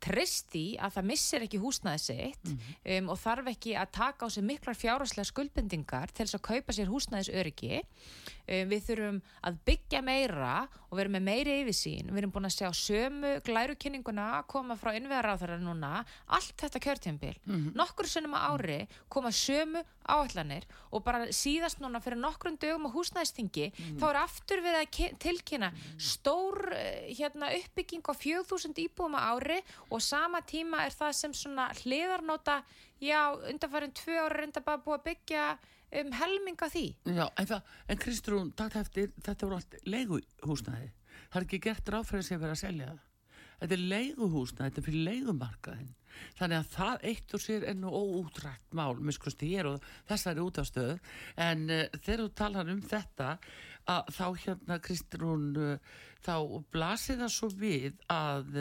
trist 0.04 0.56
í 0.60 0.66
að 0.82 0.98
það 0.98 1.08
missir 1.12 1.46
ekki 1.46 1.62
húsnæði 1.64 2.04
sitt 2.04 2.52
um, 2.52 3.10
og 3.14 3.20
þarf 3.22 3.50
ekki 3.54 3.76
að 3.80 3.94
taka 3.96 4.28
á 4.28 4.34
sig 4.34 4.46
miklar 4.48 4.78
fjárháslega 4.78 5.30
skuldbendingar 5.30 6.12
til 6.12 6.26
þess 6.26 6.40
að 6.40 6.46
kaupa 6.50 6.76
sér 6.76 6.92
húsnæðis 6.92 7.32
öryggi 7.32 7.80
um, 7.80 8.72
við 8.74 8.86
þurfum 8.90 9.22
að 9.48 9.60
byggja 9.70 10.04
meira 10.06 10.54
og 10.90 11.00
vera 11.00 11.14
með 11.14 11.26
meiri 11.26 11.56
yfirsýn. 11.64 12.12
Við 12.12 12.22
erum 12.22 12.34
búin 12.36 12.50
að 12.50 12.58
sjá 12.58 12.68
sömu 12.78 13.34
glærukynninguna 13.48 14.28
koma 14.52 14.78
frá 14.78 14.92
innveðaráþara 15.00 15.58
núna. 15.64 16.04
Allt 16.36 16.54
þetta 16.62 16.84
kjörtjambil 16.84 17.34
nokkur 17.74 18.10
sinnum 18.10 18.36
á 18.38 18.52
ári 18.52 18.84
koma 19.12 19.32
sömu 19.34 19.82
áallanir 20.10 20.66
og 20.92 21.04
bara 21.06 21.28
síðast 21.34 21.82
núna 21.84 22.02
fyrir 22.04 22.20
nokkrum 22.22 22.58
dögum 22.62 22.88
á 22.90 22.96
húsnæðistingi 22.96 23.70
þá 24.00 24.06
er 24.10 24.20
aftur 24.24 24.64
við 24.66 24.80
að 24.80 25.00
tilkynna 25.24 25.72
stór 25.98 26.74
eh, 26.76 27.12
hérna, 27.18 27.52
uppbygging 27.60 28.06
á 28.08 28.14
4000 28.14 28.82
íbúum 28.86 29.18
á 29.18 29.34
ári 29.34 29.60
og 29.90 30.02
sama 30.04 30.42
tíma 30.42 30.86
er 30.88 30.96
það 30.96 31.14
sem 31.20 31.38
svona 31.38 31.70
hliðarnóta 31.82 32.62
já, 33.04 33.34
undanfærin 33.50 33.96
tvö 33.96 34.20
ára 34.26 34.42
reynda 34.42 34.64
bara 34.66 34.82
búið 34.84 35.00
að 35.00 35.08
byggja 35.12 35.48
um 36.02 36.12
helminga 36.18 36.70
því 36.74 36.86
Já, 37.06 37.26
en, 37.38 37.56
en 37.88 38.02
Kristrún, 38.02 38.54
þetta 38.58 39.46
voru 39.46 39.60
allt 39.60 39.80
leiguhúsnæði. 39.86 40.92
Það 41.30 41.40
er 41.40 41.48
ekki 41.48 41.60
gert 41.62 41.90
ráð 41.90 42.08
fyrir 42.10 42.24
að 42.24 42.42
verið 42.44 42.56
að 42.56 42.62
selja 42.62 42.88
það. 42.92 43.02
Þetta 43.64 43.76
er 43.78 43.84
leiguhúsnæði, 43.94 44.64
þetta 44.66 44.82
er 44.82 44.86
fyrir 44.90 45.06
leigumarkaðin. 45.08 45.92
Þannig 46.38 46.58
að 46.58 46.72
það 46.74 47.06
eitt 47.10 47.36
og 47.38 47.42
sér 47.42 47.66
er 47.70 47.78
nú 47.80 47.92
óútrækt 47.96 48.76
mál, 48.76 48.98
miskusti 49.00 49.54
ég 49.54 49.70
og 49.70 49.86
þessari 50.10 50.44
útastöð. 50.44 50.98
En 51.40 51.64
uh, 51.72 51.86
þegar 51.96 52.24
þú 52.26 52.34
talar 52.42 52.72
um 52.74 52.82
þetta, 52.92 53.30
að 53.94 54.12
þá 54.18 54.26
hérna 54.44 54.80
Kristrún, 54.84 55.46
uh, 55.56 56.02
þá 56.28 56.36
blasir 56.76 57.22
það 57.22 57.32
svo 57.38 57.50
við 57.64 58.04
að 58.12 58.60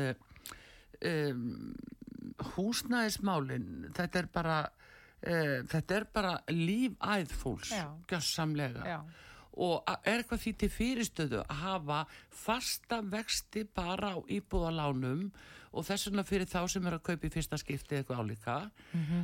um, 1.11 1.75
húsnæðismálin, 2.53 3.91
þetta 3.99 4.23
er 4.23 4.31
bara... 4.39 4.61
Uh, 5.23 5.61
þetta 5.71 5.95
er 5.95 6.07
bara 6.11 6.31
lífæð 6.51 7.35
fólks 7.39 7.69
Já. 8.91 8.97
Og 9.57 9.83
er 10.05 10.23
eitthvað 10.23 10.43
því 10.47 10.53
til 10.63 10.69
fyrirstöðu 10.73 11.41
að 11.45 11.59
hafa 11.63 11.99
fasta 12.31 13.01
vexti 13.03 13.65
bara 13.77 14.15
á 14.17 14.19
íbúðalánum 14.33 15.27
og 15.73 15.87
þess 15.89 16.09
vegna 16.11 16.23
fyrir 16.29 16.45
þá 16.49 16.69
sem 16.69 16.87
er 16.87 16.97
að 16.99 17.03
kaupa 17.07 17.27
í 17.27 17.33
fyrsta 17.33 17.57
skipti 17.57 17.97
eitthvað 17.97 18.21
álíka? 18.21 18.57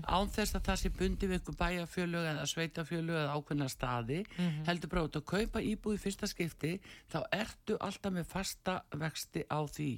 Án 0.08 0.30
þess 0.32 0.54
að 0.56 0.62
það 0.68 0.78
sé 0.80 0.90
bundi 0.96 1.26
við 1.28 1.38
einhver 1.38 1.56
bæjarfjölug 1.60 2.28
eða 2.30 2.46
sveitafjölug 2.48 3.18
eða 3.20 3.34
ákveðna 3.36 3.68
staði 3.68 4.22
heldur 4.64 4.88
bara 4.94 5.04
út 5.04 5.16
að 5.20 5.26
kaupa 5.28 5.60
íbúð 5.60 5.98
í 5.98 6.02
fyrsta 6.06 6.26
skipti 6.30 6.72
þá 7.12 7.18
ertu 7.36 7.76
alltaf 7.80 8.12
með 8.16 8.24
fasta 8.32 8.78
vexti 8.96 9.44
á 9.48 9.60
því 9.68 9.90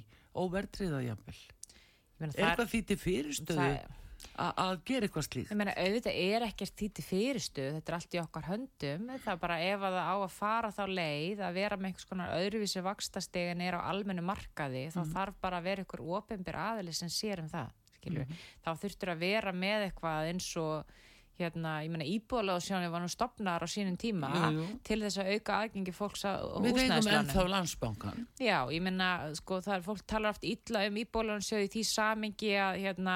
er 2.21 2.29
það 2.35 2.43
eitthvað 2.51 2.71
því 2.75 2.81
til 2.91 2.97
fyrirstöðu? 2.97 3.57
Það- 3.57 3.99
að 4.41 4.71
gera 4.87 5.07
eitthvað 5.07 5.25
slíkt 5.27 5.51
Ég 5.51 5.57
meina, 5.59 5.73
auðvitað 5.77 6.19
er 6.21 6.45
ekkert 6.47 6.75
því 6.79 6.87
til 6.97 7.05
fyrirstuð, 7.07 7.69
þetta 7.77 7.91
er 7.91 7.97
allt 7.97 8.15
í 8.17 8.21
okkar 8.21 8.47
höndum, 8.49 9.05
það 9.25 9.33
er 9.35 9.41
bara 9.43 9.59
ef 9.65 9.85
að 9.89 9.97
það 9.97 10.09
á 10.11 10.15
að 10.21 10.33
fara 10.37 10.71
þá 10.77 10.81
leið, 10.91 11.43
að 11.47 11.59
vera 11.59 11.77
með 11.81 11.91
einhvers 11.91 12.09
konar 12.11 12.33
öðruvísi 12.39 12.83
vakstastegin 12.85 13.61
er 13.67 13.77
á 13.77 13.81
almennu 13.91 14.25
markaði, 14.25 14.87
þá 14.95 15.01
þarf 15.13 15.39
bara 15.43 15.61
að 15.61 15.69
vera 15.71 15.85
ykkur 15.85 16.05
ofinbyr 16.21 16.59
aðili 16.67 16.93
sem 16.93 17.11
sér 17.11 17.43
um 17.43 17.51
það, 17.51 17.71
skilur. 17.99 18.35
Þá 18.65 18.71
þurftur 18.85 19.13
að 19.15 19.23
vera 19.27 19.53
með 19.55 19.87
eitthvað 19.89 20.31
eins 20.31 20.49
og, 20.61 20.97
hérna, 21.41 21.75
ég 21.81 21.89
meina, 21.89 22.05
íbúðaláðsjónu 22.05 22.89
var 22.93 23.01
nú 23.01 23.07
stopnar 23.09 23.63
á 23.63 23.67
sínum 23.71 23.95
tíma 23.97 24.27
Jú, 24.29 24.49
jú. 24.59 24.65
til 24.85 24.97
þess 25.01 25.17
að 25.23 25.29
auka 25.33 25.55
aðgengi 25.63 25.93
fólks 25.95 26.21
á 26.27 26.37
við 26.37 26.43
eigum 26.43 26.67
húsnæðislánum. 26.75 27.15
ennþá 27.23 27.45
landsbankan 27.49 28.19
Já, 28.37 28.57
ég 28.69 28.83
meina, 28.85 29.07
sko, 29.39 29.57
það 29.65 29.73
er 29.79 29.85
fólk 29.87 30.03
talar 30.05 30.35
oft 30.35 30.45
illa 30.45 30.83
um 30.85 30.99
íbólansjóð 31.01 31.63
í 31.65 31.71
því 31.73 31.83
samingi 31.89 32.51
að, 32.61 32.77
hérna, 32.83 33.15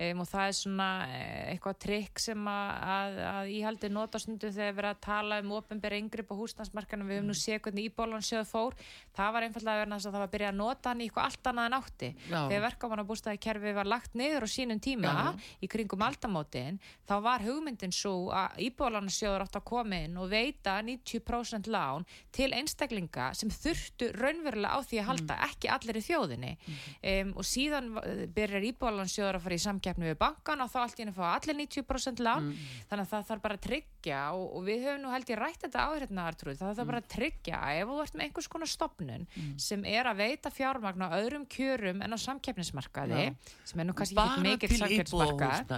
um, 0.00 0.22
og 0.22 0.28
það 0.30 0.46
er 0.46 0.56
svona 0.56 0.88
eh, 1.12 1.42
eitthvað 1.52 1.78
trikk 1.84 2.22
sem 2.22 2.48
að, 2.50 2.70
að, 2.94 3.18
að 3.30 3.50
íhaldi 3.54 3.90
nota 3.92 4.20
stundu 4.22 4.50
þegar 4.54 4.76
verið 4.78 4.94
að 4.94 5.02
tala 5.06 5.40
um 5.42 5.54
ofinbæri 5.58 6.00
yngripp 6.04 6.32
á 6.32 6.40
húsnarsmarkanum, 6.40 7.10
við 7.10 7.20
höfum 7.20 7.30
nú 7.30 7.36
séð 7.36 7.60
hvernig 7.66 7.90
íbólansjóð 7.90 8.46
fór, 8.48 8.76
það 9.16 9.34
var 9.36 9.46
einfallega 9.46 9.84
verið 9.84 9.96
að 9.96 10.06
það 10.06 10.16
var 10.16 10.26
að 10.26 10.34
byrja 10.34 10.50
að 10.50 10.58
nota 10.60 10.92
hann 10.92 11.02
í 11.02 11.08
eitthvað 11.08 11.28
allt 11.28 11.50
annað 11.50 11.68
en 11.70 11.78
átti. 11.80 12.10
Já. 12.30 12.38
þegar 12.50 12.64
verkamannabústaði 12.66 13.42
kerfi 13.46 13.74
var 13.76 13.90
lagt 13.90 14.16
niður 14.18 14.46
á 14.46 14.48
sínum 14.50 14.80
tíma 14.82 15.14
Já. 15.14 15.30
í 15.60 15.70
kringum 15.70 16.04
aldamótin, 16.06 16.80
þá 17.08 17.14
var 17.24 17.44
hugmyndin 17.44 17.94
svo 17.94 18.14
að 18.34 18.60
íbólansjóður 18.66 19.46
átt 19.46 19.60
að 19.60 19.66
koma 19.70 20.00
inn 20.06 20.18
og 20.20 20.30
veita 20.32 20.78
90% 20.84 21.70
lán 21.70 22.06
til 22.34 22.50
einstaklinga 22.56 23.30
sem 23.36 23.52
þurftu 23.52 24.10
raunverulega 24.16 24.76
á 24.76 24.80
því 24.86 25.00
að 25.02 25.08
halda, 25.10 25.38
ekki 25.50 25.70
allir 25.72 26.00
í 26.00 26.04
þjóðinni. 26.06 26.52
Um, 27.00 27.32
og 27.38 27.46
síðan 27.46 27.92
byrjar 28.34 28.66
íbólansjóður 28.70 29.38
að 29.38 29.46
fara 29.46 29.58
í 29.58 29.64
samkeppni 29.90 30.10
við 30.10 30.18
bankan 30.20 30.62
og 30.62 30.70
þá 30.70 30.78
allt 30.80 30.98
í 30.98 31.02
henni 31.02 31.14
fá 31.14 31.24
allir 31.34 31.56
90% 31.58 32.22
lán. 32.22 32.50
Þannig 32.90 33.04
að 33.04 33.10
það 33.10 33.26
þarf 33.30 33.42
bara 33.44 33.56
að 33.56 33.64
tryggja 33.66 34.20
og, 34.36 34.44
og 34.56 34.64
við 34.66 34.84
höfum 34.86 35.02
nú 35.04 35.12
held 35.14 35.32
ég 35.32 35.40
rætt 35.40 35.64
þetta 35.66 35.86
Artrúð, 36.20 36.58
það 36.60 36.76
þarf 36.78 36.90
bara 36.90 37.00
að 37.00 37.08
tryggja 37.14 37.60
ef 37.74 37.90
þú 37.90 37.98
ert 38.04 38.16
með 38.16 38.24
einhvers 38.26 38.50
konar 38.52 38.70
stopnun 38.70 39.26
sem 39.60 39.84
er 39.88 40.10
að 40.10 40.20
veita 40.20 40.52
fjármagn 40.54 41.06
á 41.06 41.08
öðrum 41.18 41.46
kjörum 41.50 42.02
en 42.04 42.14
á 42.14 42.18
samkeppnismarkaði 42.20 43.24
Já. 43.26 43.34
sem 43.64 43.80
er 43.82 43.88
nú 43.88 43.96
kannski 43.96 44.18
ekki 44.20 44.44
mikill 44.46 44.80
samkeppnismarkað 44.84 45.74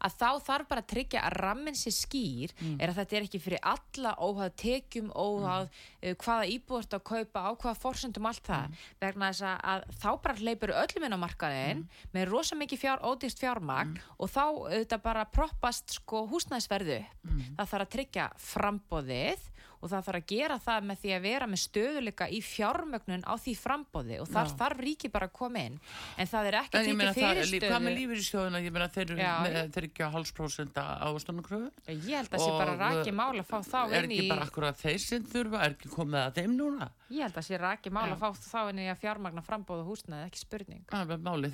að 0.00 0.16
þá 0.20 0.28
þarf 0.48 0.68
bara 0.70 0.84
að 0.84 0.90
tryggja 0.92 1.22
að 1.26 1.36
rammin 1.40 1.78
sé 1.78 1.92
skýr 1.94 2.54
er 2.76 2.90
að 2.90 3.00
þetta 3.00 3.16
er 3.16 3.26
ekki 3.26 3.40
fyrir 3.42 3.62
alla 3.66 4.14
óhað 4.20 4.54
tekjum, 4.62 5.10
óhað 5.14 5.68
uh, 5.68 6.14
hvaða 6.22 6.48
íbúðast 6.52 6.96
að 6.96 7.04
kaupa, 7.10 7.44
á 7.46 7.50
hvaða 7.54 7.80
forsendum 7.80 8.28
allt 8.30 8.46
það, 8.46 8.76
vegna 9.02 9.32
þess 9.32 9.46
að, 9.50 9.58
að 9.72 9.86
þá 10.02 10.08
bara 10.26 10.38
hleypur 10.40 10.74
öllum 10.84 11.08
inn 11.08 11.16
á 11.16 11.24
markaðin 11.24 11.84
með 12.14 12.30
rosa 12.30 12.58
mikið 12.58 12.82
fjár, 12.84 13.04
ódýrt 13.06 13.42
fjármagn 13.42 13.96
og 14.18 14.32
þá 14.32 14.44
auðvitað 14.46 15.04
bara 15.06 15.26
proppast 15.30 15.98
sko 16.00 16.26
húsnæðsverðu 16.30 17.00
upp. 17.02 17.44
það 17.58 17.70
þarf 17.72 17.86
að 17.86 17.92
tryggja 17.96 18.30
frambóðið 18.52 19.50
og 19.80 19.90
það 19.92 20.06
þarf 20.08 20.20
að 20.20 20.26
gera 20.32 20.58
það 20.66 20.88
með 20.90 21.00
því 21.02 21.14
að 21.16 21.26
vera 21.26 21.48
með 21.50 21.60
stöðuleika 21.62 22.28
í 22.30 22.40
fjármögnun 22.44 23.24
á 23.26 23.34
því 23.36 23.54
frambóði 23.60 24.20
og 24.22 24.30
þar 24.30 24.50
Já. 24.50 24.56
þarf 24.62 24.82
ríki 24.86 25.10
bara 25.12 25.28
að 25.28 25.34
koma 25.36 25.64
inn. 25.66 25.78
En 26.16 26.30
það 26.30 26.50
er 26.50 26.58
ekki 26.60 26.74
það, 26.76 27.10
fyrirstöðu 27.16 27.70
hvað 27.70 27.86
með 27.86 27.96
lífeyrissjóðuna, 28.00 28.62
ég 28.66 28.76
meina 28.76 28.88
þeir 28.96 29.14
eru 29.16 29.86
ekki 29.86 30.06
á 30.06 30.08
hálfsprósent 30.14 30.76
ávastunarkröfu 30.76 31.70
ég 31.86 32.16
held 32.16 32.30
að 32.30 32.36
það 32.36 32.44
sé 32.44 32.52
bara 32.56 32.76
raki 32.80 33.12
mál 33.16 33.34
að 33.36 33.46
fá 33.48 33.58
þá 33.66 33.80
er 33.86 34.06
inn 34.06 34.14
ekki 34.16 34.30
bara 34.30 34.46
akkurat 34.46 34.80
þeir 34.80 35.00
sem 35.02 35.26
þurfa, 35.26 35.62
er 35.62 35.76
ekki 35.76 35.92
komið 35.92 36.20
að 36.22 36.40
þeim 36.40 36.56
núna? 36.56 36.90
ég 37.06 37.22
held 37.22 37.30
að 37.30 37.36
það 37.36 37.46
sé 37.46 37.58
raki 37.62 37.92
mál 37.94 38.06
að 38.10 38.22
fá 38.22 38.28
þá 38.34 38.60
inn 38.72 38.80
í 38.82 38.86
að 38.90 39.00
fjármagna 39.02 39.42
frambóð 39.46 39.82
og 39.84 39.90
húsnaði, 39.92 40.26
ekki 40.26 40.40
spurning. 40.42 40.82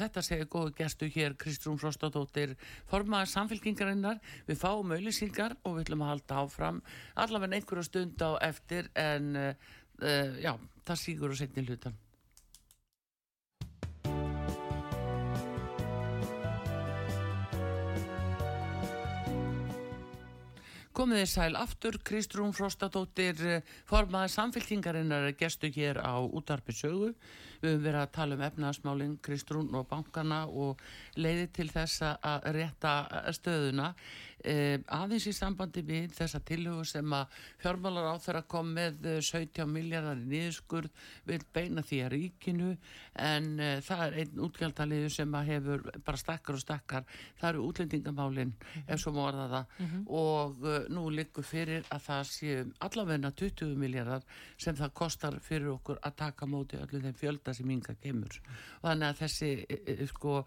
Þetta 0.03 0.23
segir 0.25 0.49
góðu 0.53 0.73
gestu 0.79 1.09
hér 1.13 1.37
Kristrún 1.39 1.79
Frostadóttir, 1.81 2.55
stund 8.13 8.23
á 8.23 8.31
eftir 8.49 8.91
en 8.95 9.37
uh, 9.37 9.55
uh, 10.03 10.41
já, 10.41 10.57
það 10.85 10.99
sígur 11.01 11.33
og 11.33 11.39
setni 11.39 11.65
hlutan 11.65 11.97
Komið 20.93 21.23
þið 21.23 21.29
sæl 21.31 21.55
aftur, 21.57 21.97
Kristrún 22.05 22.51
Frostadóttir, 22.53 23.39
eh, 23.49 23.63
formaður 23.89 24.29
samfélkingarinnar 24.29 25.25
er 25.31 25.33
gestu 25.41 25.71
hér 25.73 25.97
á 26.05 26.21
útarpi 26.21 26.75
sögu. 26.77 27.15
Við 27.63 27.71
höfum 27.71 27.85
verið 27.87 28.01
að 28.03 28.13
tala 28.13 28.37
um 28.37 28.45
efnaðasmálinn, 28.45 29.15
Kristrún 29.25 29.73
og 29.73 29.89
bankana 29.89 30.43
og 30.47 30.83
leiði 31.17 31.49
til 31.49 31.69
þess 31.73 32.03
að 32.05 32.45
rétta 32.59 32.93
stöðuna. 33.33 33.95
Eh, 34.43 34.81
aðeins 34.91 35.29
í 35.31 35.33
sambandi 35.37 35.85
við 35.87 36.15
þessa 36.17 36.41
tillögu 36.43 36.83
sem 36.89 37.15
að 37.15 37.35
fjármálar 37.63 38.09
á 38.11 38.17
þeirra 38.23 38.43
kom 38.51 38.73
með 38.75 39.05
eh, 39.07 39.19
17 39.23 39.69
miljardar 39.71 40.19
í 40.19 40.27
niðurskurð 40.33 41.05
vil 41.29 41.39
beina 41.55 41.85
því 41.87 42.01
að 42.03 42.11
ríkinu 42.17 42.71
en 43.23 43.47
eh, 43.63 43.79
það 43.87 44.03
er 44.09 44.17
einn 44.23 44.43
útgjaldaliðu 44.47 45.13
sem 45.15 45.37
að 45.39 45.51
hefur 45.53 45.85
bara 46.03 46.19
stakkar 46.19 46.59
og 46.59 46.65
stakkar. 46.65 47.07
Það 47.39 47.49
eru 47.53 47.67
útlendingamálinn, 47.69 48.55
ef 48.87 49.03
svo 49.03 49.13
má 49.15 49.23
orða 49.29 49.47
það. 49.53 49.79
Og 50.13 50.65
uh, 50.67 50.75
nú 50.93 51.05
liggur 51.13 51.45
fyrir 51.47 51.87
að 51.93 52.05
það 52.07 52.23
séu 52.31 52.65
allavegna 52.85 53.31
20 53.39 53.75
miljardar 53.79 54.25
sem 54.61 54.77
það 54.79 54.95
kostar 54.99 55.39
fyrir 55.45 55.71
okkur 55.75 56.01
að 56.03 56.17
taka 56.23 56.49
móti 56.51 56.79
öllu 56.81 57.03
þeim 57.03 57.17
fjölda 57.19 57.55
sem 57.55 57.71
ynga 57.75 57.95
kemur. 58.03 58.39
Og 58.81 58.89
þannig 58.89 59.09
að 59.09 59.21
þessi 59.23 59.51
e, 59.69 59.97
sko 60.11 60.39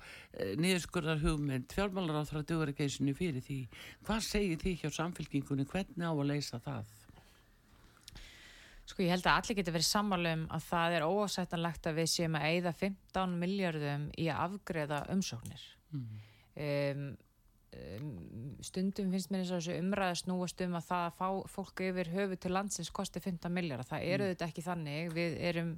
niðurskurðar 0.62 1.22
hugmynd 1.24 1.76
fjármálar 1.76 2.24
á 2.24 2.28
það 2.28 2.42
að 2.42 2.48
dugur 2.52 2.74
ekki 2.74 2.90
einu 2.90 3.16
fyrir 3.18 3.46
því 3.46 3.60
hvað 4.06 4.22
segir 4.28 4.62
því 4.62 4.76
hjá 4.82 4.90
samfélkingunni 5.00 5.66
hvernig 5.70 6.06
á 6.06 6.14
að 6.14 6.30
leysa 6.32 6.62
það? 6.64 6.94
Sko 8.86 9.02
ég 9.02 9.16
held 9.16 9.26
að 9.26 9.40
allir 9.40 9.58
getur 9.58 9.74
verið 9.74 9.88
sammála 9.90 10.32
um 10.38 10.44
að 10.54 10.66
það 10.68 10.96
er 10.96 11.06
óásættanlegt 11.10 11.88
að 11.90 12.00
við 12.00 12.10
séum 12.12 12.36
að 12.38 12.48
eyða 12.52 12.74
15 12.82 13.38
miljardum 13.42 14.04
í 14.22 14.28
að 14.30 14.42
afgreða 14.44 15.00
umsóknir. 15.16 15.64
Um, 15.96 17.08
um, 17.74 18.12
stundum 18.62 19.10
finnst 19.16 19.34
mér 19.34 19.42
eins 19.42 19.56
og 19.56 19.64
þessu 19.64 19.80
umræða 19.82 20.20
snúast 20.22 20.62
um 20.68 20.78
að 20.78 20.88
það 20.92 21.08
að 21.08 21.18
fá 21.18 21.50
fólk 21.56 21.84
yfir 21.88 22.12
höfu 22.14 22.38
til 22.38 22.54
landsins 22.54 22.94
kosti 22.94 23.24
15 23.24 23.58
miljardar. 23.58 23.90
Það 23.90 24.08
eru 24.14 24.30
þetta 24.32 24.50
ekki 24.52 24.66
þannig. 24.70 25.12
Við 25.18 25.38
erum 25.50 25.76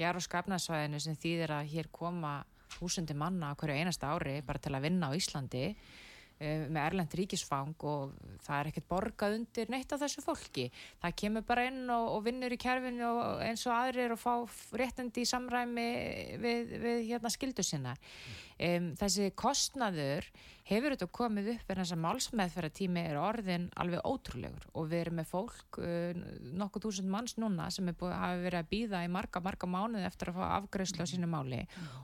í 0.00 0.06
Aróska 0.08 0.42
efnaðsvæðinu 0.42 1.04
sem 1.04 1.18
þýðir 1.22 1.54
að 1.54 1.70
hér 1.76 1.90
koma 1.94 2.40
húsundi 2.80 3.14
manna 3.14 3.54
hverju 3.58 3.78
einasta 3.78 4.10
ári 4.10 4.40
bara 4.46 4.62
til 4.62 4.74
að 4.74 4.86
vinna 4.88 5.10
á 5.10 5.14
Íslandi 5.14 5.64
með 6.40 6.80
erlend 6.80 7.14
ríkisfang 7.18 7.84
og 7.84 8.14
það 8.40 8.54
er 8.56 8.68
ekkert 8.70 8.88
borgað 8.88 9.34
undir 9.36 9.72
neitt 9.72 9.92
af 9.92 10.00
þessu 10.00 10.24
fólki. 10.24 10.68
Það 11.02 11.16
kemur 11.22 11.44
bara 11.48 11.66
inn 11.68 11.82
og, 11.92 12.06
og 12.16 12.22
vinnur 12.24 12.54
í 12.54 12.60
kerfinu 12.60 13.08
og 13.10 13.42
eins 13.44 13.66
og 13.68 13.76
aðrir 13.76 14.14
og 14.14 14.22
fá 14.22 14.32
réttindi 14.80 15.26
í 15.26 15.28
samræmi 15.28 15.88
við, 16.40 16.72
við 16.80 17.02
hérna 17.10 17.32
skildu 17.32 17.66
sinna. 17.66 17.96
Um, 18.60 18.90
þessi 19.00 19.30
kostnaður 19.40 20.26
hefur 20.68 20.92
þetta 20.92 21.06
komið 21.16 21.46
upp 21.54 21.70
en 21.72 21.78
þess 21.80 21.94
að 21.94 22.00
málsmeðferðartími 22.04 23.04
er 23.08 23.16
orðin 23.16 23.68
alveg 23.80 24.02
ótrúlegur 24.04 24.66
og 24.76 24.90
við 24.90 25.00
erum 25.04 25.16
með 25.16 25.30
fólk 25.30 25.78
uh, 25.80 26.20
nokkuð 26.60 26.84
þúsund 26.84 27.08
manns 27.14 27.38
núna 27.40 27.70
sem 27.72 27.88
búið, 27.88 28.12
hafi 28.20 28.42
verið 28.44 28.60
að 28.60 28.68
býða 28.74 29.00
í 29.06 29.12
marga, 29.14 29.42
marga 29.46 29.70
mánuði 29.70 30.04
eftir 30.10 30.32
að 30.32 30.42
fá 30.42 30.44
afgreðslu 30.58 31.06
á 31.08 31.12
sínu 31.14 31.30
máli. 31.30 31.62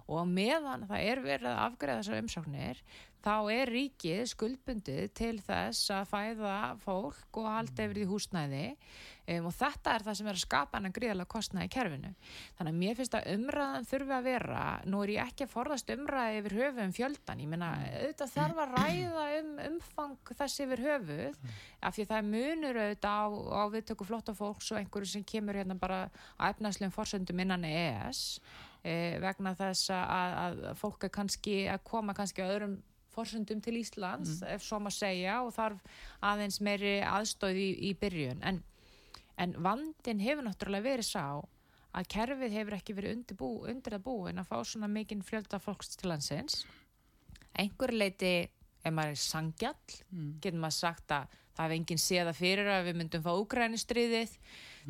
Og 0.09 0.23
á 0.23 0.25
meðan 0.25 0.89
það 0.89 1.11
er 1.11 1.23
verið 1.27 1.51
að 1.53 1.63
afgreða 1.67 2.01
þessar 2.01 2.25
umsóknir 2.25 2.83
þá 3.27 3.37
er 3.53 3.73
ríkið 3.75 4.25
skuldbundið 4.33 5.13
til 5.19 5.37
þess 5.45 5.91
að 5.93 6.09
fæða 6.13 6.57
fólk 6.85 7.41
og 7.41 7.51
halda 7.51 7.85
yfir 7.85 8.01
því 8.01 8.09
húsnæði 8.13 8.67
um, 9.27 9.49
og 9.49 9.55
þetta 9.57 9.95
er 9.95 10.05
það 10.07 10.19
sem 10.19 10.31
er 10.31 10.39
að 10.39 10.43
skapa 10.43 10.79
hann 10.79 10.95
gríðalega 10.97 11.31
kostnaði 11.33 11.69
í 11.69 11.73
kerfinu. 11.75 12.13
Þannig 12.59 12.75
að 12.75 12.81
mér 12.83 12.99
finnst 12.99 13.17
að 13.19 13.29
umræðan 13.35 13.89
þurfi 13.91 14.17
að 14.17 14.29
vera, 14.31 14.63
nú 14.87 15.03
er 15.05 15.13
ég 15.15 15.31
ekki 15.31 15.47
að 15.47 15.53
forðast 15.53 15.93
umræði 15.97 16.41
yfir 16.41 16.57
höfu 16.61 16.85
um 16.87 16.95
fjöldan, 16.97 17.43
ég 17.45 17.53
meina 17.53 17.71
auðvitað 17.87 18.35
þarf 18.37 18.63
að 18.65 18.77
ræða 18.77 19.27
um 19.41 19.53
umfang 19.67 20.35
þess 20.41 20.65
yfir 20.67 20.85
höfuð 20.87 21.41
af 21.83 21.97
því 21.97 22.09
það 22.11 22.19
er 22.19 22.31
munur 22.31 22.81
auðvitað 22.83 23.21
á, 23.21 23.27
á 23.57 23.65
viðtöku 23.77 24.09
flotta 24.09 24.37
fólks 24.37 24.73
og 24.73 24.81
einhverju 24.81 25.13
sem 25.13 25.27
kemur 25.27 25.59
hérna 25.59 25.79
bara 25.79 26.07
á 26.41 26.43
efnaðslegum 26.51 26.95
forsöndum 26.95 27.43
innan 27.45 27.67
ES 27.69 28.41
eh, 28.83 29.17
vegna 29.23 29.55
þess 29.59 29.93
að, 29.95 30.37
að 30.43 30.61
fólk 30.81 31.09
er 31.09 31.15
kannski 31.15 31.65
að 31.71 31.83
koma 31.87 32.15
kannski 32.17 32.45
á 32.45 32.51
öðrum 32.51 32.79
forsöndum 33.17 33.63
til 33.65 33.79
Íslands, 33.81 34.43
ef 34.45 34.65
svo 34.65 34.81
maður 34.83 34.99
segja 34.99 35.41
og 35.45 35.55
þarf 35.57 35.81
aðeins 36.25 36.59
meiri 36.65 36.99
aðstóð 37.07 37.61
í, 37.63 37.69
í 37.89 37.93
byrjun. 37.97 38.43
En, 38.45 38.61
en 39.43 39.55
vandin 39.63 40.23
hefur 40.23 40.47
náttúrulega 40.47 40.89
verið 40.91 41.09
sá 41.11 41.27
að 41.97 42.09
kerfið 42.13 42.57
hefur 42.59 42.77
ekki 42.77 42.97
verið 42.97 43.17
undir, 43.17 43.39
bú, 43.41 43.51
undir 43.69 43.97
að 43.97 44.05
búin 44.05 44.41
að 44.41 44.51
fá 44.51 44.59
svona 44.65 44.89
mikinn 44.93 45.25
fjölda 45.25 45.61
fólks 45.63 45.97
til 45.97 46.11
landsins. 46.11 46.65
Einhver 47.57 47.93
leiti 47.95 48.35
ef 48.87 48.93
maður 48.93 49.15
er 49.15 49.23
sangjall 49.23 49.99
getur 50.43 50.61
maður 50.61 50.79
sagt 50.79 51.15
að 51.17 51.37
það 51.57 51.65
hefði 51.65 51.79
enginn 51.81 52.03
séð 52.03 52.29
það 52.29 52.41
fyrir 52.41 52.73
að 52.73 52.89
við 52.89 52.99
myndum 53.01 53.25
fá 53.25 53.33
úgrænistriðið 53.33 54.35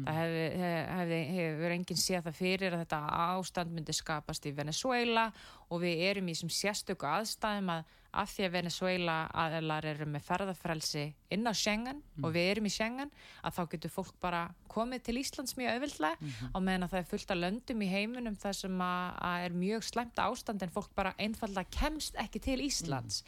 það 0.04 0.18
hefði, 0.20 0.46
hefði, 0.92 1.20
hefur 1.36 1.76
enginn 1.76 2.02
séð 2.02 2.26
það 2.26 2.40
fyrir 2.40 2.74
að 2.74 2.82
þetta 2.84 3.02
ástand 3.26 3.76
myndi 3.76 3.96
skapast 3.96 4.48
í 4.48 4.54
Venezuela 4.56 5.30
og 5.70 5.82
við 5.82 6.02
erum 6.10 6.28
í 6.28 6.36
þessum 6.36 6.52
sérstöku 6.52 7.08
aðstæðum 7.08 7.72
að 7.78 7.94
af 8.16 8.32
því 8.32 8.46
að 8.46 8.54
Venezuela 8.54 9.16
aðelar 9.36 9.86
eru 9.90 10.06
með 10.08 10.24
ferðarfrelsi 10.26 11.04
inn 11.34 11.48
á 11.48 11.52
Schengen 11.56 12.00
og 12.22 12.32
við 12.34 12.50
erum 12.52 12.68
í 12.68 12.72
Schengen 12.72 13.10
að 13.44 13.56
þá 13.58 13.62
getur 13.74 13.92
fólk 13.92 14.14
bara 14.22 14.42
komið 14.70 15.04
til 15.06 15.16
Íslands 15.20 15.56
mjög 15.58 15.76
auðvildlega 15.76 16.32
á 16.52 16.58
meðan 16.60 16.86
að 16.86 16.92
það 16.92 17.00
er 17.00 17.08
fullt 17.10 17.32
af 17.32 17.40
löndum 17.40 17.82
í 17.82 17.90
heiminum 17.90 18.38
þar 18.40 18.58
sem 18.60 18.82
að, 18.86 19.06
að 19.28 19.46
er 19.46 19.56
mjög 19.62 19.86
slæmt 19.88 20.20
ástand 20.22 20.64
en 20.64 20.74
fólk 20.74 20.90
bara 20.96 21.14
einfallega 21.22 21.72
kemst 21.76 22.18
ekki 22.20 22.42
til 22.44 22.58
Íslands. 22.64 23.22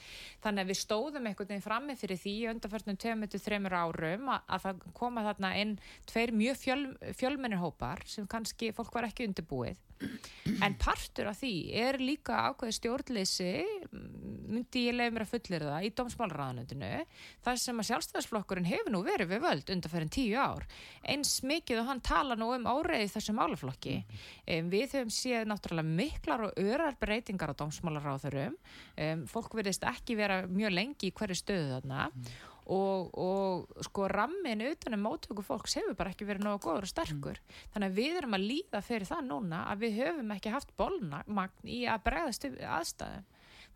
Þannig 0.45 0.65
að 0.65 0.73
við 0.73 0.81
stóðum 0.83 1.29
einhvern 1.31 1.53
veginn 1.53 1.65
frammi 1.65 1.97
fyrir 1.99 2.21
því 2.21 2.35
í 2.35 2.49
undarförnum 2.53 3.01
2-3 3.05 3.61
árum 3.79 4.33
að, 4.35 4.45
að 4.47 4.67
það 4.67 4.85
koma 5.01 5.25
þarna 5.29 5.55
inn 5.63 5.75
tveir 6.09 6.35
mjög 6.37 6.58
fjöl, 6.61 6.85
fjölmennir 7.17 7.63
hópar 7.63 8.03
sem 8.07 8.27
kannski 8.31 8.73
fólk 8.77 8.95
var 8.95 9.09
ekki 9.09 9.29
undirbúið. 9.29 9.79
En 10.63 10.77
partur 10.79 11.29
af 11.31 11.41
því 11.41 11.53
er 11.75 11.99
líka 11.99 12.37
ákveði 12.49 12.75
stjórnleysi 12.77 13.53
myndi 14.49 14.85
ég 14.87 14.97
leiði 14.97 15.15
mér 15.15 15.25
að 15.25 15.33
fullir 15.33 15.65
það 15.67 15.87
í 15.87 15.91
dómsmálraðanöndinu 15.99 16.91
þar 17.45 17.61
sem 17.61 17.81
að 17.83 17.89
sjálfstæðarsflokkurinn 17.91 18.69
hefur 18.69 18.95
nú 18.95 19.03
verið 19.07 19.33
við 19.33 19.43
völd 19.45 19.73
undanferðin 19.75 20.13
tíu 20.15 20.39
ár. 20.41 20.67
Eins 21.03 21.35
mikið 21.47 21.83
og 21.83 21.91
hann 21.91 22.03
tala 22.07 22.39
nú 22.39 22.51
um 22.55 22.69
áreiði 22.71 23.11
þessu 23.13 23.35
málaflokki. 23.37 23.97
Um, 24.47 24.71
við 24.73 24.97
höfum 24.97 25.13
séð 25.15 25.49
náttúrulega 25.51 25.97
miklar 26.01 26.47
og 26.49 26.63
örar 26.63 26.99
breytingar 27.01 27.53
á 27.53 27.59
dómsmálaráðurum 27.61 28.55
um, 28.57 29.27
fólk 29.31 29.59
verðist 29.59 29.87
ekki 29.89 30.17
vera 30.19 30.45
mjög 30.49 30.79
lengi 30.79 31.11
í 31.11 31.17
hverju 31.19 31.43
stöðu 31.43 31.75
þarna. 31.77 32.09
og, 32.09 32.58
og 32.69 33.83
sko 33.87 34.09
rammin 34.13 34.65
utanum 34.69 35.07
móttöku 35.07 35.45
fólks 35.47 35.79
hefur 35.79 35.97
bara 35.99 36.13
ekki 36.13 36.29
verið 36.29 36.47
nógu 36.47 36.63
góður 36.67 36.87
og 36.89 36.93
sterkur. 36.93 37.41
Þannig 37.75 37.91
að 37.91 37.99
við 38.01 38.21
erum 38.21 38.39
að 38.39 38.47
líða 38.53 38.83
fyrir 38.85 39.09
það 39.09 39.27
núna 39.31 39.65
að 39.73 39.85
við 39.87 40.01
höfum 40.03 40.33
ekki 40.37 40.55
haft 40.55 40.73
bólmagn 40.81 41.69
í 41.69 41.83
að 41.89 42.07
bregðast 42.09 42.49
aðstæðum. 42.49 43.29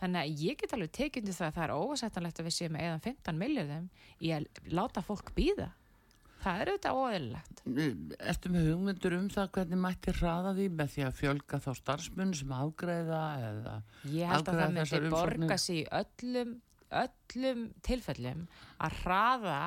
Þannig 0.03 0.23
að 0.23 0.43
ég 0.43 0.59
get 0.59 0.75
alveg 0.75 0.97
tekið 0.99 1.23
undir 1.23 1.39
það 1.39 1.49
að 1.49 1.57
það 1.57 1.65
er 1.69 1.77
ósættanlegt 1.79 2.41
að 2.41 2.49
við 2.49 2.57
séum 2.59 2.81
eða 2.81 2.99
15 3.05 3.39
miljardum 3.39 3.89
í 4.19 4.35
að 4.35 4.49
láta 4.75 5.05
fólk 5.07 5.31
býða 5.37 5.71
það 6.43 6.63
er 6.63 6.71
auðvitað 6.73 6.99
óeðlilegt. 6.99 7.63
Ertu 8.33 8.53
með 8.53 8.69
hugmyndur 8.71 9.17
um 9.19 9.29
það 9.33 9.49
hvernig 9.57 9.81
mætti 9.83 10.15
hraða 10.17 10.53
því 10.59 10.67
með 10.81 10.93
því 10.95 11.05
að 11.07 11.17
fjölga 11.21 11.61
þá 11.63 11.71
starfsmunn 11.79 12.35
sem 12.39 12.55
afgreiða 12.57 13.23
eða 13.49 13.77
ég 14.11 14.33
held 14.33 14.51
að 14.51 14.61
það 14.61 14.79
þessar 14.81 15.07
myndi 15.07 15.15
borga 15.15 15.59
í 15.63 15.83
öllum, 16.01 16.55
öllum 17.03 17.71
tilfellum 17.87 18.45
að 18.83 18.99
hraða 19.03 19.61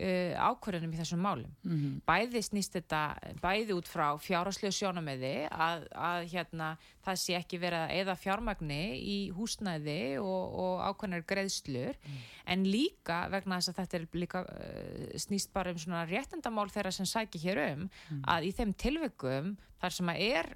uh, 0.00 0.32
ákvörðunum 0.48 0.94
í 0.94 0.98
þessum 1.00 1.22
málum. 1.22 1.52
Mhm. 1.66 2.00
Bæði 2.08 2.42
snýst 2.46 2.76
þetta, 2.76 3.02
bæði 3.42 3.76
út 3.76 3.90
frá 3.90 4.06
fjárhagslegu 4.22 4.74
sjónameði 4.76 5.32
að, 5.50 5.86
að 5.92 6.26
hérna, 6.32 6.70
það 7.04 7.20
sé 7.24 7.36
ekki 7.38 7.60
verið 7.62 7.84
að 7.84 7.94
eða 8.00 8.16
fjármagni 8.22 8.82
í 8.98 9.18
húsnæði 9.36 10.00
og, 10.22 10.58
og 10.64 10.84
ákveðnar 10.88 11.26
greiðslur 11.28 12.00
en 12.46 12.66
líka 12.66 13.24
vegna 13.32 13.60
þess 13.60 13.72
að 13.72 13.80
þetta 13.82 13.98
er 13.98 14.08
líka 14.24 14.44
uh, 14.46 15.06
snýst 15.26 15.52
bara 15.52 15.74
um 15.74 15.80
svona 15.82 16.04
réttendamál 16.08 16.68
þeirra 16.72 16.94
sem 16.94 17.08
sækir 17.08 17.46
hér 17.46 17.64
um 17.68 17.88
að 18.22 18.50
í 18.50 18.52
þeim 18.56 18.74
tilvikum 18.74 19.56
þar 19.82 19.98
sem 19.98 20.12
að 20.12 20.28
er 20.30 20.54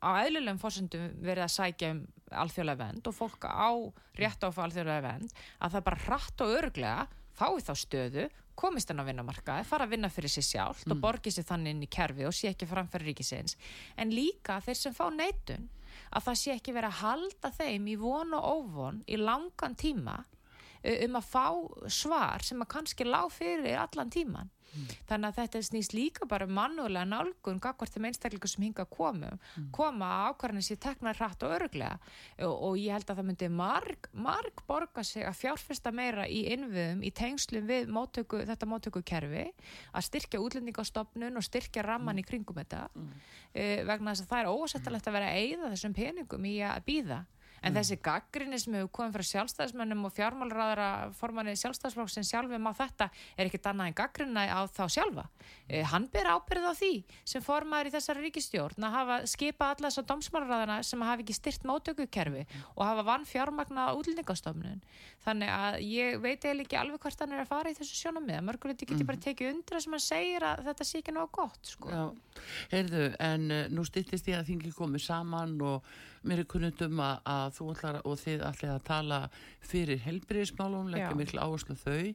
á 0.00 0.10
eðlulegum 0.24 0.60
fórsendum 0.60 1.08
verið 1.20 1.46
að 1.46 1.54
sækja 1.56 1.92
um 1.94 2.02
alþjóðlega 2.42 2.84
vend 2.84 3.08
og 3.10 3.16
fólk 3.16 3.46
á 3.48 3.70
rétt 4.18 4.44
á 4.44 4.48
alþjóðlega 4.48 5.06
vend 5.06 5.34
að 5.58 5.74
það 5.74 5.86
bara 5.88 6.04
hratt 6.06 6.44
og 6.44 6.54
örglega 6.58 7.08
fái 7.40 7.60
þá 7.64 7.74
stöðu, 7.78 8.24
komist 8.58 8.90
hann 8.90 9.00
á 9.00 9.08
vinnamarkaði 9.08 9.66
fara 9.68 9.86
að 9.86 9.94
vinna 9.94 10.10
fyrir 10.12 10.32
sér 10.32 10.46
sjálft 10.46 10.90
og 10.92 11.00
borgi 11.00 11.32
sér 11.32 11.46
þannig 11.48 11.76
inn 11.76 11.84
í 11.86 11.90
kerfi 11.90 12.26
og 12.28 12.34
sé 12.36 12.50
ekki 12.50 12.68
framfæri 12.68 13.08
ríkisins. 13.08 13.56
En 13.96 14.12
líka 14.12 14.58
þeir 14.64 14.76
sem 14.76 14.96
fá 14.96 15.06
neitun 15.14 15.70
að 16.10 16.26
það 16.26 16.40
sé 16.42 16.56
ekki 16.56 16.74
verið 16.76 16.90
að 16.90 17.00
halda 17.00 17.52
þeim 17.56 17.88
í 17.88 17.96
von 18.00 18.36
og 18.36 18.50
óvon 18.58 19.00
í 19.08 19.16
langan 19.20 19.78
tíma 19.78 20.18
um 20.80 21.20
að 21.20 21.28
fá 21.28 21.46
svar 21.92 22.46
sem 22.46 22.62
að 22.62 22.72
kannski 22.76 23.06
lág 23.08 23.32
fyrir 23.34 23.78
allan 23.80 24.12
tíman 24.12 24.50
þannig 25.08 25.30
að 25.30 25.38
þetta 25.38 25.62
snýst 25.66 25.94
líka 25.96 26.26
bara 26.30 26.46
um 26.46 26.54
mannúðlega 26.54 27.08
nálgun 27.08 27.60
gagvart 27.62 27.94
þeim 27.94 28.08
einstaklingu 28.10 28.50
sem 28.50 28.64
hinga 28.68 28.86
komum 28.90 29.40
koma 29.74 30.10
að 30.10 30.26
ákvarðanir 30.30 30.66
sér 30.66 30.80
tekna 30.84 31.14
hratt 31.16 31.42
og 31.46 31.54
öruglega 31.56 31.96
og, 32.46 32.54
og 32.54 32.78
ég 32.78 32.94
held 32.94 33.10
að 33.10 33.20
það 33.20 33.28
myndi 33.30 33.50
marg, 33.60 34.10
marg 34.12 34.62
borga 34.68 35.04
sig 35.06 35.26
að 35.26 35.38
fjárfesta 35.40 35.92
meira 35.94 36.28
í 36.30 36.44
innviðum 36.54 37.02
í 37.02 37.12
tengslum 37.16 37.66
við 37.70 37.90
móttöku, 37.90 38.44
þetta 38.46 38.70
móttökukerfi 38.70 39.46
að 39.90 40.06
styrkja 40.06 40.42
útlendingastofnun 40.44 41.40
og 41.40 41.46
styrkja 41.46 41.84
ramman 41.86 42.22
í 42.22 42.26
kringum 42.26 42.60
þetta. 42.60 42.86
Uh, 43.50 43.82
vegna 43.88 44.14
þess 44.14 44.26
að 44.26 44.32
það 44.32 44.44
er 44.44 44.54
ósættalegt 44.54 45.10
að 45.10 45.18
vera 45.18 45.30
að 45.32 45.44
eyða 45.44 45.74
þessum 45.74 45.96
peningum 45.96 46.46
í 46.46 46.56
að 46.62 46.82
býða 46.86 47.24
En 47.60 47.76
þessi 47.76 47.98
gaggrinni 48.00 48.58
sem 48.60 48.74
hefur 48.78 48.90
komið 48.96 49.16
frá 49.18 49.26
sjálfstæðismönnum 49.30 50.06
og 50.08 50.14
fjármálraðara 50.16 50.88
formanni 51.18 51.52
sjálfstæðisflokksinn 51.60 52.24
sjálfum 52.24 52.68
á 52.68 52.72
þetta 52.78 53.08
er 53.36 53.50
ekkit 53.50 53.68
annað 53.68 53.90
en 53.90 53.96
gaggrinna 54.00 54.44
á 54.48 54.60
þá 54.64 54.82
sjálfa. 54.96 55.26
Eh, 55.68 55.84
hann 55.84 56.08
ber 56.12 56.30
ábyrð 56.32 56.70
á 56.70 56.74
því 56.74 56.92
sem 57.28 57.44
formaður 57.44 57.90
í 57.90 57.94
þessari 57.94 58.24
ríkistjórn 58.24 58.86
að 58.88 58.96
hafa 58.96 59.18
skipað 59.28 59.74
alla 59.74 59.90
þessar 59.90 60.08
dómsmálraðana 60.08 60.78
sem 60.88 61.04
hafa 61.04 61.24
ekki 61.24 61.36
styrt 61.36 61.66
mótökukerfi 61.68 62.46
og 62.76 62.84
hafa 62.86 63.04
vann 63.10 63.28
fjármagna 63.28 63.90
útlendingastofnun. 63.98 64.80
Þannig 65.24 65.52
að 65.52 65.80
ég 65.84 66.20
veit 66.24 66.44
eða 66.48 66.64
ekki 66.64 66.80
alveg 66.80 67.04
hvert 67.04 67.20
hann 67.20 67.36
er 67.36 67.44
að 67.44 67.52
fara 67.52 67.72
í 67.72 67.76
þessu 67.76 67.98
sjónamið. 67.98 68.40
Mörgulegt 68.46 68.86
get 68.86 68.96
ég 68.96 69.08
bara 69.08 69.20
tekið 69.20 69.52
undir 69.52 69.84
sem 69.84 69.96
hann 69.96 70.04
segir 70.04 70.46
að 70.48 70.64
þetta 70.70 70.88
sé 70.88 71.02
ekki 71.02 71.12
nóg 71.12 71.28
mér 76.26 76.42
er 76.42 76.48
kunnund 76.50 76.82
um 76.84 77.02
að, 77.04 77.20
að 77.32 77.56
þú 77.56 77.66
ætlar 77.74 77.98
og 78.04 78.16
þið 78.20 78.44
ætlir 78.50 78.72
að 78.74 78.86
tala 78.88 79.20
fyrir 79.64 80.02
helbriðismálum, 80.04 80.90
leggja 80.92 81.12
miklu 81.16 81.42
áherslu 81.42 81.76
þau. 81.80 82.14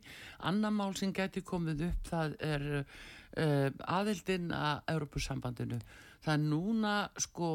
Anna 0.51 0.71
mál 0.73 0.93
sem 0.97 1.13
gæti 1.15 1.43
komið 1.45 1.87
upp, 1.89 2.09
það 2.11 2.35
er 2.45 2.67
uh, 2.81 3.69
aðildin 3.97 4.51
að 4.55 4.83
Europasambandinu. 4.95 5.79
Það 6.23 6.33
er 6.33 6.43
núna 6.45 6.93
sko 7.21 7.49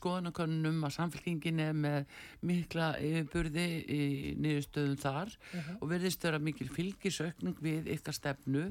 skoðanakönnum 0.00 0.84
að 0.86 0.96
samfélkingin 0.96 1.62
er 1.62 1.76
með 1.76 2.16
mikla 2.46 2.92
yfirburði 3.00 3.66
í 3.86 4.00
niðurstöðum 4.40 4.98
þar 5.00 5.34
og 5.78 5.86
verðist 5.90 6.24
vera 6.24 6.40
mikil 6.42 6.68
fylgisaukning 6.72 7.58
við 7.62 7.90
ykkar 7.96 8.16
stefnu. 8.16 8.66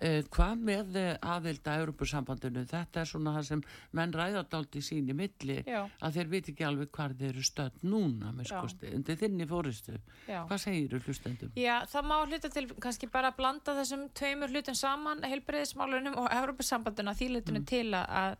Eh, 0.00 0.22
hvað 0.32 0.66
með 0.68 0.98
aðild 1.18 1.66
að 1.66 1.84
Europasambandinu? 1.86 2.64
Þetta 2.70 3.02
er 3.02 3.10
svona 3.10 3.34
það 3.36 3.48
sem 3.48 3.64
menn 3.96 4.14
ræðardáldi 4.16 4.82
sín 4.84 5.10
í 5.10 5.16
milli 5.16 5.58
Já. 5.66 5.82
að 6.02 6.18
þeir 6.18 6.30
veit 6.32 6.50
ekki 6.52 6.66
alveg 6.66 6.92
hvar 6.94 7.14
þeir 7.18 7.30
eru 7.32 7.44
stödd 7.46 7.84
núna 7.86 8.32
með 8.36 8.50
skosti, 8.52 8.92
undir 8.96 9.18
þinni 9.20 9.46
fóristu. 9.48 9.96
Já. 10.26 10.42
Hvað 10.48 10.62
segir 10.64 10.92
þú 10.92 11.00
hlustendum? 11.06 11.52
Já, 11.58 11.74
það 11.90 12.08
má 12.10 12.16
hluta 12.22 12.50
til 12.52 12.64
kannski 12.82 13.08
bara 13.12 13.32
að 13.32 13.38
blanda 13.40 13.76
þessum 13.78 14.06
tveimur 14.18 14.52
hlutum 14.52 14.78
saman, 14.78 15.22
heilbreyðismálunum 15.26 16.18
og 16.22 16.28
Evropasambanduna 16.36 17.14
því 17.18 17.30
hlutinu 17.32 17.64
til 17.68 17.86
að, 17.90 18.06
að, 18.20 18.36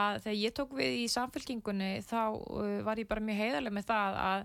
að 0.00 0.18
þegar 0.24 0.38
ég 0.40 0.56
tók 0.56 0.74
við 0.78 0.98
í 1.02 1.06
samfélkingunni 1.12 1.92
þá 2.06 2.20
uh, 2.32 2.74
var 2.86 3.02
ég 3.02 3.10
bara 3.10 3.24
mjög 3.24 3.40
heiðarlega 3.44 3.78
með 3.78 3.88
það 3.92 4.20
að 4.24 4.44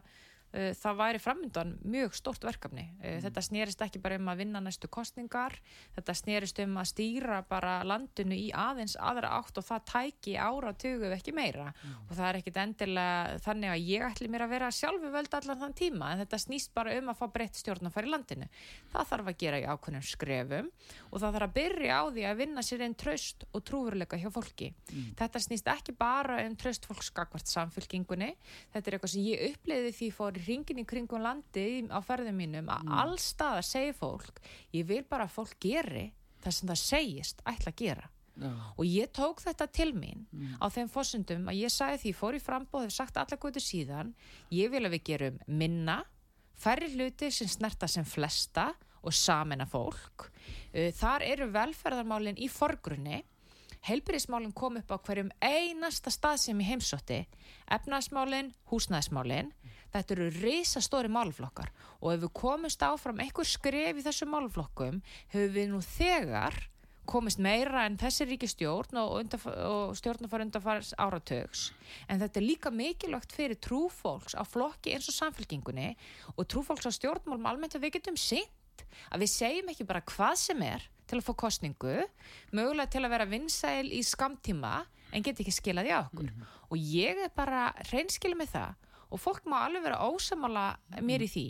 það 0.77 0.97
væri 1.01 1.19
framöndan 1.21 1.73
mjög 1.83 2.15
stórt 2.15 2.45
verkefni. 2.47 2.85
Uh, 3.03 3.17
Þetta 3.25 3.43
snerist 3.43 3.81
ekki 3.85 3.99
bara 4.03 4.19
um 4.19 4.29
að 4.31 4.41
vinna 4.43 4.61
næstu 4.63 4.87
kostningar, 4.91 5.57
þetta 5.97 6.15
snerist 6.15 6.59
um 6.63 6.77
að 6.79 6.89
stýra 6.91 7.41
bara 7.49 7.77
landinu 7.87 8.37
í 8.37 8.51
aðeins 8.55 8.95
aðra 8.99 9.33
átt 9.39 9.57
og 9.59 9.65
það 9.67 9.85
tæki 9.91 10.35
áratugu 10.39 11.07
ef 11.09 11.15
ekki 11.17 11.33
meira 11.35 11.71
og 12.07 12.13
það 12.13 12.27
er 12.27 12.39
ekkit 12.39 12.59
endilega 12.61 13.39
þannig 13.45 13.71
að 13.73 13.85
ég 13.89 14.05
ætli 14.07 14.29
mér 14.31 14.45
að 14.45 14.53
vera 14.55 14.69
sjálfu 14.73 15.11
völd 15.13 15.37
allan 15.39 15.59
þann 15.63 15.75
tíma 15.77 16.11
en 16.13 16.21
þetta 16.23 16.39
snýst 16.45 16.73
bara 16.77 16.93
um 16.99 17.11
að 17.11 17.19
fá 17.19 17.25
breytt 17.33 17.59
stjórn 17.59 17.89
að 17.89 17.95
fara 17.97 18.09
í 18.09 18.13
landinu. 18.13 18.47
Það 18.93 19.09
þarf 19.11 19.31
að 19.31 19.39
gera 19.43 19.61
í 19.61 19.65
ákveðnum 19.69 20.05
skrefum 20.05 20.69
og 21.11 21.19
það 21.19 21.37
þarf 21.37 21.47
að 21.49 21.55
byrja 21.59 21.99
á 21.99 22.03
því 22.15 22.25
að 22.29 22.39
vinna 22.43 22.65
sér 22.65 22.85
einn 22.85 22.97
tröst 22.99 23.45
og 23.51 23.65
trúveruleika 23.67 24.19
hjá 24.21 24.29
fólki. 24.33 24.71
Þetta 25.19 25.41
snýst 25.43 25.69
ekki 25.71 25.95
bara 25.97 26.39
um 26.45 26.55
tröst 26.59 26.85
fólks 26.87 27.11
skakvart 27.11 27.49
samfélkingunni. 27.49 28.31
Þetta 28.73 28.89
er 28.91 28.97
eitthvað 28.97 29.13
sem 29.15 29.25
ég 29.25 29.45
upplýði 29.51 29.93
því 29.99 30.09
fór 30.15 30.39
ringin 30.47 30.81
í 30.81 30.85
kringum 30.87 31.23
landi 31.23 31.85
á 31.89 31.99
ferðum 32.05 32.37
mínum 32.39 32.69
að 32.71 32.91
allstaðar 33.03 33.65
segir 33.65 33.97
fólk 33.97 34.41
ég 34.75 34.87
vil 34.89 35.03
bara 35.09 35.27
að 35.27 35.35
fólk 35.37 35.57
geri 35.59 36.09
það 36.43 36.57
sem 36.57 36.69
það 36.69 36.81
segist 36.81 37.41
ætla 37.45 37.73
að 37.73 37.81
gera. 37.81 38.09
Já. 38.35 38.51
Og 38.75 38.83
ég 38.83 39.11
tók 39.15 39.39
þetta 39.39 39.67
til 39.71 39.91
mín 39.95 40.25
á 40.59 40.67
þeim 40.67 40.89
fórsundum 40.91 41.47
að 41.47 41.61
ég 41.61 41.71
sagði 41.71 42.01
því, 42.01 42.11
ég 42.11 42.17
fór 42.19 42.35
í 42.35 42.41
frambóð, 42.43 42.87
hef 42.87 42.95
sagt 42.95 43.19
alla 43.21 43.37
góðu 43.39 43.63
síðan, 43.63 44.11
ég 44.51 44.73
vil 44.73 44.83
að 44.83 44.97
við 44.97 45.05
gerum 45.07 45.37
minna, 45.47 46.01
færri 46.59 46.91
hluti 46.91 47.31
sem 47.31 47.47
snerta 47.47 47.87
sem 47.87 48.03
flesta 48.07 48.73
og 49.05 49.15
samena 49.15 49.67
fólk. 49.69 50.27
Uh, 50.73 50.91
Þar 50.95 51.23
eru 51.29 51.47
velferðarmálin 51.53 52.41
í 52.41 52.49
forgrunni, 52.51 53.21
heilbyrðismálin 53.85 54.53
kom 54.57 54.79
upp 54.81 54.91
á 54.91 54.97
hverjum 54.97 55.31
einasta 55.39 56.11
stað 56.11 56.41
sem 56.41 56.61
ég 56.63 56.73
heimsótti, 56.73 57.21
efnaðsmálin, 57.71 58.51
húsnæðismálin, 58.71 59.53
þetta 59.95 60.15
eru 60.17 60.29
risastóri 60.41 61.11
málflokkar 61.11 61.71
og 62.01 62.13
ef 62.13 62.23
við 62.25 62.31
komumst 62.37 62.85
áfram 62.85 63.21
einhver 63.23 63.47
skref 63.47 63.99
í 63.99 64.05
þessum 64.05 64.33
málflokkum, 64.35 65.01
hefur 65.33 65.53
við 65.55 65.69
nú 65.71 65.81
þegar 65.85 66.57
komist 67.05 67.39
meira 67.41 67.83
en 67.85 67.99
þessi 68.01 68.25
ríkistjórn 68.25 68.97
og, 68.97 69.35
og 69.45 69.93
stjórnafar 69.97 70.43
undanfars 70.45 70.93
áratögs 70.97 71.67
en 72.09 72.21
þetta 72.21 72.41
er 72.41 72.47
líka 72.47 72.71
mikilvægt 72.73 73.35
fyrir 73.35 73.59
trúfólks 73.61 74.33
á 74.33 74.41
flokki 74.47 74.95
eins 74.95 75.09
og 75.11 75.17
samfélkingunni 75.19 75.91
og 76.33 76.47
trúfólks 76.49 76.89
á 76.89 76.91
stjórnmálum 76.97 77.45
almennt 77.51 77.77
að 77.77 77.85
við 77.85 77.99
getum 77.99 78.17
sýnt 78.17 78.85
að 79.13 79.25
við 79.25 79.33
segjum 79.35 79.71
ekki 79.73 79.87
bara 79.87 80.03
hvað 80.09 80.35
sem 80.41 80.65
er 80.65 80.89
til 81.05 81.19
að 81.19 81.27
fá 81.27 81.33
kostningu 81.45 81.95
mögulega 82.55 82.91
til 82.95 83.03
að 83.05 83.13
vera 83.13 83.29
vinsæl 83.29 83.91
í 83.93 84.01
skamtíma 84.05 84.75
en 85.13 85.23
get 85.23 85.39
ekki 85.39 85.53
skilað 85.53 85.91
í 85.91 85.93
okkur. 85.95 86.31
Og 86.73 86.81
ég 86.81 87.21
er 87.27 87.31
bara 87.35 87.69
reynskilið 87.91 88.41
með 88.41 88.55
það 88.55 88.84
og 89.09 89.21
fólk 89.21 89.45
má 89.45 89.59
alveg 89.65 89.83
vera 89.85 90.01
ósamála 90.07 90.65
mér 91.01 91.25
í 91.25 91.29
því. 91.29 91.45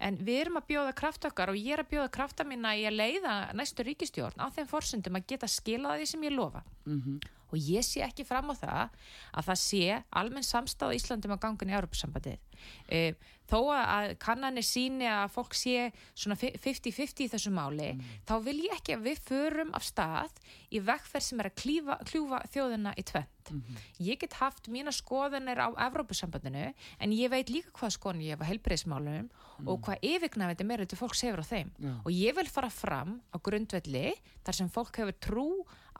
En 0.00 0.16
við 0.20 0.40
erum 0.44 0.60
að 0.60 0.68
bjóða 0.70 0.94
kraft 0.94 1.24
okkar 1.28 1.50
og 1.52 1.58
ég 1.58 1.74
er 1.74 1.82
að 1.84 1.90
bjóða 1.94 2.10
krafta 2.14 2.44
mína 2.44 2.76
í 2.76 2.86
að 2.86 2.98
leiða 3.00 3.34
næstu 3.54 3.82
ríkistjórn 3.86 4.38
á 4.40 4.46
þeim 4.54 4.68
forsundum 4.70 5.18
að 5.18 5.26
geta 5.26 5.48
skilað 5.50 6.00
því 6.00 6.06
sem 6.12 6.24
ég 6.28 6.36
lofa 6.36 6.62
og 7.50 7.58
ég 7.58 7.84
sé 7.86 8.04
ekki 8.06 8.26
fram 8.26 8.52
á 8.52 8.54
það 8.54 8.96
að 9.34 9.50
það 9.50 9.60
sé 9.64 9.82
almenn 10.22 10.46
samstáð 10.46 10.94
í 10.94 11.00
Íslandum 11.00 11.36
á 11.36 11.42
gangun 11.42 11.72
í 11.72 11.76
Europasambandið 11.76 12.38
e, 12.88 13.02
þó 13.50 13.58
að 13.74 14.14
kannanir 14.22 14.66
síni 14.66 15.08
að 15.10 15.32
fólk 15.34 15.56
sé 15.58 15.90
svona 16.14 16.38
50-50 16.38 17.26
í 17.26 17.28
þessu 17.32 17.52
máli 17.54 17.90
þá 18.28 18.34
vil 18.46 18.58
ég 18.66 18.76
ekki 18.78 18.96
að 18.96 19.06
við 19.08 19.22
förum 19.26 19.74
af 19.76 19.86
stað 19.86 20.40
í 20.70 20.82
vekkferð 20.84 21.26
sem 21.26 21.42
er 21.42 21.50
að 21.50 21.58
klífa, 21.62 21.98
kljúfa 22.10 22.42
þjóðina 22.54 22.94
í 22.96 23.06
tvent 23.10 23.54
ég 23.98 24.20
get 24.20 24.36
haft 24.38 24.68
mína 24.70 24.92
skoðanir 24.94 25.58
á 25.58 25.68
Evrópusambandinu 25.88 26.70
en 26.70 27.14
ég 27.16 27.32
veit 27.32 27.50
líka 27.50 27.72
hvað 27.74 27.96
skoðan 27.96 28.24
ég 28.24 28.36
hef 28.36 28.44
á 28.46 28.50
helbreyðismálunum 28.50 29.30
og 29.66 29.82
hvað 29.84 30.06
yfirgnafandi 30.06 30.66
meira 30.68 30.86
til 30.88 30.98
fólks 31.00 31.24
hefur 31.26 31.42
á 31.42 31.46
þeim. 31.50 31.72
Já. 31.80 31.92
og 32.04 32.10
ég 32.14 32.36
vil 32.36 32.48
fara 32.48 32.70
fram 32.72 33.18
á 33.34 33.36
grundvelli 33.42 34.14
þar 34.46 34.58
sem 34.60 34.70
fólk 34.72 35.02
hefur 35.02 35.18
trú 35.20 35.48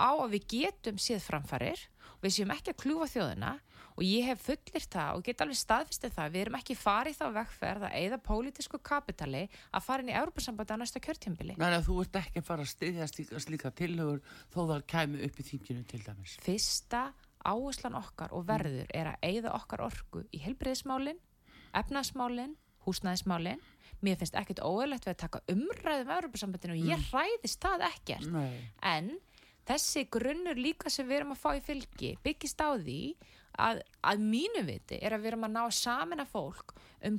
á 0.00 0.10
að 0.16 0.36
við 0.36 0.46
getum 0.56 1.00
séð 1.00 1.26
framfarir 1.26 1.88
við 2.20 2.36
séum 2.36 2.54
ekki 2.54 2.72
að 2.72 2.80
kljúfa 2.82 3.08
þjóðina 3.14 3.52
og 4.00 4.02
ég 4.06 4.26
hef 4.30 4.44
fullir 4.46 4.84
það 4.92 5.16
og 5.16 5.24
get 5.26 5.42
alveg 5.44 5.58
staðfistið 5.60 6.12
það 6.16 6.34
við 6.34 6.42
erum 6.44 6.58
ekki 6.60 6.76
farið 6.78 7.18
þá 7.18 7.24
vegferð 7.36 7.86
að 7.88 7.96
eða 8.00 8.18
pólitísku 8.28 8.80
kapitali 8.90 9.42
að 9.48 9.84
fara 9.86 10.04
inn 10.04 10.12
í 10.12 10.16
Európa-sambandi 10.20 10.76
á 10.76 10.80
næsta 10.80 11.02
kjörtjömbili 11.04 11.56
Þannig 11.58 11.80
að 11.80 11.88
þú 11.88 11.96
ert 12.04 12.20
ekki 12.22 12.42
að 12.42 12.46
fara 12.48 12.66
að 12.66 12.72
styðja 12.74 13.08
slíka, 13.44 13.72
tillögur 13.76 14.22
þó 14.54 14.60
það 14.60 14.86
kæmi 14.94 15.24
upp 15.26 15.40
í 15.42 15.48
þinginu 15.50 15.84
til 15.90 16.02
dæmis. 16.06 16.36
fyrsta 16.44 17.02
áherslan 17.40 17.98
okkar 18.00 18.32
og 18.36 18.46
verður 18.48 18.88
er 18.94 19.12
að 19.14 19.28
eigða 19.28 19.54
okkar 19.56 19.84
orku 19.88 20.24
í 20.32 20.40
helbreyðismálin, 20.44 21.20
efnaðsmálin 21.76 22.56
húsnæðismálin 22.86 23.60
mér 24.04 24.16
finnst 24.20 24.36
ekkert 24.38 24.62
óeðlegt 24.64 25.04
við 25.04 25.14
að 25.14 25.22
taka 25.24 25.42
umræðum 25.52 26.12
Evropasambandinu 26.16 26.76
og 26.76 26.88
ég 26.88 27.02
hræðist 27.10 27.60
það 27.60 27.84
ekkert 27.90 28.30
Nei. 28.32 28.54
en 28.80 29.10
þessi 29.68 30.06
grunnur 30.12 30.58
líka 30.58 30.90
sem 30.92 31.08
við 31.08 31.20
erum 31.20 31.34
að 31.34 31.42
fá 31.42 31.50
í 31.56 31.62
fylgi 31.64 32.14
byggist 32.24 32.62
á 32.62 32.70
því 32.76 33.00
að, 33.60 33.80
að 34.06 34.22
mínu 34.24 34.64
viti 34.66 34.98
er 35.00 35.14
að 35.14 35.24
við 35.24 35.32
erum 35.32 35.48
að 35.48 35.56
ná 35.56 35.62
saman 35.74 36.22
að 36.22 36.32
fólk 36.32 36.74
um, 37.06 37.18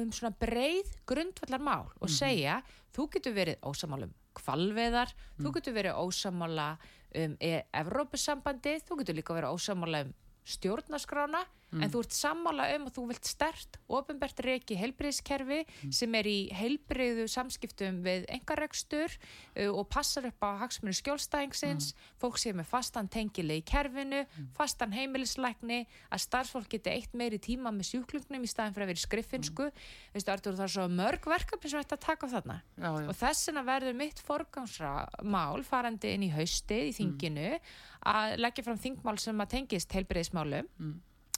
um 0.00 0.12
svona 0.14 0.34
breið 0.40 0.94
grundvallar 1.08 1.62
mál 1.62 1.90
og 2.00 2.12
segja 2.12 2.60
þú 2.96 3.08
getur 3.14 3.36
verið 3.36 3.60
ósamála 3.62 4.08
um 4.08 4.16
kvalveðar, 4.38 5.10
þú 5.40 5.52
getur 5.56 5.74
verið 5.74 5.98
ósamála 5.98 6.68
um 7.18 7.36
e 7.42 7.52
Evrópusambandi, 7.74 8.78
þú 8.86 9.00
getur 9.00 9.16
líka 9.18 9.34
verið 9.34 9.56
ósamála 9.56 10.02
um 10.06 10.12
stjórnaskrána 10.48 11.42
en 11.76 11.90
þú 11.92 12.02
ert 12.04 12.14
sammála 12.16 12.66
um 12.76 12.86
að 12.88 12.94
þú 12.96 13.04
vilt 13.10 13.28
stert 13.28 13.78
ofinbært 13.92 14.40
reiki 14.44 14.76
heilbriðskerfi 14.78 15.58
sem 15.94 16.14
er 16.16 16.28
í 16.28 16.36
heilbriðu 16.56 17.26
samskiptum 17.28 18.00
við 18.06 18.24
engarekstur 18.38 19.12
uh, 19.12 19.70
og 19.72 19.84
passar 19.92 20.28
upp 20.30 20.46
á 20.48 20.64
hagsmunni 20.64 20.96
skjólstæðingsins. 20.96 21.92
Fólk 22.20 22.40
sem 22.40 22.58
er 22.58 22.68
fastan 22.68 23.10
tengili 23.12 23.60
í 23.60 23.66
kerfinu 23.66 24.24
fastan 24.56 24.94
heimilislækni 24.96 25.82
að 26.08 26.24
starfsfólk 26.24 26.70
geti 26.72 26.92
eitt 26.92 27.16
meiri 27.16 27.40
tíma 27.42 27.72
með 27.74 27.92
sjúklungnum 27.92 28.46
í 28.46 28.50
staðin 28.50 28.76
fyrir 28.76 28.88
að 28.88 28.92
vera 28.94 29.04
skriffinsku. 29.04 29.68
Veistu 30.14 30.32
Artur 30.32 30.56
það 30.56 30.66
er 30.68 30.74
svo 30.76 30.86
mörg 30.92 31.28
verkefni 31.28 31.72
sem 31.72 31.82
þetta 31.84 32.00
taka 32.06 32.30
þarna. 32.32 32.60
Já, 32.78 32.88
já. 32.88 33.04
og 33.04 33.18
þess 33.18 33.50
vegna 33.50 33.66
verður 33.68 33.98
mitt 33.98 34.22
forgangsmál 34.24 35.66
farandi 35.68 36.14
inn 36.14 36.26
í 36.28 36.32
haustið 36.32 36.88
í 36.88 36.96
þinginu 36.96 37.52
að 38.08 38.38
leggja 38.40 38.64
fram 38.64 38.80
þingmál 38.80 39.18
sem 39.20 39.44
að 39.44 39.52
tengist 39.56 39.94
heilbriðismálum 39.96 40.70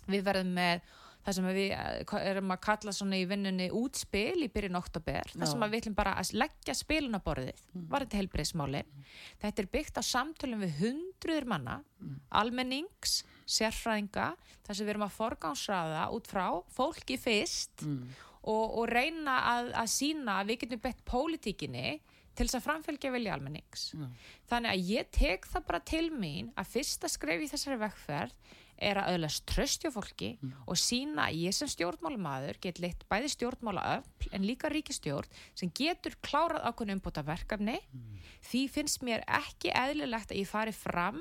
við 0.07 0.27
verðum 0.27 0.53
með 0.57 0.83
það 1.21 1.37
sem 1.37 1.49
við 1.51 1.73
eh, 1.77 2.15
erum 2.31 2.55
að 2.55 2.63
kalla 2.65 2.95
svona 2.97 3.19
í 3.21 3.27
vinnunni 3.29 3.67
útspil 3.77 4.41
í 4.45 4.49
byrjun 4.53 4.79
oktober 4.81 5.35
það 5.35 5.45
Já. 5.45 5.51
sem 5.53 5.65
við 5.67 5.83
ætlum 5.83 5.99
bara 5.99 6.15
að 6.21 6.33
leggja 6.41 6.77
spilunaborðið 6.79 7.65
varðandi 7.93 8.21
heilbriðismáli 8.21 8.83
þetta 9.43 9.65
er 9.65 9.71
byggt 9.77 10.01
á 10.01 10.03
samtölum 10.07 10.65
við 10.65 10.79
hundruður 10.81 11.49
manna 11.53 11.77
almennings, 12.41 13.21
sérfræðinga 13.45 14.33
þar 14.65 14.79
sem 14.79 14.87
við 14.87 14.95
erum 14.95 15.07
að 15.09 15.17
forgangsraða 15.19 16.09
út 16.17 16.31
frá 16.31 16.47
fólki 16.73 17.19
fyrst 17.21 17.85
og, 18.41 18.79
og 18.81 18.87
reyna 18.89 19.37
að, 19.57 19.75
að 19.83 19.93
sína 19.93 20.41
að 20.41 20.53
við 20.53 20.63
getum 20.65 20.83
bett 20.87 21.05
pólitíkinni 21.05 21.99
til 22.41 22.47
þess 22.47 22.61
að 22.61 22.65
framfylgja 22.65 23.11
vilja 23.13 23.35
almennings. 23.35 23.91
Þannig 24.49 24.71
að 24.71 24.91
ég 24.95 25.09
tek 25.13 25.49
það 25.51 25.65
bara 25.67 25.81
til 25.91 26.07
mín 26.15 26.53
að 26.57 26.71
fyrsta 26.73 27.11
skref 27.11 27.43
í 27.45 27.49
þessari 27.51 27.81
vekkferð 27.83 28.55
er 28.81 29.01
að 29.01 29.15
öðlast 29.15 29.45
tröstjá 29.51 29.91
fólki 29.95 30.31
og 30.67 30.79
sína 30.81 31.29
að 31.29 31.41
ég 31.45 31.57
sem 31.57 31.71
stjórnmálamaður 31.71 32.61
get 32.65 32.81
leitt 32.83 33.05
bæði 33.13 33.33
stjórnmála 33.35 33.85
öll 33.97 34.31
en 34.37 34.47
líka 34.49 34.71
ríkistjórn 34.73 35.41
sem 35.55 35.73
getur 35.77 36.17
klárað 36.25 36.67
ákveðin 36.71 36.97
umbúta 36.99 37.25
verkefni 37.27 37.79
því 38.49 38.63
finnst 38.73 39.05
mér 39.07 39.25
ekki 39.27 39.75
eðlilegt 39.75 40.33
að 40.33 40.43
ég 40.43 40.51
fari 40.51 40.73
fram 40.77 41.21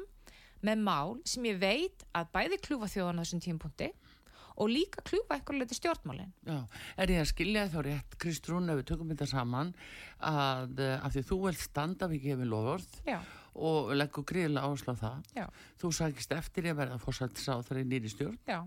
með 0.66 0.84
mál 0.84 1.18
sem 1.28 1.46
ég 1.48 1.60
veit 1.60 2.06
að 2.16 2.32
bæði 2.36 2.62
klúfa 2.64 2.92
þjóðan 2.92 3.20
á 3.20 3.24
þessum 3.24 3.44
tímpunkti 3.44 3.92
og 4.60 4.68
líka 4.68 5.04
klúfa 5.08 5.38
einhverju 5.38 5.62
leiti 5.62 5.78
stjórnmálin. 5.78 6.34
Já, 6.44 6.58
er 7.00 7.14
ég 7.14 7.22
að 7.24 7.30
skilja 7.32 7.68
þá 7.72 7.78
rétt, 7.86 8.18
Kristrún, 8.20 8.68
ef 8.68 8.82
við 8.82 8.88
tökum 8.92 9.12
þetta 9.14 9.28
saman, 9.32 9.72
að, 10.20 10.74
eh, 10.84 10.98
að 11.00 11.16
því 11.16 11.24
þú 11.30 11.38
vilt 11.46 11.64
standa 11.64 12.10
við 12.12 12.26
gefin 12.28 12.52
lofvörð 12.52 12.98
Já, 13.08 13.20
og 13.56 13.94
leggur 13.98 14.26
gríðilega 14.30 14.70
áherslu 14.70 14.96
á 14.96 15.02
það. 15.04 15.30
já, 15.36 15.46
Þú 15.82 15.92
sagist 15.98 16.34
eftir 16.36 16.70
ég 16.70 16.76
að 16.76 16.82
verða 16.84 17.04
fórsættisáþur 17.04 17.82
í 17.82 17.86
nýri 17.90 18.12
stjórn 18.12 18.40
já, 18.48 18.60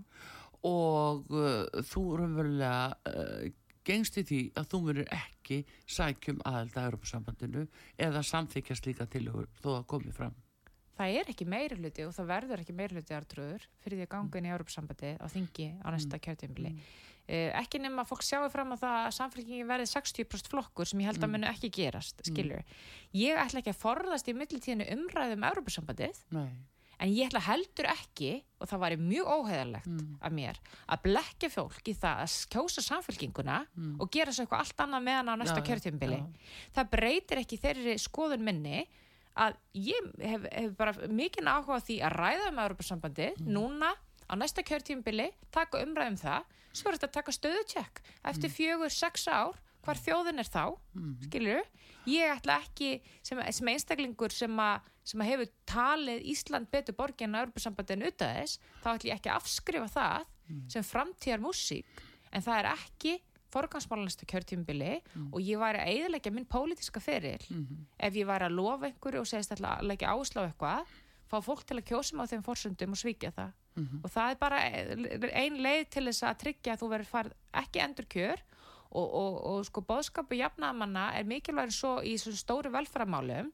og 0.63 1.27
uh, 1.33 1.83
þú 1.91 2.03
raunverulega 2.21 2.95
uh, 3.09 3.51
gengst 3.83 4.17
í 4.21 4.23
því 4.27 4.41
að 4.59 4.69
þú 4.71 4.79
verður 4.87 5.11
ekki 5.17 5.59
sækjum 5.89 6.41
aðelda 6.47 6.81
að 6.81 6.89
Europasambandinu 6.89 7.65
eða 8.07 8.23
samþykjast 8.29 8.87
líka 8.87 9.07
til 9.11 9.27
þó 9.27 9.69
að 9.75 9.85
komi 9.91 10.13
fram. 10.15 10.35
það 10.97 11.17
er 11.19 11.31
ekki 11.33 11.47
meiri 11.49 11.75
hluti 11.79 12.05
og 12.05 12.13
það 12.15 12.29
verður 12.31 12.63
ekki 12.63 12.75
meiri 12.77 12.95
hluti 12.95 13.15
artrúður 13.17 13.65
fyrir 13.83 13.99
því 13.99 14.05
að 14.05 14.13
ganga 14.13 14.39
inn 14.39 14.47
í 14.47 14.53
Europasambandi 14.53 15.15
á 15.19 15.27
þingi 15.27 15.67
á 15.83 15.87
næsta 15.91 16.15
mm. 16.15 16.23
kjörtímbili. 16.27 16.73
Ekki 17.27 17.79
nema 17.79 18.03
að 18.03 18.09
fólk 18.11 18.25
sjáu 18.27 18.49
fram 18.51 18.73
á 18.75 18.77
það 18.81 18.97
að 18.99 19.15
samfélkingi 19.15 19.63
verði 19.67 19.87
60% 19.93 20.51
flokkur 20.51 20.89
sem 20.89 20.99
ég 20.99 21.07
held 21.07 21.23
að 21.23 21.31
munu 21.31 21.47
ekki 21.47 21.69
gerast, 21.71 22.19
skilur. 22.27 22.63
Ég 23.15 23.39
ætla 23.39 23.61
ekki 23.61 23.71
að 23.71 23.79
forðast 23.79 24.27
í 24.27 24.35
millitíðinu 24.35 24.89
umræðum 24.97 25.39
um 25.39 25.47
Europasambandið, 25.47 26.19
Nei. 26.35 26.49
en 26.99 27.13
ég 27.15 27.29
ætla 27.31 27.43
heldur 27.47 27.87
ekki, 27.93 28.33
og 28.59 28.67
það 28.67 28.83
væri 28.83 28.97
mjög 28.99 29.31
óheðalegt 29.37 29.87
af 30.19 30.35
mér, 30.35 30.59
að 30.87 31.03
blekja 31.07 31.49
fólk 31.53 31.87
í 31.87 31.95
það 31.95 32.25
að 32.25 32.35
kjósa 32.57 32.83
samfélkinguna 32.89 33.61
og 34.03 34.11
gera 34.11 34.31
svo 34.35 34.43
eitthvað 34.43 34.65
allt 34.65 34.83
annað 34.87 35.07
meðan 35.07 35.31
á 35.31 35.35
næsta 35.39 35.63
já. 36.19 36.27
Það 36.75 36.91
breytir 36.97 37.43
ekki 37.45 37.61
þeirri 37.63 37.97
skoðun 38.03 38.43
minni 38.43 38.83
að 39.33 39.55
ég 39.73 40.11
hef, 40.21 40.43
hef 40.51 40.73
bara 40.77 40.93
mikinn 41.09 41.47
áhuga 41.49 41.79
því 41.81 42.01
að 42.05 42.17
ræða 42.19 42.49
um 42.51 42.59
Europasambandi 42.67 43.31
núna 43.47 43.95
á 44.29 44.33
næsta 44.39 44.63
kjörtímbili, 44.65 45.31
taka 45.51 45.81
umræðum 45.83 46.17
það, 46.21 46.43
svo 46.73 46.89
er 46.89 46.97
þetta 46.97 47.09
að 47.09 47.17
taka 47.19 47.35
stöðutjekk 47.37 48.01
eftir 48.31 48.49
fjögur, 48.49 48.89
sex 48.93 49.27
ár 49.27 49.59
hvar 49.83 49.99
þjóðin 49.99 50.39
er 50.39 50.47
þá, 50.47 50.63
skilur 51.25 51.65
ég 52.07 52.31
ætla 52.31 52.61
ekki 52.63 53.01
sem, 53.21 53.39
sem 53.51 53.67
einstaklingur 53.67 54.31
sem, 54.31 54.53
a, 54.59 54.79
sem 55.03 55.19
að 55.19 55.29
hefur 55.33 55.51
talið 55.67 56.23
Ísland 56.31 56.69
betur 56.71 56.95
borgin 56.95 57.35
á 57.35 57.43
Europasambandin 57.43 58.05
utan 58.07 58.31
þess, 58.39 58.59
þá 58.83 58.89
ætla 58.95 59.09
ég 59.09 59.17
ekki 59.19 59.29
að 59.33 59.41
afskrifa 59.41 59.87
það 59.91 60.25
sem 60.71 60.83
framtíðar 60.83 61.39
músík 61.43 61.85
en 62.31 62.41
það 62.41 62.57
er 62.59 62.69
ekki 62.73 63.13
forgangsmálanasta 63.53 64.25
kjörtímbili 64.25 65.01
og 65.31 65.39
ég 65.41 65.59
væri 65.61 65.79
að 65.83 65.89
eiðilegja 65.91 66.31
minn 66.33 66.45
pólitíska 66.49 66.99
feril. 66.99 67.37
Ef 67.99 68.15
ég 68.15 68.25
væri 68.25 68.47
að 68.47 68.55
lofa 68.57 68.87
einhverju 68.87 69.19
og 69.21 69.27
segist 69.29 69.51
að 69.53 69.83
leggja 69.85 70.09
áslá 70.15 70.47
eitthvað 70.47 70.87
fá 71.29 71.37
fólk 71.41 71.63
til 71.67 71.77
að 71.77 71.85
kjósa 71.91 72.15
mig 72.15 72.25
á 72.25 72.31
þeim 72.31 72.43
forsundum 72.43 72.91
og 72.95 72.97
svíkja 72.97 73.31
það 73.35 73.51
og 74.03 74.09
það 74.13 74.31
er 74.31 74.39
bara 74.41 74.59
ein 75.33 75.61
leið 75.61 75.85
til 75.89 76.05
þess 76.07 76.25
að 76.29 76.41
tryggja 76.43 76.73
að 76.73 76.81
þú 76.81 76.89
verður 76.91 77.11
farið 77.11 77.37
ekki 77.63 77.83
endur 77.83 78.09
kjör. 78.15 78.43
Og, 78.93 79.07
og, 79.09 79.37
og 79.49 79.63
sko 79.65 79.81
bóðskapu 79.81 80.37
jafnamanna 80.37 81.07
er 81.17 81.23
mikilvægur 81.25 81.73
svo 81.73 81.93
í 82.05 82.13
svona 82.21 82.37
stóru 82.37 82.69
velfæramálum 82.69 83.47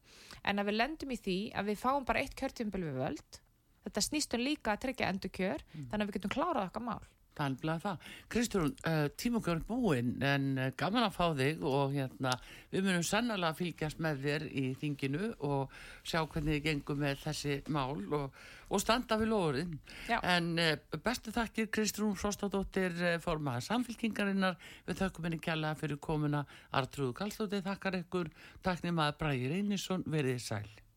en 0.43 0.59
að 0.59 0.67
við 0.67 0.75
lendum 0.75 1.13
í 1.15 1.15
því 1.15 1.37
að 1.55 1.69
við 1.71 1.79
fáum 1.79 2.03
bara 2.03 2.19
eitt 2.19 2.35
kjörtímbil 2.35 2.81
við 2.83 2.99
völd. 2.99 3.39
Þetta 3.85 4.03
snýstum 4.03 4.43
líka 4.43 4.73
að 4.73 4.81
tryggja 4.83 5.13
endur 5.13 5.31
kjör 5.31 5.63
þannig 5.71 6.03
að 6.03 6.09
við 6.09 6.17
getum 6.17 6.35
klárað 6.35 6.67
okkar 6.67 6.83
mál 6.89 7.07
Það 7.39 7.45
er 7.45 7.53
alveg 7.63 7.83
það. 7.83 8.07
Kristrún, 8.33 8.71
uh, 8.89 9.05
tímokjörn 9.15 9.61
búinn 9.67 10.23
en 10.27 10.47
uh, 10.57 10.65
gaman 10.79 11.05
að 11.05 11.13
fá 11.15 11.27
þig 11.37 11.61
og 11.63 11.93
hérna 11.93 12.33
við 12.73 12.83
munum 12.83 13.05
sannlega 13.07 13.55
fylgjast 13.55 14.01
með 14.03 14.25
þér 14.25 14.45
í 14.49 14.63
þinginu 14.81 15.29
og 15.47 15.77
sjá 16.03 16.19
hvernig 16.25 16.57
þið 16.57 16.65
gengum 16.65 16.99
með 16.99 17.21
þessi 17.23 17.55
mál 17.71 17.95
og, 18.17 18.35
og 18.67 18.83
standa 18.83 19.15
við 19.21 19.31
lóðurinn. 19.31 19.79
En 20.19 20.51
uh, 20.59 20.99
bestu 21.07 21.31
þakkir 21.35 21.71
Kristrún 21.71 22.19
Frostadóttir 22.19 22.99
formaða 23.23 23.63
samfélkingarinnar 23.69 24.59
við 24.89 24.99
þökkum 25.05 25.29
henni 25.29 25.39
kjalla 25.47 25.71
fyrir 25.79 26.03
komuna 26.03 26.43
Artrúðu 26.75 27.15
Kallstóttir 27.21 27.63
þakkar 27.63 28.01
ykkur, 28.03 28.33
takk 28.67 28.83
nema 28.83 29.07
að 29.07 29.19
Bræði 29.23 29.55
Reynisson 29.55 30.03
verið 30.11 30.43
sæl. 30.43 30.88